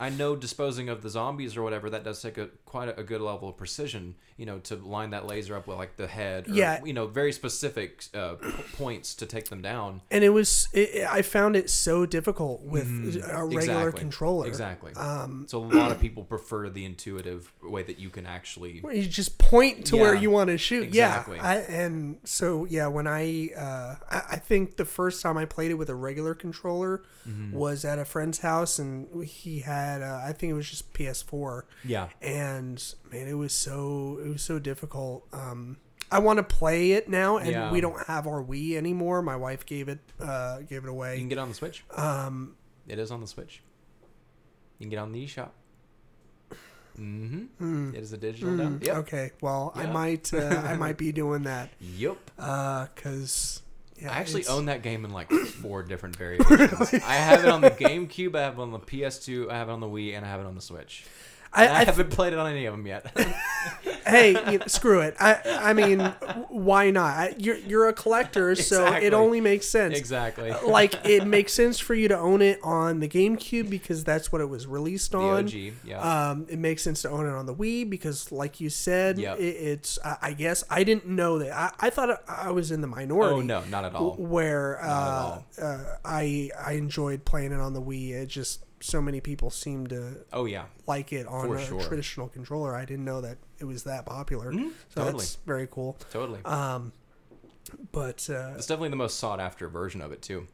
[0.00, 3.02] I know disposing of the zombies or whatever that does take a quite a, a
[3.02, 4.14] good level of precision.
[4.36, 6.48] You know, to line that laser up with like the head.
[6.48, 6.82] Or, Yeah.
[6.84, 8.34] You know, very specific uh,
[8.76, 10.00] points to take them down.
[10.10, 12.88] and it was it, I found it so difficult with
[13.24, 13.60] a regular.
[13.88, 14.00] Exactly.
[14.00, 14.46] controller.
[14.48, 14.92] Exactly.
[14.94, 18.80] Um, so a lot of people prefer the intuitive way that you can actually.
[18.80, 20.82] where you just point to where you want to shoot.
[20.84, 21.36] exactly.
[21.36, 25.44] Yeah, I, and so yeah, when I, uh, I I think the first time I
[25.44, 27.56] played it with a regular controller Mm-hmm.
[27.56, 31.62] was at a friend's house, and he had uh, I think it was just PS4,
[31.84, 32.08] Yeah.
[32.22, 35.26] and man, it was so it was so difficult.
[35.32, 35.78] Um,
[36.10, 37.72] I want to play it now, and Yeah.
[37.72, 39.22] we don't have our Wii anymore.
[39.22, 41.14] My wife gave it uh, gave it away.
[41.14, 41.84] You can get it on the Switch.
[41.96, 42.56] Um,
[42.86, 43.62] It is on the Switch.
[44.78, 45.50] You can get it on the eShop.
[46.98, 47.94] Mm-hmm.
[47.94, 48.80] It is a digital mm, down.
[48.84, 48.96] Yep.
[48.98, 52.16] Okay, well, I might uh, I might be doing that Yep.
[52.94, 53.62] because
[54.00, 55.30] yeah, I actually it's- own that game in like
[55.62, 56.92] four different variations.
[56.94, 59.72] I have it on the GameCube, I have it on the PS2, I have it
[59.72, 61.04] on the Wii, and I have it on the Switch.
[61.52, 63.06] I, I, I haven't played it on any of them yet.
[64.06, 65.14] hey, you know, screw it.
[65.20, 66.00] I I mean,
[66.48, 67.40] why not?
[67.40, 69.98] You're you're a collector, so it only makes sense.
[69.98, 70.52] exactly.
[70.66, 74.40] Like it makes sense for you to own it on the GameCube because that's what
[74.40, 75.44] it was released The on.
[75.44, 75.52] OG,
[75.84, 76.30] yeah.
[76.30, 79.38] Um, it makes sense to own it on the Wii because, like you said, Yep.
[79.38, 79.98] it, it's.
[80.04, 81.52] I, I guess I didn't know that.
[81.56, 83.36] I, I thought I was in the minority.
[83.36, 84.14] oh no, not at all.
[84.16, 85.44] Where uh, all.
[85.60, 88.10] uh, I I enjoyed playing it on the Wii.
[88.12, 90.64] It just so many people seem to Oh yeah.
[90.86, 91.80] like it on For a sure.
[91.82, 92.74] traditional controller.
[92.74, 94.52] I didn't know that it was that popular.
[94.52, 94.68] So Mm-hmm.
[94.94, 95.12] totally.
[95.12, 95.96] that's very cool.
[96.10, 96.40] Totally.
[96.44, 96.92] Um,
[97.92, 100.46] but uh, It's definitely the most sought after version of it too.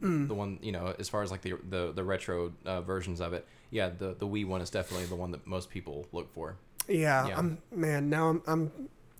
[0.00, 0.28] Mm.
[0.28, 3.32] The one you know, as far as like the the, the retro uh, versions of
[3.32, 6.56] it, yeah, the the Wii one is definitely the one that most people look for.
[6.88, 7.38] yeah, Yeah.
[7.38, 8.10] I'm man.
[8.10, 8.72] Now I'm I'm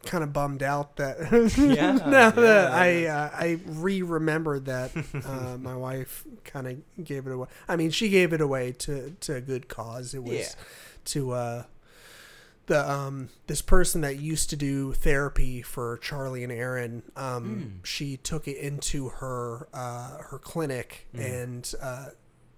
[0.05, 1.19] kind of bummed out that
[1.59, 2.71] Yeah, now that yeah.
[2.73, 4.91] I uh, I re remembered that
[5.25, 7.49] uh, my wife kind of gave it away.
[7.69, 10.15] I mean, she gave it away to to a good cause.
[10.15, 10.49] It was Yeah.
[11.07, 11.63] to uh
[12.67, 17.85] the um this person that used to do therapy for Charlie and Aaron um Hmm.
[17.85, 21.21] she took it into her uh her clinic Hmm.
[21.21, 22.07] and uh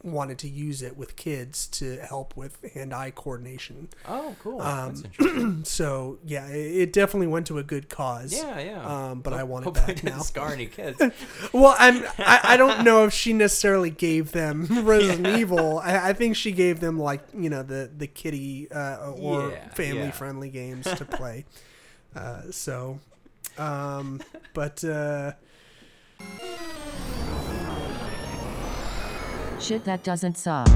[0.05, 3.89] wanted to use it with kids to help with hand-eye coordination.
[4.07, 4.61] Oh, cool.
[4.61, 5.03] Um.
[5.65, 8.33] So yeah, it, it definitely went to a good cause.
[8.35, 8.85] Yeah, yeah.
[9.11, 10.19] Um, but I want it back now.
[10.19, 11.01] Scar any kids.
[11.53, 15.79] Well, I'm I, I don't know if she necessarily gave them Resident Evil.
[15.79, 19.69] I, I think she gave them like you know the the kitty uh, or Yeah,
[19.71, 20.11] family yeah.
[20.11, 21.45] friendly games to play.
[22.15, 22.99] uh, so,
[23.59, 24.21] um,
[24.53, 25.33] but uh,
[29.65, 30.69] Shit that doesn't suck.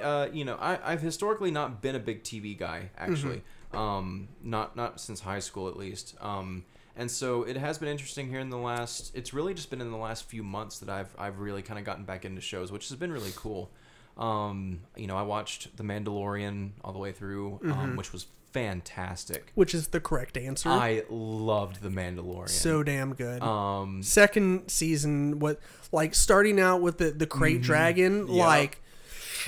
[0.00, 3.42] uh, you know, I, I've historically not been a big TV guy, actually.
[3.72, 6.14] Um, not not since high school, at least.
[6.20, 6.64] Um,
[6.96, 9.10] and so it has been interesting here in the last.
[9.14, 11.84] It's really just been in the last few months that I've I've really kind of
[11.84, 13.70] gotten back into shows, which has been really cool.
[14.16, 19.50] Um, you know, I watched The Mandalorian all the way through, um, which was fantastic.
[19.56, 20.68] which is the correct answer.
[20.68, 22.48] I loved The Mandalorian.
[22.48, 23.42] so damn good.
[23.42, 25.58] um, Second season, what
[25.90, 28.34] like starting out with the the krayt dragon, Mm-hmm.
[28.34, 28.46] Yep.
[28.46, 28.80] like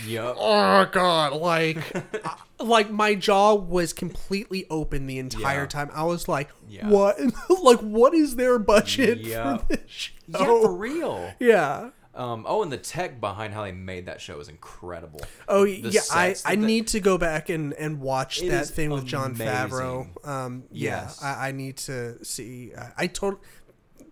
[0.05, 0.35] yep.
[0.39, 1.79] oh god, like
[2.61, 5.67] like my jaw was completely open the entire Yeah.
[5.67, 5.91] time.
[5.95, 6.89] I was like, Yeah.
[6.89, 7.19] what?
[7.63, 9.59] like what is their budget Yeah.
[9.59, 10.13] for this show?
[10.29, 11.33] Yeah, for real.
[11.39, 11.91] Yeah.
[12.15, 15.21] Um, oh, and the tech behind how they made that show is incredible.
[15.49, 18.89] Oh The yeah, I, I the- need to go back and, and watch that thing
[18.89, 19.47] with John amazing.
[19.49, 20.27] Favreau.
[20.27, 21.23] Um, yeah, Yes.
[21.23, 22.73] I, I need to see.
[22.75, 23.37] I, I told.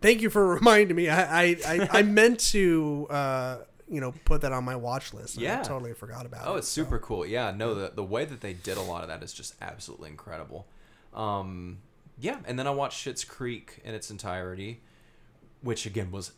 [0.03, 1.09] Thank you for reminding me.
[1.09, 3.57] I I, I, I meant to uh,
[3.95, 5.37] you know put that on my watch list.
[5.37, 5.63] and I Yeah.
[5.63, 6.51] totally forgot about it.
[6.51, 7.25] Oh, it's super cool.
[7.25, 10.11] Yeah, no, the the way that they did a lot of that is just absolutely
[10.11, 10.67] incredible.
[11.15, 11.79] Um,
[12.19, 14.81] yeah, and then I watched Schitt's Creek in its entirety,
[15.63, 16.33] which again was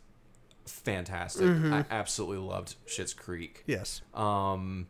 [0.66, 1.46] fantastic.
[1.46, 1.72] Mm-hmm.
[1.72, 3.62] I absolutely loved Schitt's Creek.
[3.66, 4.02] Yes.
[4.14, 4.86] Um,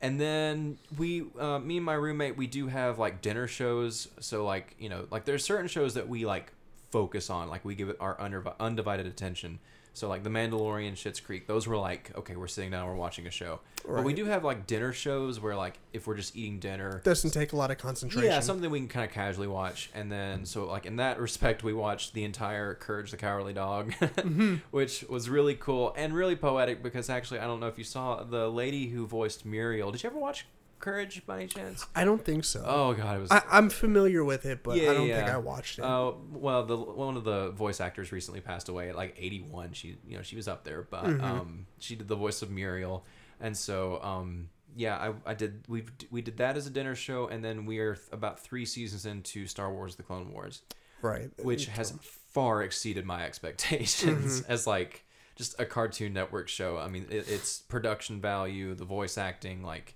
[0.00, 4.08] and then we, uh, me and my roommate, we do have like dinner shows.
[4.20, 6.52] So like you know, like there's certain shows that we like
[6.90, 7.48] focus on.
[7.48, 9.58] Like we give it our undiv- undivided attention.
[9.94, 13.26] So like the Mandalorian, Schitt's Creek, those were like okay, we're sitting down, we're watching
[13.26, 13.60] a show.
[13.86, 17.30] But we do have like dinner shows where like if we're just eating dinner, Doesn't
[17.32, 18.28] take a lot of concentration.
[18.30, 19.90] yeah, something we can kind of casually watch.
[19.94, 23.92] And then, so like in that respect, we watched the entire Courage the Cowardly Dog,
[24.00, 24.56] Mm-hmm.
[24.70, 28.22] which was really cool and really poetic because actually, I don't know if you saw
[28.24, 29.92] the lady who voiced Muriel.
[29.92, 30.46] Did you ever watch
[30.84, 31.86] Courage by any chance?
[31.94, 32.62] I don't think so.
[32.66, 33.30] Oh god, it was.
[33.30, 35.16] I, I'm familiar with it, but Yeah, I don't yeah.
[35.18, 35.82] think I watched it.
[35.82, 39.72] Oh well, the one of the voice actors recently passed away at like 81.
[39.72, 41.24] She, you know, she was up there, but Mm-hmm.
[41.24, 43.04] um, she did the voice of Muriel,
[43.40, 44.96] and so um, yeah,
[45.26, 45.64] I, I did.
[45.68, 48.66] We we did that as a dinner show, and then we are th- about three
[48.66, 50.62] seasons into Star Wars: The Clone Wars.
[51.00, 51.30] right.
[51.42, 51.92] which has
[52.32, 54.52] far exceeded my expectations Mm-hmm.
[54.52, 55.04] as like
[55.36, 59.94] just a cartoon network show i mean it, its production value the voice acting like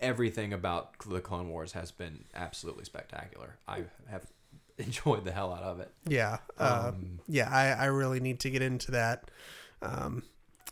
[0.00, 4.26] everything about the clone wars has been absolutely spectacular i have
[4.78, 6.38] enjoyed the hell out of it Yeah.
[6.56, 9.30] Uh, Um, yeah, I, I really need to get into that.
[9.82, 10.22] Um,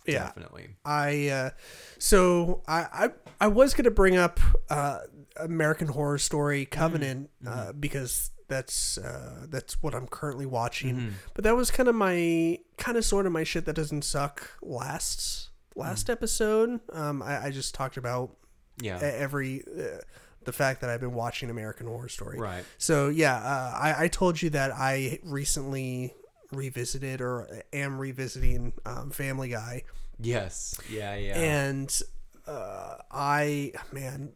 [0.07, 0.27] yeah.
[0.27, 1.51] definitely I uh,
[1.99, 4.39] so I, I I was gonna bring up
[4.71, 5.01] uh,
[5.37, 11.15] American Horror Story Covenant uh, because that's uh, that's what I'm currently watching.
[11.35, 14.53] But that was kind of my kind of sort of my shit that doesn't suck
[14.63, 16.79] last last episode.
[16.93, 18.37] Um, I, I just talked about
[18.81, 19.99] yeah every uh,
[20.45, 22.39] the fact that I've been watching American Horror Story.
[22.39, 26.15] right So yeah, uh, I, I told you that I recently
[26.53, 29.83] revisited or am revisiting um, Family Guy,
[30.21, 32.03] yes yeah yeah and
[32.47, 34.33] uh, I man.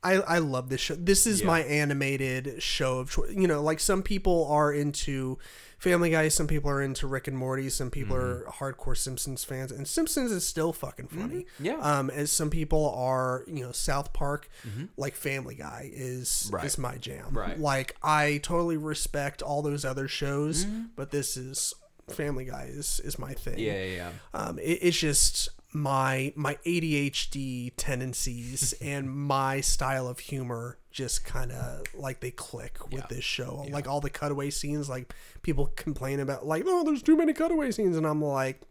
[0.00, 0.94] I, I love this show.
[0.94, 1.48] This is Yeah.
[1.48, 3.32] my animated show of choice.
[3.34, 5.38] You know, like some people are into
[5.78, 8.48] Family Guy, some people are into Rick and Morty, some people Mm-hmm.
[8.48, 11.46] are hardcore Simpsons fans, and Simpsons is still fucking funny.
[11.60, 14.48] yeah Um, as some people are, you know, South Park,
[14.96, 16.54] like Family Guy is Mm-hmm.
[16.56, 16.64] Right.
[16.64, 17.26] is my jam.
[17.32, 17.58] Right.
[17.58, 20.82] Like I totally respect all those other shows, Mm-hmm.
[20.96, 21.74] but this is
[22.10, 23.58] Family Guy is is my thing.
[23.58, 24.10] yeah yeah, yeah.
[24.34, 31.52] Um, it, it's just my my ADHD tendencies and my style of humor just kind
[31.52, 33.06] of like they click with Yeah.
[33.08, 33.66] this show.
[33.70, 37.70] Like all the cutaway scenes, like people complain about, like oh, there's too many cutaway
[37.70, 38.62] scenes, and I'm like,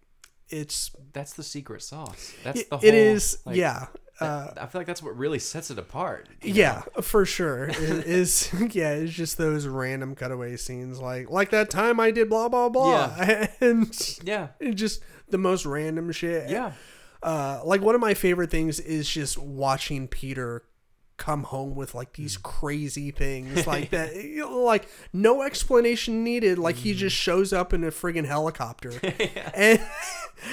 [0.49, 3.87] it's that's the secret sauce that's it, the whole it is like, yeah.
[4.19, 6.59] That- i feel like that's what really sets it apart you know?
[6.59, 7.65] Yeah, for sure.
[7.69, 12.29] It is yeah, it's just those random cutaway scenes like like that time I did
[12.29, 13.15] blah blah blah.
[13.19, 13.47] yeah.
[13.61, 16.49] And yeah just the most random shit.
[16.49, 16.71] yeah
[17.23, 20.63] Uh like one of my favorite things is just watching Peter
[21.17, 22.43] come home with like these mm.
[22.43, 26.57] crazy things like that you know, like no explanation needed.
[26.57, 26.99] Like he mm-hmm.
[26.99, 28.93] just shows up in a friggin' helicopter.
[29.53, 29.81] And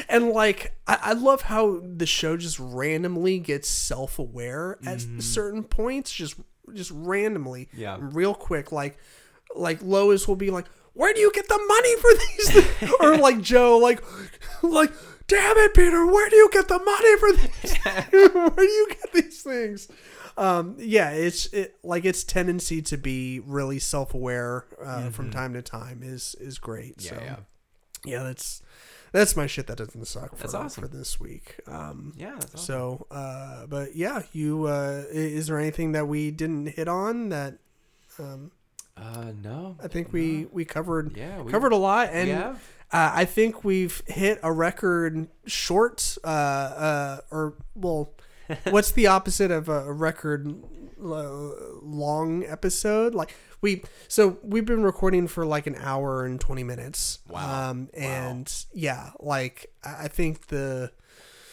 [0.09, 5.21] and like I, I love how the show just randomly gets self-aware at mm-hmm.
[5.21, 6.37] certain points just
[6.73, 7.69] just randomly.
[7.75, 7.99] Yeah.
[8.01, 8.99] real quick like
[9.55, 12.93] like lois will be like where do you get the money for these things?
[13.01, 14.03] or like joe like
[14.63, 14.93] like
[15.27, 17.77] damn it peter where do you get the money for these?
[18.33, 19.89] Where do you get these things
[20.37, 25.63] um yeah it's it like its tendency to be really self-aware uh, from time to
[25.63, 27.37] time is is great yeah so yeah
[28.05, 28.63] yeah, that's
[29.13, 30.83] that's my shit that doesn't suck for, awesome.
[30.83, 31.61] for this week.
[31.67, 32.67] Um, yeah that's awesome.
[32.67, 37.59] so, uh, but yeah, you uh, is there anything that we didn't hit on that
[38.19, 38.53] um,
[38.97, 43.25] uh no I think we we covered yeah we covered a lot and uh, I
[43.25, 48.13] think we've hit a record short uh, uh, or well,
[48.71, 50.63] what's the opposite of a record
[50.99, 53.15] long episode?
[53.15, 57.21] Like we so we've been recording for like an hour and 20 minutes.
[57.29, 57.71] Wow.
[57.71, 60.93] Um and yeah, like I I think the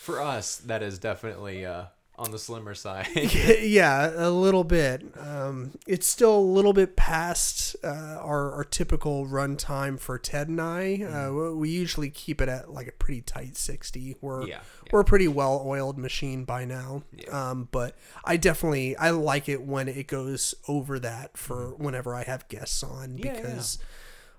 [0.02, 1.86] for us that is definitely uh
[2.22, 5.04] on the slimmer side yeah, a little bit.
[5.20, 10.62] Um, it's still a little bit past uh, our, our typical runtime for Ted and
[10.62, 11.00] I.
[11.02, 11.16] Mm-hmm.
[11.16, 14.18] Uh, we usually keep it at like a pretty tight 60.
[14.22, 14.60] We're, Yeah, yeah.
[14.92, 17.02] we're a pretty well oiled machine by now.
[17.12, 17.50] Yeah.
[17.50, 22.24] Um, but I definitely, I like it when it goes over that for whenever I
[22.24, 23.22] have guests on Mm-hmm.
[23.22, 23.80] Because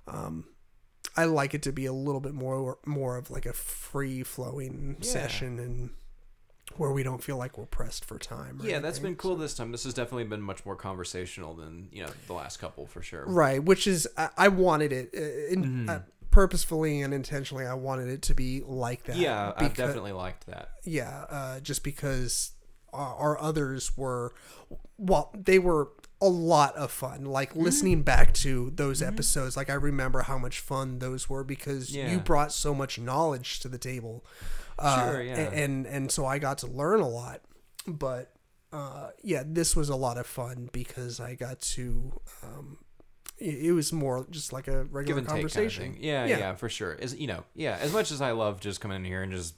[0.06, 0.44] um,
[1.16, 4.98] I like it to be a little bit more, more of like a free flowing
[5.00, 5.90] session and
[6.78, 8.60] where we don't feel like we're pressed for time.
[8.62, 12.02] yeah that's been cool this time this has definitely been much more conversational than you
[12.02, 15.62] know the last couple for sure right which is i, I wanted it uh, in,
[15.64, 15.88] Mm-hmm.
[15.90, 15.98] uh,
[16.30, 20.70] purposefully and intentionally i wanted it to be like that yeah i definitely liked that
[20.84, 22.52] yeah uh, just because
[22.92, 24.32] our, our others were
[24.96, 25.90] well they were
[26.22, 27.62] a lot of fun like Mm-hmm.
[27.64, 32.10] listening back to those episodes like i remember how much fun those were because Yeah.
[32.12, 34.24] you brought so much knowledge to the table
[34.78, 35.34] uh, Sure, yeah.
[35.36, 37.40] and and so i got to learn a lot
[37.86, 38.32] but
[38.72, 42.12] uh, yeah this was a lot of fun because i got to
[42.42, 42.78] um,
[43.38, 45.96] it it was more just like a regular take kind of conversation.
[45.98, 46.38] Yeah, Yeah.
[46.38, 46.96] yeah, for sure.
[47.00, 47.76] As you know, yeah.
[47.80, 49.54] As much as I love just coming in here and just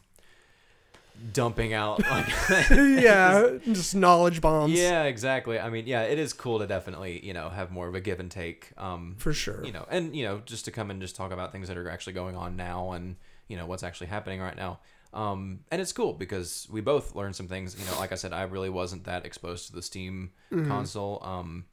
[1.32, 2.28] dumping out like
[2.70, 4.72] yeah, just knowledge bombs.
[4.72, 7.94] yeah exactly i mean yeah it is cool to definitely you know have more of
[7.94, 9.64] a give and take um for sure.
[9.64, 11.88] you know and you know just to come and just talk about things that are
[11.88, 13.14] actually going on now and
[13.46, 14.80] you know what's actually happening right now
[15.14, 18.32] um and it's cool because we both learned some things you know like i said
[18.32, 20.68] i really wasn't that exposed to the steam Mm-hmm.
[20.68, 21.64] console um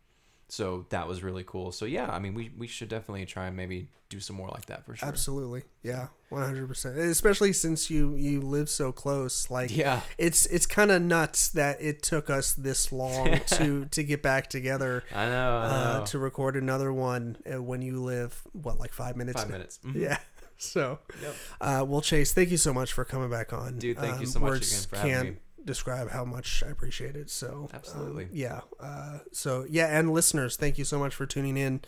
[0.47, 3.55] so that was really cool so yeah i mean we, we should definitely try and
[3.55, 6.97] maybe do some more like that for sure Absolutely, yeah, one hundred percent.
[6.97, 11.81] Especially since you you live so close, like yeah it's it's kind of nuts that
[11.81, 16.01] it took us this long to to get back together i know, I know.
[16.01, 19.39] uh, to record another one uh, when you live what like five minutes.
[19.39, 19.53] five now?
[19.55, 19.95] minutes Mhm.
[20.01, 20.17] Yeah.
[20.61, 21.35] So, Yep.
[21.59, 23.77] uh, well, Chase, thank you so much for coming back on.
[23.79, 25.41] Dude, thank you Um, so much words again for having can't me.
[25.65, 27.29] describe how much I appreciate it.
[27.31, 28.27] So, um, Absolutely.
[28.31, 28.61] yeah.
[28.79, 31.81] Uh, so, yeah, and listeners, thank you so much for tuning in.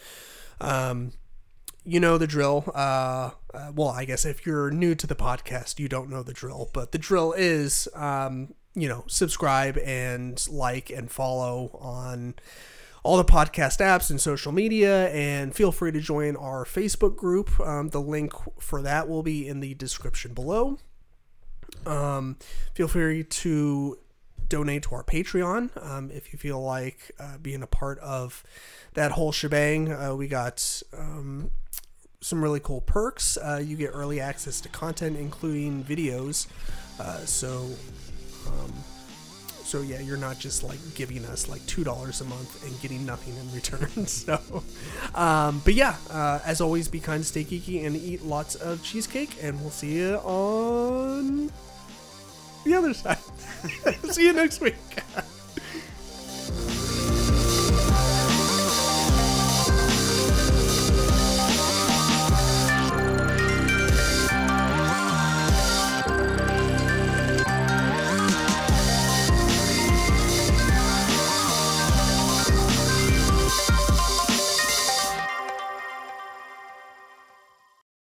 [0.59, 1.11] Um,
[1.85, 2.63] you know the drill.
[2.73, 6.33] Uh, uh, well, I guess if you're new to the podcast, you don't know the
[6.33, 12.35] drill, but the drill is, um, you know, subscribe and like and follow on
[13.03, 17.59] all the podcast apps and social media, and feel free to join our Facebook group.
[17.59, 20.79] Um, the link for that will be in the description below.
[21.85, 22.37] Um,
[22.73, 23.97] feel free to
[24.47, 28.43] donate to our Patreon um, if you feel like uh, being a part of
[28.93, 29.91] that whole shebang.
[29.91, 31.51] Uh, we got um,
[32.21, 33.37] some really cool perks.
[33.37, 36.47] Uh, you get early access to content, including videos.
[36.99, 37.69] Uh, so,
[38.47, 38.73] um,
[39.73, 43.03] so yeah, you're not just like giving us like two dollars a month and getting
[43.07, 44.05] nothing in return.
[44.05, 44.39] so,
[45.15, 49.35] um, but yeah, uh, as always, be kind, stay geeky, and eat lots of cheesecake.
[49.41, 51.51] And we'll see you on
[52.65, 53.17] the other side.
[54.11, 54.75] see you next week.